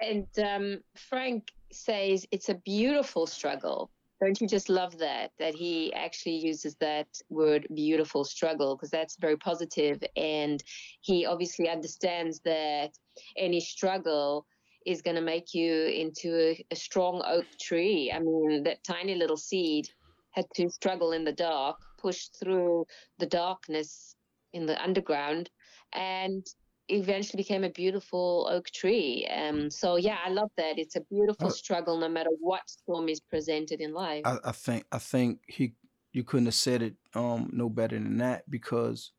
[0.00, 3.90] And um, Frank says it's a beautiful struggle.
[4.20, 9.16] don't you just love that that he actually uses that word beautiful struggle because that's
[9.16, 10.62] very positive and
[11.02, 12.92] he obviously understands that
[13.36, 14.46] any struggle
[14.86, 19.14] is going to make you into a, a, strong oak tree i mean that tiny
[19.14, 19.86] little seed
[20.30, 22.86] had to struggle in the dark push through
[23.18, 24.16] the darkness
[24.54, 25.50] in the underground
[25.96, 26.46] and
[26.88, 29.26] eventually became a beautiful oak tree.
[29.26, 30.78] Um, so yeah, I love that.
[30.78, 34.22] It's a beautiful uh, struggle, no matter what storm is presented in life.
[34.24, 35.74] I, I, think I think he
[36.12, 39.12] you couldn't have said it um no better than that because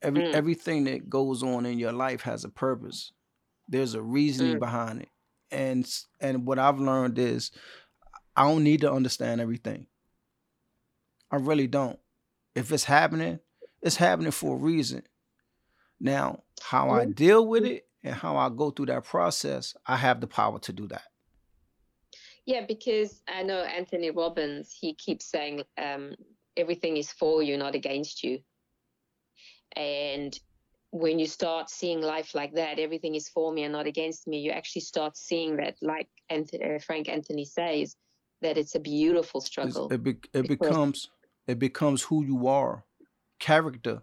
[0.00, 0.32] every mm.
[0.32, 3.12] everything that goes on in your life has a purpose.
[3.68, 4.60] There's a reasoning mm.
[4.60, 5.10] behind it,
[5.50, 5.88] and
[6.20, 7.50] and what I've learned is
[8.34, 9.86] I don't need to understand everything.
[11.30, 11.98] I really don't.
[12.54, 13.40] If it's happening,
[13.82, 15.02] it's happening for a reason
[16.02, 20.20] now, how I deal with it and how I go through that process, I have
[20.20, 21.04] the power to do that.
[22.44, 26.14] Yeah, because I know Anthony Robbins, he keeps saying um,
[26.56, 28.40] everything is for you, not against you.
[29.76, 30.38] And
[30.90, 34.40] when you start seeing life like that, everything is for me and not against me,
[34.40, 37.96] you actually start seeing that, like Anthony, uh, Frank Anthony says,
[38.42, 39.90] that it's a beautiful struggle.
[39.92, 41.10] It, be, it becomes
[41.46, 42.84] it becomes who you are,
[43.38, 44.02] character.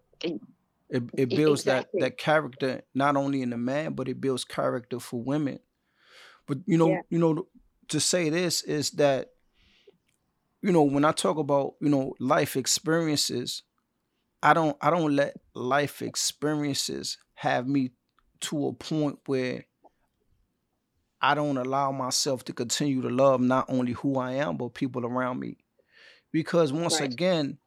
[0.90, 2.02] It it builds exactly.
[2.02, 5.60] that that character not only in the man, but it builds character for women.
[6.48, 7.02] But you know, yeah.
[7.10, 7.48] you know,
[7.90, 9.30] to say this is that
[10.61, 13.61] you know when I talk about you know life experiences,
[14.41, 17.91] I don't I don't let life experiences have me
[18.41, 19.66] to a point where
[21.22, 25.06] I don't allow myself to continue to love not only who I am but people
[25.06, 25.57] around me.
[26.32, 27.11] Because once right.
[27.11, 27.57] again,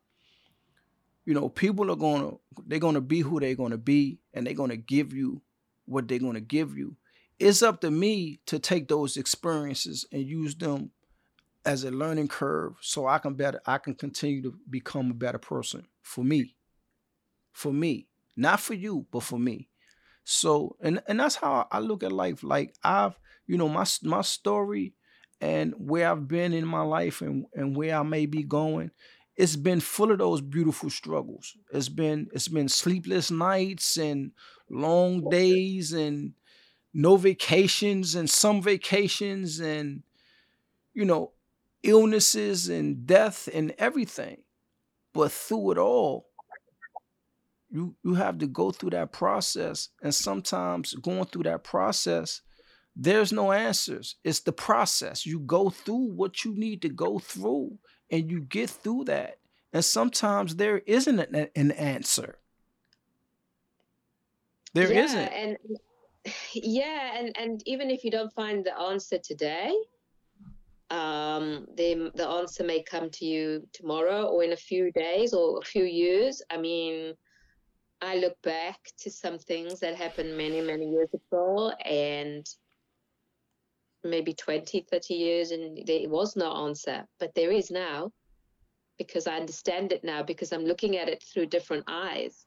[1.25, 2.33] you know, people are gonna
[2.67, 5.43] they're gonna be who they're gonna be, and they're gonna give you
[5.85, 6.97] what they're gonna give you.
[7.39, 10.91] It's up to me to take those experiences and use them
[11.65, 15.39] as a learning curve so I can better I can continue to become a better
[15.39, 16.57] person for me.
[17.53, 18.09] For me.
[18.37, 19.69] Not for you, but for me.
[20.25, 22.43] So and and that's how I look at life.
[22.43, 24.95] Like I've, you know, my my story
[25.41, 28.93] and where I've been in my life and, and where I may be going
[29.43, 31.57] it's been full of those beautiful struggles.
[31.73, 34.31] It's been it's been sleepless nights and
[34.71, 36.35] long days and
[36.95, 40.05] no vacations and some vacations and
[40.95, 41.33] you know
[41.83, 44.45] illnesses and death and everything.
[45.13, 46.29] But through it all,
[47.69, 52.43] you you have to go through that process and sometimes going through that process
[52.95, 54.17] there's no answers.
[54.23, 55.25] It's the process.
[55.25, 57.79] You go through what you need to go through
[58.13, 59.39] and you get through that.
[59.73, 62.39] And sometimes there isn't an, an answer.
[64.75, 65.57] There yeah, not And
[66.55, 69.73] yeah, and, and even if you don't find the answer today,
[70.91, 75.59] um, the the answer may come to you tomorrow or in a few days or
[75.59, 76.43] a few years.
[76.51, 77.15] I mean,
[78.03, 82.47] I look back to some things that happened many, many years ago and
[84.05, 88.13] maybe 20, 30 years, and there was no answer, but there is now
[88.99, 92.47] because I understand it now because I'm looking at it through different eyes.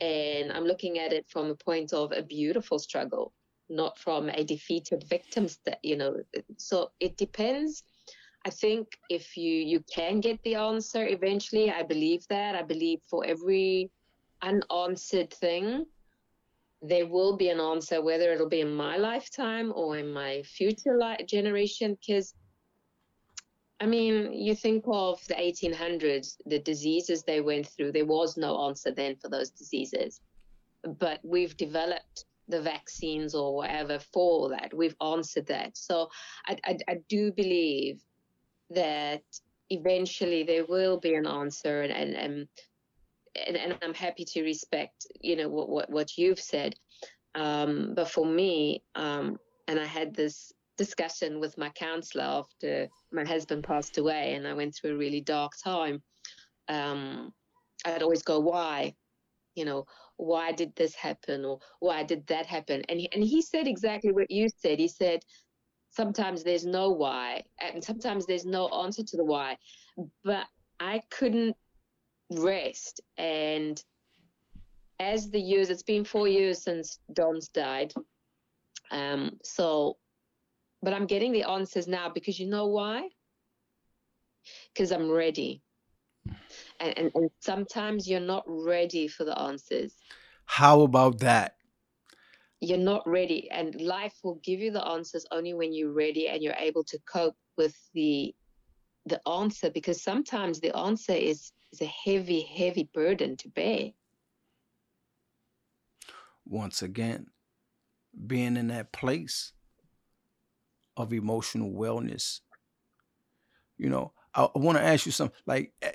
[0.00, 3.32] And I'm looking at it from a point of a beautiful struggle,
[3.68, 6.16] not from a defeated victim, that, you know.
[6.56, 7.82] So it depends.
[8.46, 12.54] I think if you you can get the answer eventually, I believe that.
[12.54, 13.90] I believe for every
[14.40, 15.84] unanswered thing,
[16.82, 20.96] there will be an answer, whether it'll be in my lifetime or in my future
[20.98, 21.96] li- generation.
[22.00, 22.34] Because,
[23.80, 28.66] I mean, you think of the 1800s, the diseases they went through, there was no
[28.66, 30.20] answer then for those diseases.
[30.98, 34.72] But we've developed the vaccines or whatever for that.
[34.74, 35.76] We've answered that.
[35.76, 36.08] So
[36.46, 38.00] I, I, I do believe
[38.70, 39.22] that
[39.68, 42.48] eventually there will be an answer and, and, and
[43.34, 46.74] and, and I'm happy to respect, you know, what what, what you've said.
[47.34, 49.38] Um, but for me, um,
[49.68, 54.54] and I had this discussion with my counselor after my husband passed away, and I
[54.54, 56.02] went through a really dark time.
[56.68, 57.32] Um,
[57.84, 58.94] I'd always go, why?
[59.54, 59.86] You know,
[60.16, 62.82] why did this happen, or why did that happen?
[62.88, 64.78] And he, and he said exactly what you said.
[64.78, 65.20] He said,
[65.90, 69.56] sometimes there's no why, and sometimes there's no answer to the why.
[70.24, 70.46] But
[70.78, 71.56] I couldn't
[72.30, 73.00] rest.
[73.18, 73.82] And
[74.98, 77.92] as the years, it's been four years since Don's died.
[78.90, 79.96] Um, so,
[80.82, 83.08] but I'm getting the answers now because you know why?
[84.72, 85.62] Because I'm ready.
[86.80, 89.94] And, and, and sometimes you're not ready for the answers.
[90.46, 91.56] How about that?
[92.60, 96.42] You're not ready, and life will give you the answers only when you're ready and
[96.42, 98.34] you're able to cope with the
[99.06, 103.92] the answer because sometimes the answer is, is a heavy, heavy burden to bear.
[106.44, 107.26] Once again,
[108.26, 109.52] being in that place
[110.96, 112.40] of emotional wellness.
[113.76, 115.36] You know, I, I want to ask you something.
[115.46, 115.92] Like, eh,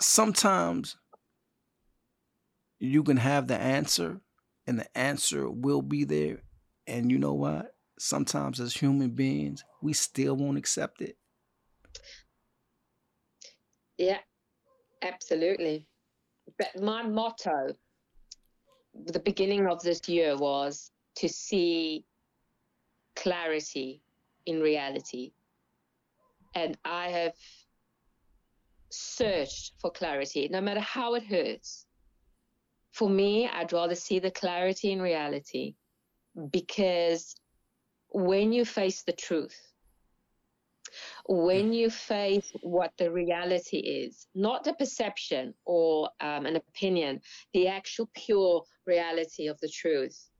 [0.00, 0.96] sometimes
[2.78, 4.20] you can have the answer,
[4.66, 6.42] and the answer will be there.
[6.86, 7.74] And you know what?
[7.98, 11.18] Sometimes, as human beings, we still won't accept it.
[13.98, 14.18] Yeah,
[15.02, 15.86] absolutely.
[16.56, 17.74] But my motto,
[18.94, 22.04] the beginning of this year was to see
[23.16, 24.00] clarity
[24.46, 25.32] in reality.
[26.54, 27.34] And I have
[28.90, 31.84] searched for clarity, no matter how it hurts.
[32.92, 35.74] For me, I'd rather see the clarity in reality
[36.50, 37.36] because
[38.08, 39.67] when you face the truth,
[41.28, 47.20] when you face what the reality is, not the perception or um, an opinion,
[47.52, 50.30] the actual pure reality of the truth,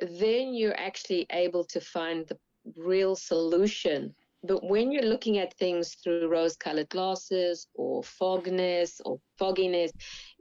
[0.00, 2.38] then you're actually able to find the
[2.76, 4.14] real solution.
[4.42, 9.92] But when you're looking at things through rose colored glasses or fogness or fogginess,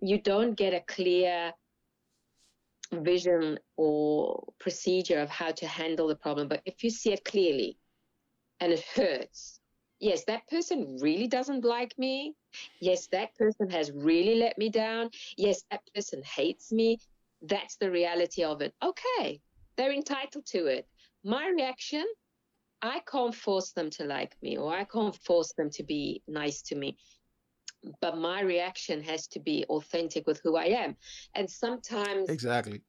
[0.01, 1.51] you don't get a clear
[2.93, 6.47] vision or procedure of how to handle the problem.
[6.47, 7.77] But if you see it clearly
[8.61, 9.59] and it hurts,
[10.03, 12.35] yes, that person really doesn't like me.
[12.81, 15.09] Yes, that person has really let me down.
[15.37, 16.99] Yes, that person hates me.
[17.41, 18.73] That's the reality of it.
[18.83, 19.41] Okay,
[19.77, 20.87] they're entitled to it.
[21.23, 22.05] My reaction,
[22.81, 26.61] I can't force them to like me or I can't force them to be nice
[26.63, 26.97] to me.
[28.01, 30.95] But my reaction has to be authentic with who I am.
[31.35, 32.29] And sometimes.
[32.29, 32.81] Exactly.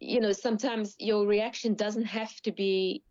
[0.00, 3.02] You know, sometimes your reaction doesn't have to be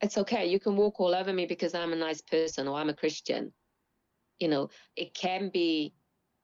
[0.00, 0.46] it's okay.
[0.46, 3.52] You can walk all over me because I'm a nice person or I'm a Christian.
[4.38, 5.94] You know, it can be,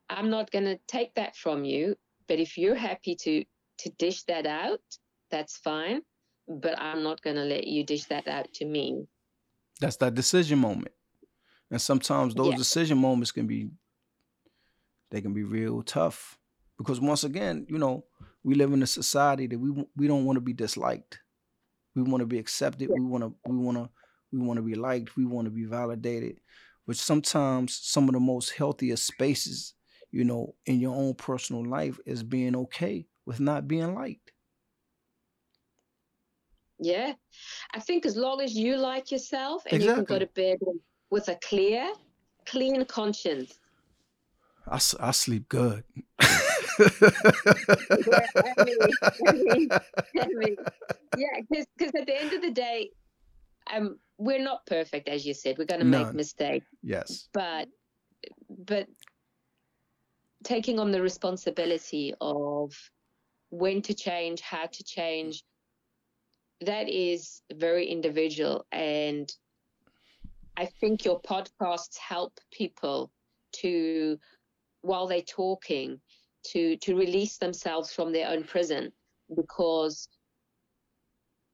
[0.09, 1.97] I'm not going to take that from you.
[2.29, 3.45] But if you're happy to
[3.79, 4.81] to dish that out,
[5.31, 6.03] that's fine.
[6.49, 9.07] But I'm not going to let you dish that out to me.
[9.81, 10.93] That's that decision moment.
[11.71, 12.57] And sometimes those yeah.
[12.57, 13.71] decision moments can be
[15.11, 16.39] they can be real tough
[16.79, 18.05] because once again, you know,
[18.45, 21.22] we live in a society that we we don't want to be disliked.
[21.95, 22.91] We want to be accepted.
[22.91, 23.91] We want to we want to
[24.33, 25.17] we want to be liked.
[25.17, 26.41] We want to be validated.
[26.87, 29.75] But sometimes some of the most healthiest spaces,
[30.11, 34.33] you know, in your own personal life is being okay with not being liked.
[36.81, 37.13] Yeah.
[37.73, 40.01] I think as long as you like yourself and exactly.
[40.01, 40.59] you can go to bed
[41.11, 41.93] with a clear,
[42.45, 43.61] clean conscience.
[44.67, 45.85] I, I sleep good.
[46.79, 48.27] yeah,
[48.59, 49.69] I mean, I mean,
[50.21, 50.57] I mean,
[51.17, 52.91] yeah, because at the end of the day,
[53.73, 55.59] um, we're not perfect, as you said.
[55.59, 56.67] We're going to make mistakes.
[56.83, 57.29] Yes.
[57.33, 57.69] But,
[58.49, 58.87] but
[60.45, 62.73] taking on the responsibility of
[63.51, 65.45] when to change, how to change,
[66.61, 68.67] that is very individual.
[68.73, 69.33] And
[70.57, 73.11] I think your podcasts help people
[73.57, 74.19] to,
[74.83, 76.01] while they're talking,
[76.45, 78.93] to to release themselves from their own prison
[79.35, 80.09] because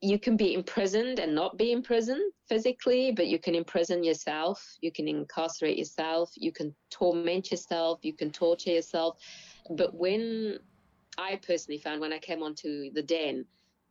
[0.00, 4.92] you can be imprisoned and not be imprisoned physically, but you can imprison yourself, you
[4.92, 9.18] can incarcerate yourself, you can torment yourself, you can torture yourself.
[9.70, 10.58] But when
[11.18, 13.44] I personally found when I came onto the den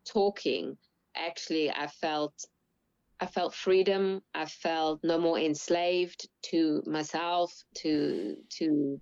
[0.06, 0.78] talking,
[1.16, 2.46] actually I felt
[3.20, 4.22] I felt freedom.
[4.36, 9.02] I felt no more enslaved to myself, to to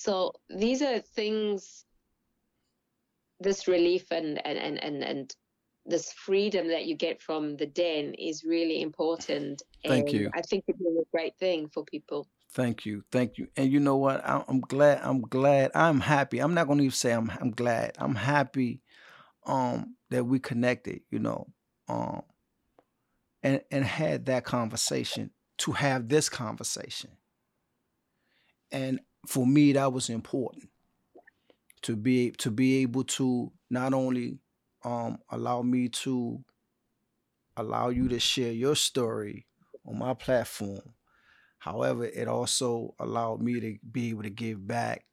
[0.00, 1.84] so these are things,
[3.38, 5.34] this relief and, and, and, and, and
[5.84, 9.62] this freedom that you get from the den is really important.
[9.86, 10.30] Thank and you.
[10.34, 12.26] I think it's a great thing for people.
[12.52, 13.48] Thank you, thank you.
[13.58, 14.22] And you know what?
[14.24, 15.00] I'm glad.
[15.02, 15.70] I'm glad.
[15.74, 16.38] I'm happy.
[16.38, 17.30] I'm not going to even say I'm.
[17.38, 17.92] I'm glad.
[17.98, 18.80] I'm happy
[19.44, 21.02] um, that we connected.
[21.10, 21.46] You know,
[21.88, 22.22] um,
[23.42, 27.10] and and had that conversation to have this conversation.
[28.72, 30.68] And for me that was important
[31.82, 34.38] to be to be able to not only
[34.84, 36.42] um, allow me to
[37.56, 39.46] allow you to share your story
[39.86, 40.94] on my platform
[41.58, 45.04] however it also allowed me to be able to give back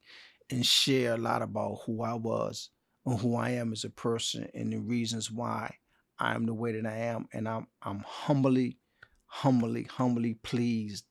[0.49, 2.69] and share a lot about who i was
[3.05, 5.73] and who i am as a person and the reasons why
[6.19, 7.27] i am the way that i am.
[7.33, 8.77] And i'm i'm humbly
[9.25, 11.05] humbly humbly pleased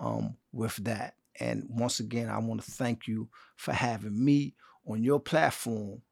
[0.00, 4.54] um, with that and once again, I want to thank you for having me
[4.86, 6.02] on your platform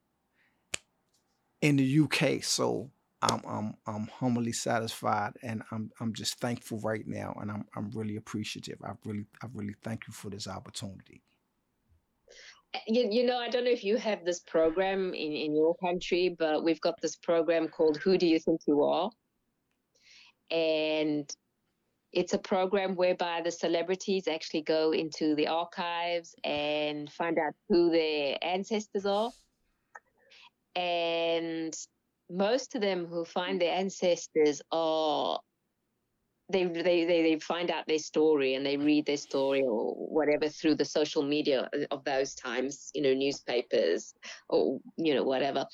[1.61, 2.43] in the UK.
[2.43, 2.91] So
[3.21, 7.89] I'm I'm I'm humbly satisfied and I'm I'm just thankful right now and I'm I'm
[7.91, 8.77] really appreciative.
[8.83, 11.23] I really I really thank you for this opportunity.
[12.73, 15.75] Eh, you, you know, I don't know if you have this program in, in your
[15.77, 19.09] country, but we've got this program called Who Do You Think You Are?
[20.51, 21.29] And
[22.13, 27.91] it's a program whereby the celebrities actually go into the archives and find out who
[27.91, 29.31] their ancestors are.
[30.75, 31.75] And
[32.29, 35.39] most of them who find their ancestors are
[36.49, 40.47] they, they they they find out their story and they read their story or whatever
[40.47, 44.13] through the social media of those times you know newspapers
[44.47, 45.65] or you know whatever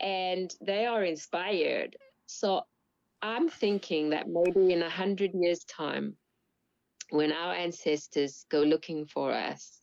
[0.00, 1.96] and they are inspired
[2.26, 2.62] so
[3.22, 6.14] i'm thinking that maybe in a hundred years time
[7.10, 9.80] when our ancestors go looking for us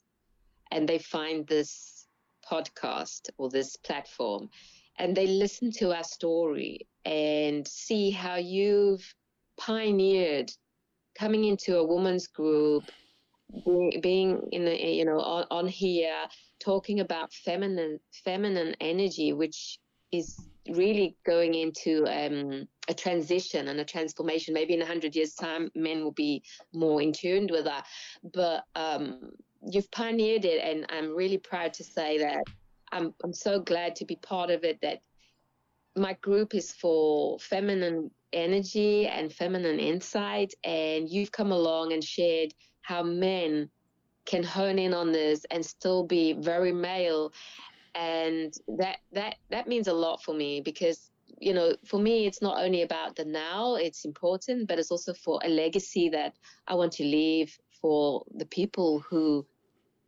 [0.71, 2.07] and they find this
[2.49, 4.49] podcast or this platform
[4.99, 9.15] and they listen to our story and see how you've
[9.57, 10.51] pioneered
[11.17, 12.83] coming into a woman's group
[14.01, 16.25] being, in a, you know on, on here
[16.59, 19.79] talking about feminine feminine energy which
[20.11, 20.39] is
[20.69, 24.53] really going into um, a transition and a transformation.
[24.53, 26.43] Maybe in a hundred years' time, men will be
[26.73, 27.85] more in tune with that.
[28.33, 29.31] But um,
[29.65, 32.43] you've pioneered it, and I'm really proud to say that
[32.91, 34.79] I'm I'm so glad to be part of it.
[34.81, 34.99] That
[35.95, 42.53] my group is for feminine energy and feminine insight, and you've come along and shared
[42.81, 43.69] how men
[44.25, 47.31] can hone in on this and still be very male,
[47.95, 52.41] and that that that means a lot for me because you know for me it's
[52.41, 56.35] not only about the now it's important but it's also for a legacy that
[56.67, 59.45] i want to leave for the people who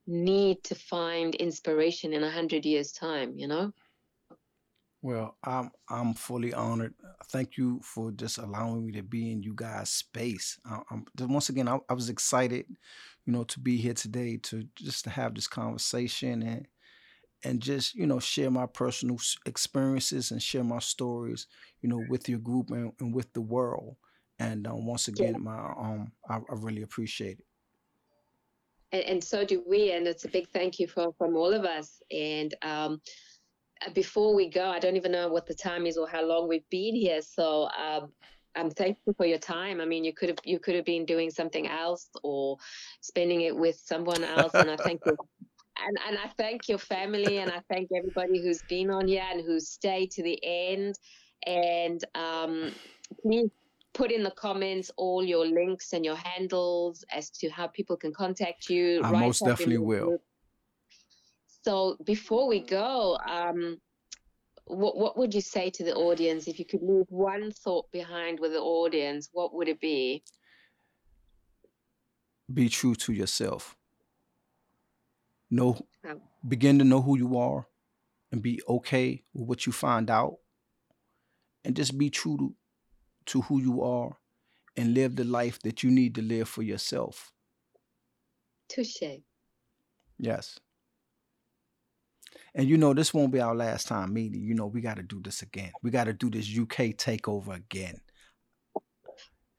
[0.08, 3.72] need to find inspiration in a hundred years time you know?
[5.02, 6.94] Well i'm i'm fully honored.
[7.26, 10.60] Thank you for just allowing me to be in you guys space.
[10.66, 12.66] I, am once again I, I, was excited
[13.26, 16.68] you know to be here today to just to have this conversation and
[17.46, 21.48] and just you know share my personal experiences and share my stories
[21.82, 23.96] you know with your group and, and with the world
[24.40, 25.40] and um, once again yeah.
[25.40, 27.46] my um I, I really appreciate it
[28.92, 29.92] and, and, so do we.
[29.92, 32.02] And it's a big thank you from from all of us.
[32.12, 33.02] And um,
[33.86, 36.48] uh, before we go, I don't even know what the time is or how long
[36.48, 37.22] we've been here.
[37.22, 38.12] So um,
[38.56, 39.82] I'm thankful for your time.
[39.82, 42.58] I mean, you could have you could have been doing something else or
[43.02, 44.54] spending it with someone else.
[44.54, 45.18] And I thank you.
[45.78, 49.46] And, and I thank your family and I thank everybody who's been on here and
[49.46, 50.96] who stayed to the end.
[51.46, 52.72] And um,
[53.22, 53.50] please
[53.94, 58.14] put in the comments all your links and your handles as to how people can
[58.14, 59.02] contact you.
[59.04, 60.08] I most definitely will.
[60.08, 60.22] Group.
[61.64, 63.80] So before we go, um,
[64.66, 68.40] what what would you say to the audience if you could leave one thought behind
[68.40, 69.30] with the audience?
[69.32, 70.24] What would it be?
[72.54, 73.76] Be true to yourself.
[75.50, 76.22] Know, oh.
[76.48, 77.68] begin to know who you are,
[78.32, 80.38] and be okay with what you find out,
[81.64, 82.56] and just be true to
[83.28, 84.18] to who you are
[84.78, 87.32] and live the life that you need to live for yourself.
[88.70, 89.22] Touche.
[90.18, 90.60] Yes.
[92.54, 94.42] And you know, this won't be our last time meeting.
[94.42, 95.72] You know, we got to do this again.
[95.82, 98.02] We got to do this UK takeover again.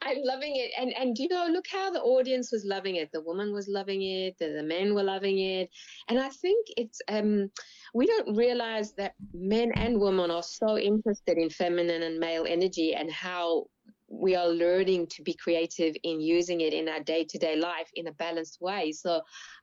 [0.06, 0.70] I'm loving it.
[0.78, 3.10] And and you know, look how the audience was loving it.
[3.12, 5.68] The woman was loving it, the, the men were loving it.
[6.08, 7.50] And I think it's um
[7.92, 12.94] we don't realize that men and women are so interested in feminine and male energy
[12.94, 13.66] and how
[14.08, 18.12] we are learning to be creative in using it in our day-to-day life in a
[18.12, 18.92] balanced way.
[18.92, 19.20] So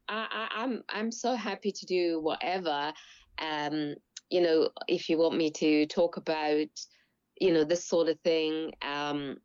[0.10, 2.94] I, I, I'm I'm so happy to do whatever.
[3.40, 3.96] Um,
[4.30, 6.68] you know, if you want me to talk about,
[7.40, 9.38] you know, this sort of thing, um,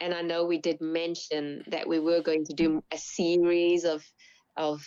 [0.00, 4.04] and I know we did mention that we were going to do a series of
[4.56, 4.86] of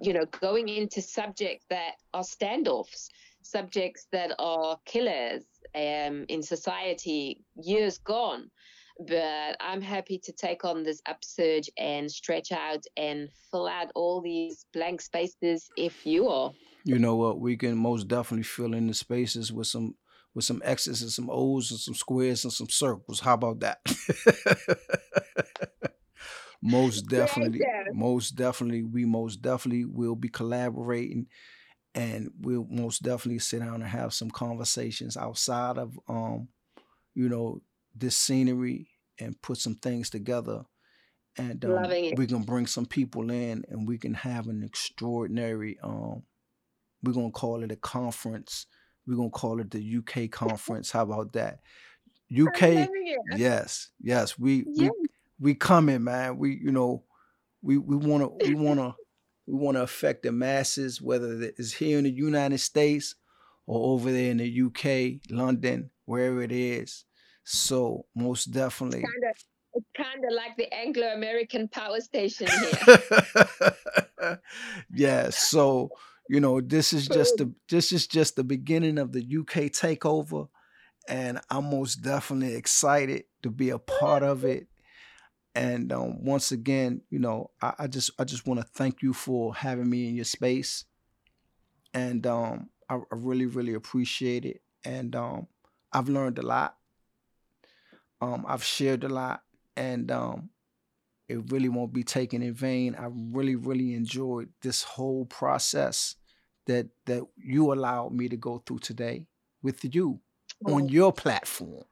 [0.00, 3.08] you know going into subjects that are standoffs,
[3.42, 5.44] subjects that are killers
[5.74, 8.50] um, in society years gone.
[9.08, 14.20] But I'm happy to take on this upsurge and stretch out and fill out all
[14.20, 16.52] these blank spaces if you are.
[16.84, 17.40] You know what?
[17.40, 19.96] We can most definitely fill in the spaces with some
[20.34, 23.20] with some X's and some O's and some squares and some circles.
[23.20, 23.78] How about that?
[26.62, 27.60] most definitely,
[27.92, 31.26] most definitely, we most definitely will be collaborating
[31.94, 36.48] and we'll most definitely sit down and have some conversations outside of um,
[37.14, 37.60] you know,
[37.94, 38.88] this scenery
[39.20, 40.64] and put some things together.
[41.36, 41.70] And um,
[42.16, 46.22] we can bring some people in and we can have an extraordinary um
[47.02, 48.66] we're gonna call it a conference
[49.06, 50.90] We're gonna call it the UK conference.
[50.90, 51.60] How about that?
[52.30, 52.88] UK,
[53.36, 54.38] yes, yes.
[54.38, 54.88] We Yeah.
[54.88, 55.08] we
[55.38, 56.38] we coming, man.
[56.38, 57.04] We you know
[57.62, 58.94] we we wanna we wanna
[59.46, 63.14] we wanna affect the masses, whether it's here in the United States
[63.66, 67.04] or over there in the UK, London, wherever it is.
[67.44, 69.04] So most definitely.
[69.74, 74.40] it's kind of like the Anglo-American power station here.
[74.94, 75.90] yeah, so
[76.28, 80.48] you know, this is just the this is just the beginning of the UK takeover,
[81.08, 84.68] and I'm most definitely excited to be a part of it.
[85.54, 89.12] And um, once again, you know, I, I just I just want to thank you
[89.12, 90.84] for having me in your space,
[91.92, 94.62] and um, I, I really really appreciate it.
[94.84, 95.46] And um,
[95.92, 96.76] I've learned a lot.
[98.20, 99.42] Um, I've shared a lot,
[99.76, 100.50] and um,
[101.28, 102.94] it really won't be taken in vain.
[102.94, 106.16] I really, really enjoyed this whole process
[106.66, 109.26] that that you allowed me to go through today
[109.62, 110.20] with you
[110.66, 111.84] on Oh, your platform.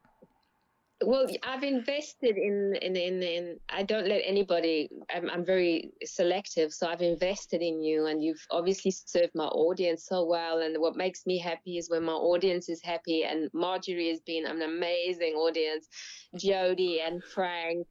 [1.04, 4.88] Well, I've invested in in in, in I don't let anybody.
[5.14, 10.06] I'm I'm very selective, so I've invested in you, and you've obviously served my audience
[10.06, 10.60] so well.
[10.60, 13.24] And what makes me happy is when my audience is happy.
[13.24, 15.88] And Marjorie has been an amazing audience,
[16.36, 17.86] Jody and Frank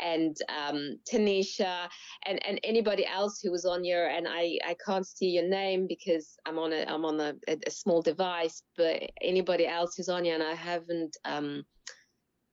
[0.00, 1.88] and um, Tanisha
[2.26, 4.06] and and anybody else who was on here.
[4.06, 7.70] And I I can't see your name because I'm on a I'm on a, a,
[7.70, 11.64] small device, but anybody else who's on here, and I haven't um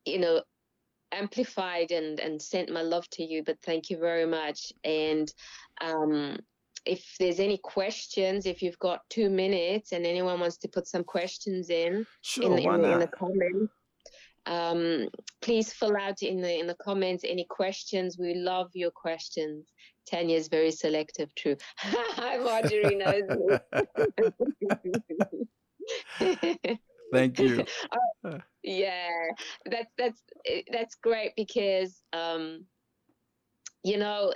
[0.05, 0.41] you know
[1.11, 5.33] amplified and and sent my love to you but thank you very much and
[5.81, 6.37] um
[6.85, 11.03] if there's any questions if you've got two minutes and anyone wants to put some
[11.03, 13.73] questions in in Sure, in the, in the comments
[14.47, 15.07] um
[15.41, 19.71] please fill out in the in the comments any questions we love your questions
[20.09, 21.55] Tanya is very selective true
[22.17, 23.23] Marjorie knows
[27.11, 27.65] Thank you.
[28.63, 29.09] Yeah,
[29.65, 32.65] that's that's eh, that's great because um,
[33.83, 34.33] you know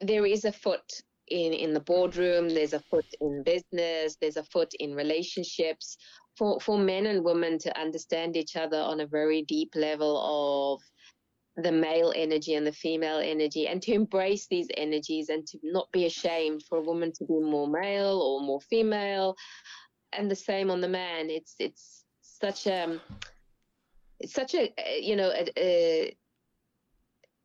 [0.00, 2.48] there is a foot in in the boardroom.
[2.48, 4.16] There's a foot in business.
[4.20, 5.96] There's a foot in relationships
[6.36, 10.82] for for men and women to understand each other on a very deep level of
[11.56, 15.90] the male energy and the female energy and to embrace these energies and to not
[15.92, 19.36] be ashamed for a woman to be more male or more female.
[20.12, 21.30] And the same on the man.
[21.30, 23.00] It's it's such a
[24.20, 26.16] it's such a you know a, a,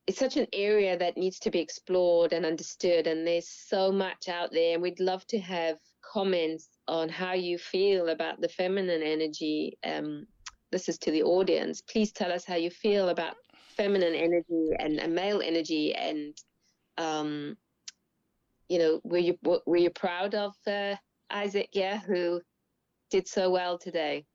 [0.07, 3.05] it's such an area that needs to be explored and understood.
[3.05, 7.57] And there's so much out there and we'd love to have comments on how you
[7.57, 10.25] feel about the feminine energy um,
[10.71, 11.81] this is to the audience.
[11.81, 13.35] Please tell us how you feel about
[13.75, 16.37] feminine energy and, and male energy and
[16.97, 17.55] um,
[18.67, 20.95] you know were you were you proud of uh,
[21.31, 22.41] isaac yeah who
[23.09, 24.25] did so well today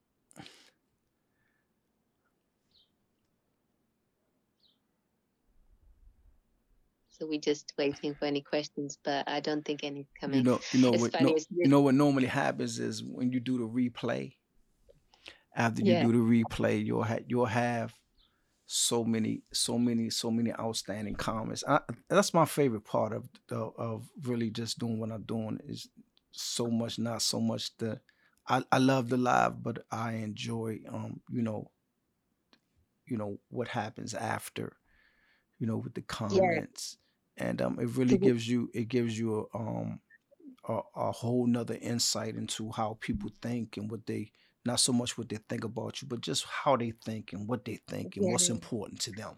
[7.16, 10.81] so we're just waiting for any questions but i don't think any's You know, you
[10.81, 14.35] know it's what no, you know what normally happens is when you do the replay,
[15.55, 17.95] after you yeah do the replay, you'll have you'll have
[18.66, 21.65] so many, so many, so many outstanding comments.
[21.69, 25.89] I, that's my favorite part of, of of really just doing what I'm doing is
[26.32, 28.01] so much, not so much the.
[28.49, 31.70] I, I love the live, but I enjoy um you know
[33.07, 34.77] you know what happens after
[35.59, 36.99] you know with the yeah comments
[37.36, 40.01] and um it really gives you it gives you a, um
[40.69, 44.31] a, a whole nother insight into how people think and what they
[44.65, 47.65] not so much what they think about you but just how they think and what
[47.65, 49.35] they think and yeah what's important to them.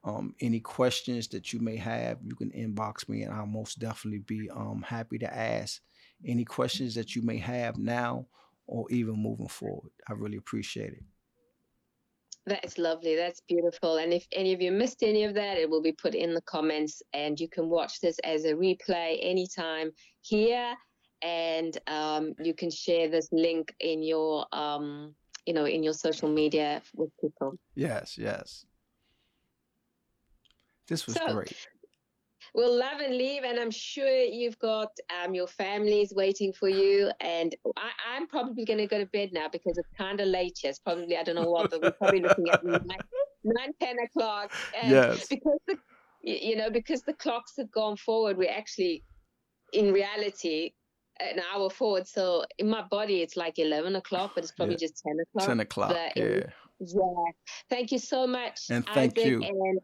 [0.08, 4.20] Um, any questions that you may have, you can inbox me, and I'll most definitely
[4.20, 5.82] be um happy to ask
[6.24, 8.26] any questions that you may have now
[8.66, 9.92] or even moving forward.
[10.08, 11.04] I really appreciate it.
[12.46, 13.14] That's lovely.
[13.22, 13.98] That's beautiful.
[13.98, 16.40] And if any of you missed any of that, it will be put in the
[16.42, 19.90] comments, and you can watch this as a replay anytime
[20.22, 20.74] here.
[21.20, 25.14] And um, you can share this link in your, um,
[25.46, 27.50] you know, in your social media with people.
[27.74, 28.64] Yes, yes.
[30.88, 31.54] This was so, great.
[32.54, 34.88] We'll love and leave, and I'm sure you've got
[35.22, 37.10] um, your families waiting for you.
[37.20, 40.58] And I, am probably going to go to bed now because it's kind of late.
[40.64, 42.80] Yes, probably I don't know what, but we're probably looking at nine,
[43.44, 44.52] nine ten o'clock.
[44.80, 45.28] And yes.
[45.28, 45.76] Because the,
[46.22, 49.04] you know, because the clocks have gone forward, we're actually,
[49.72, 50.72] in reality,
[51.20, 52.06] an hour forward.
[52.06, 54.86] So in my body, it's like 11 o'clock, but it's probably yeah.
[54.86, 55.46] just 10 o'clock.
[55.46, 56.42] 10 o'clock, but yeah.
[56.80, 57.32] yeah.
[57.70, 58.62] Thank you so much.
[58.70, 59.42] And thank Isaac, you.
[59.42, 59.80] And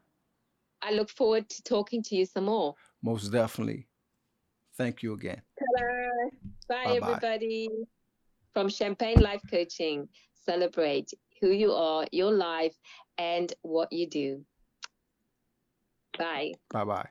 [0.85, 2.75] I look forward to talking to you some more.
[3.03, 3.89] Most definitely.
[4.77, 5.41] Thank you again.
[6.69, 6.97] Bye, Bye-bye.
[6.97, 7.69] everybody.
[8.53, 12.77] From Champagne Life Coaching, celebrate who you are, your life,
[13.19, 14.45] and what you do.
[16.19, 16.53] Bye.
[16.71, 17.09] Bye bye.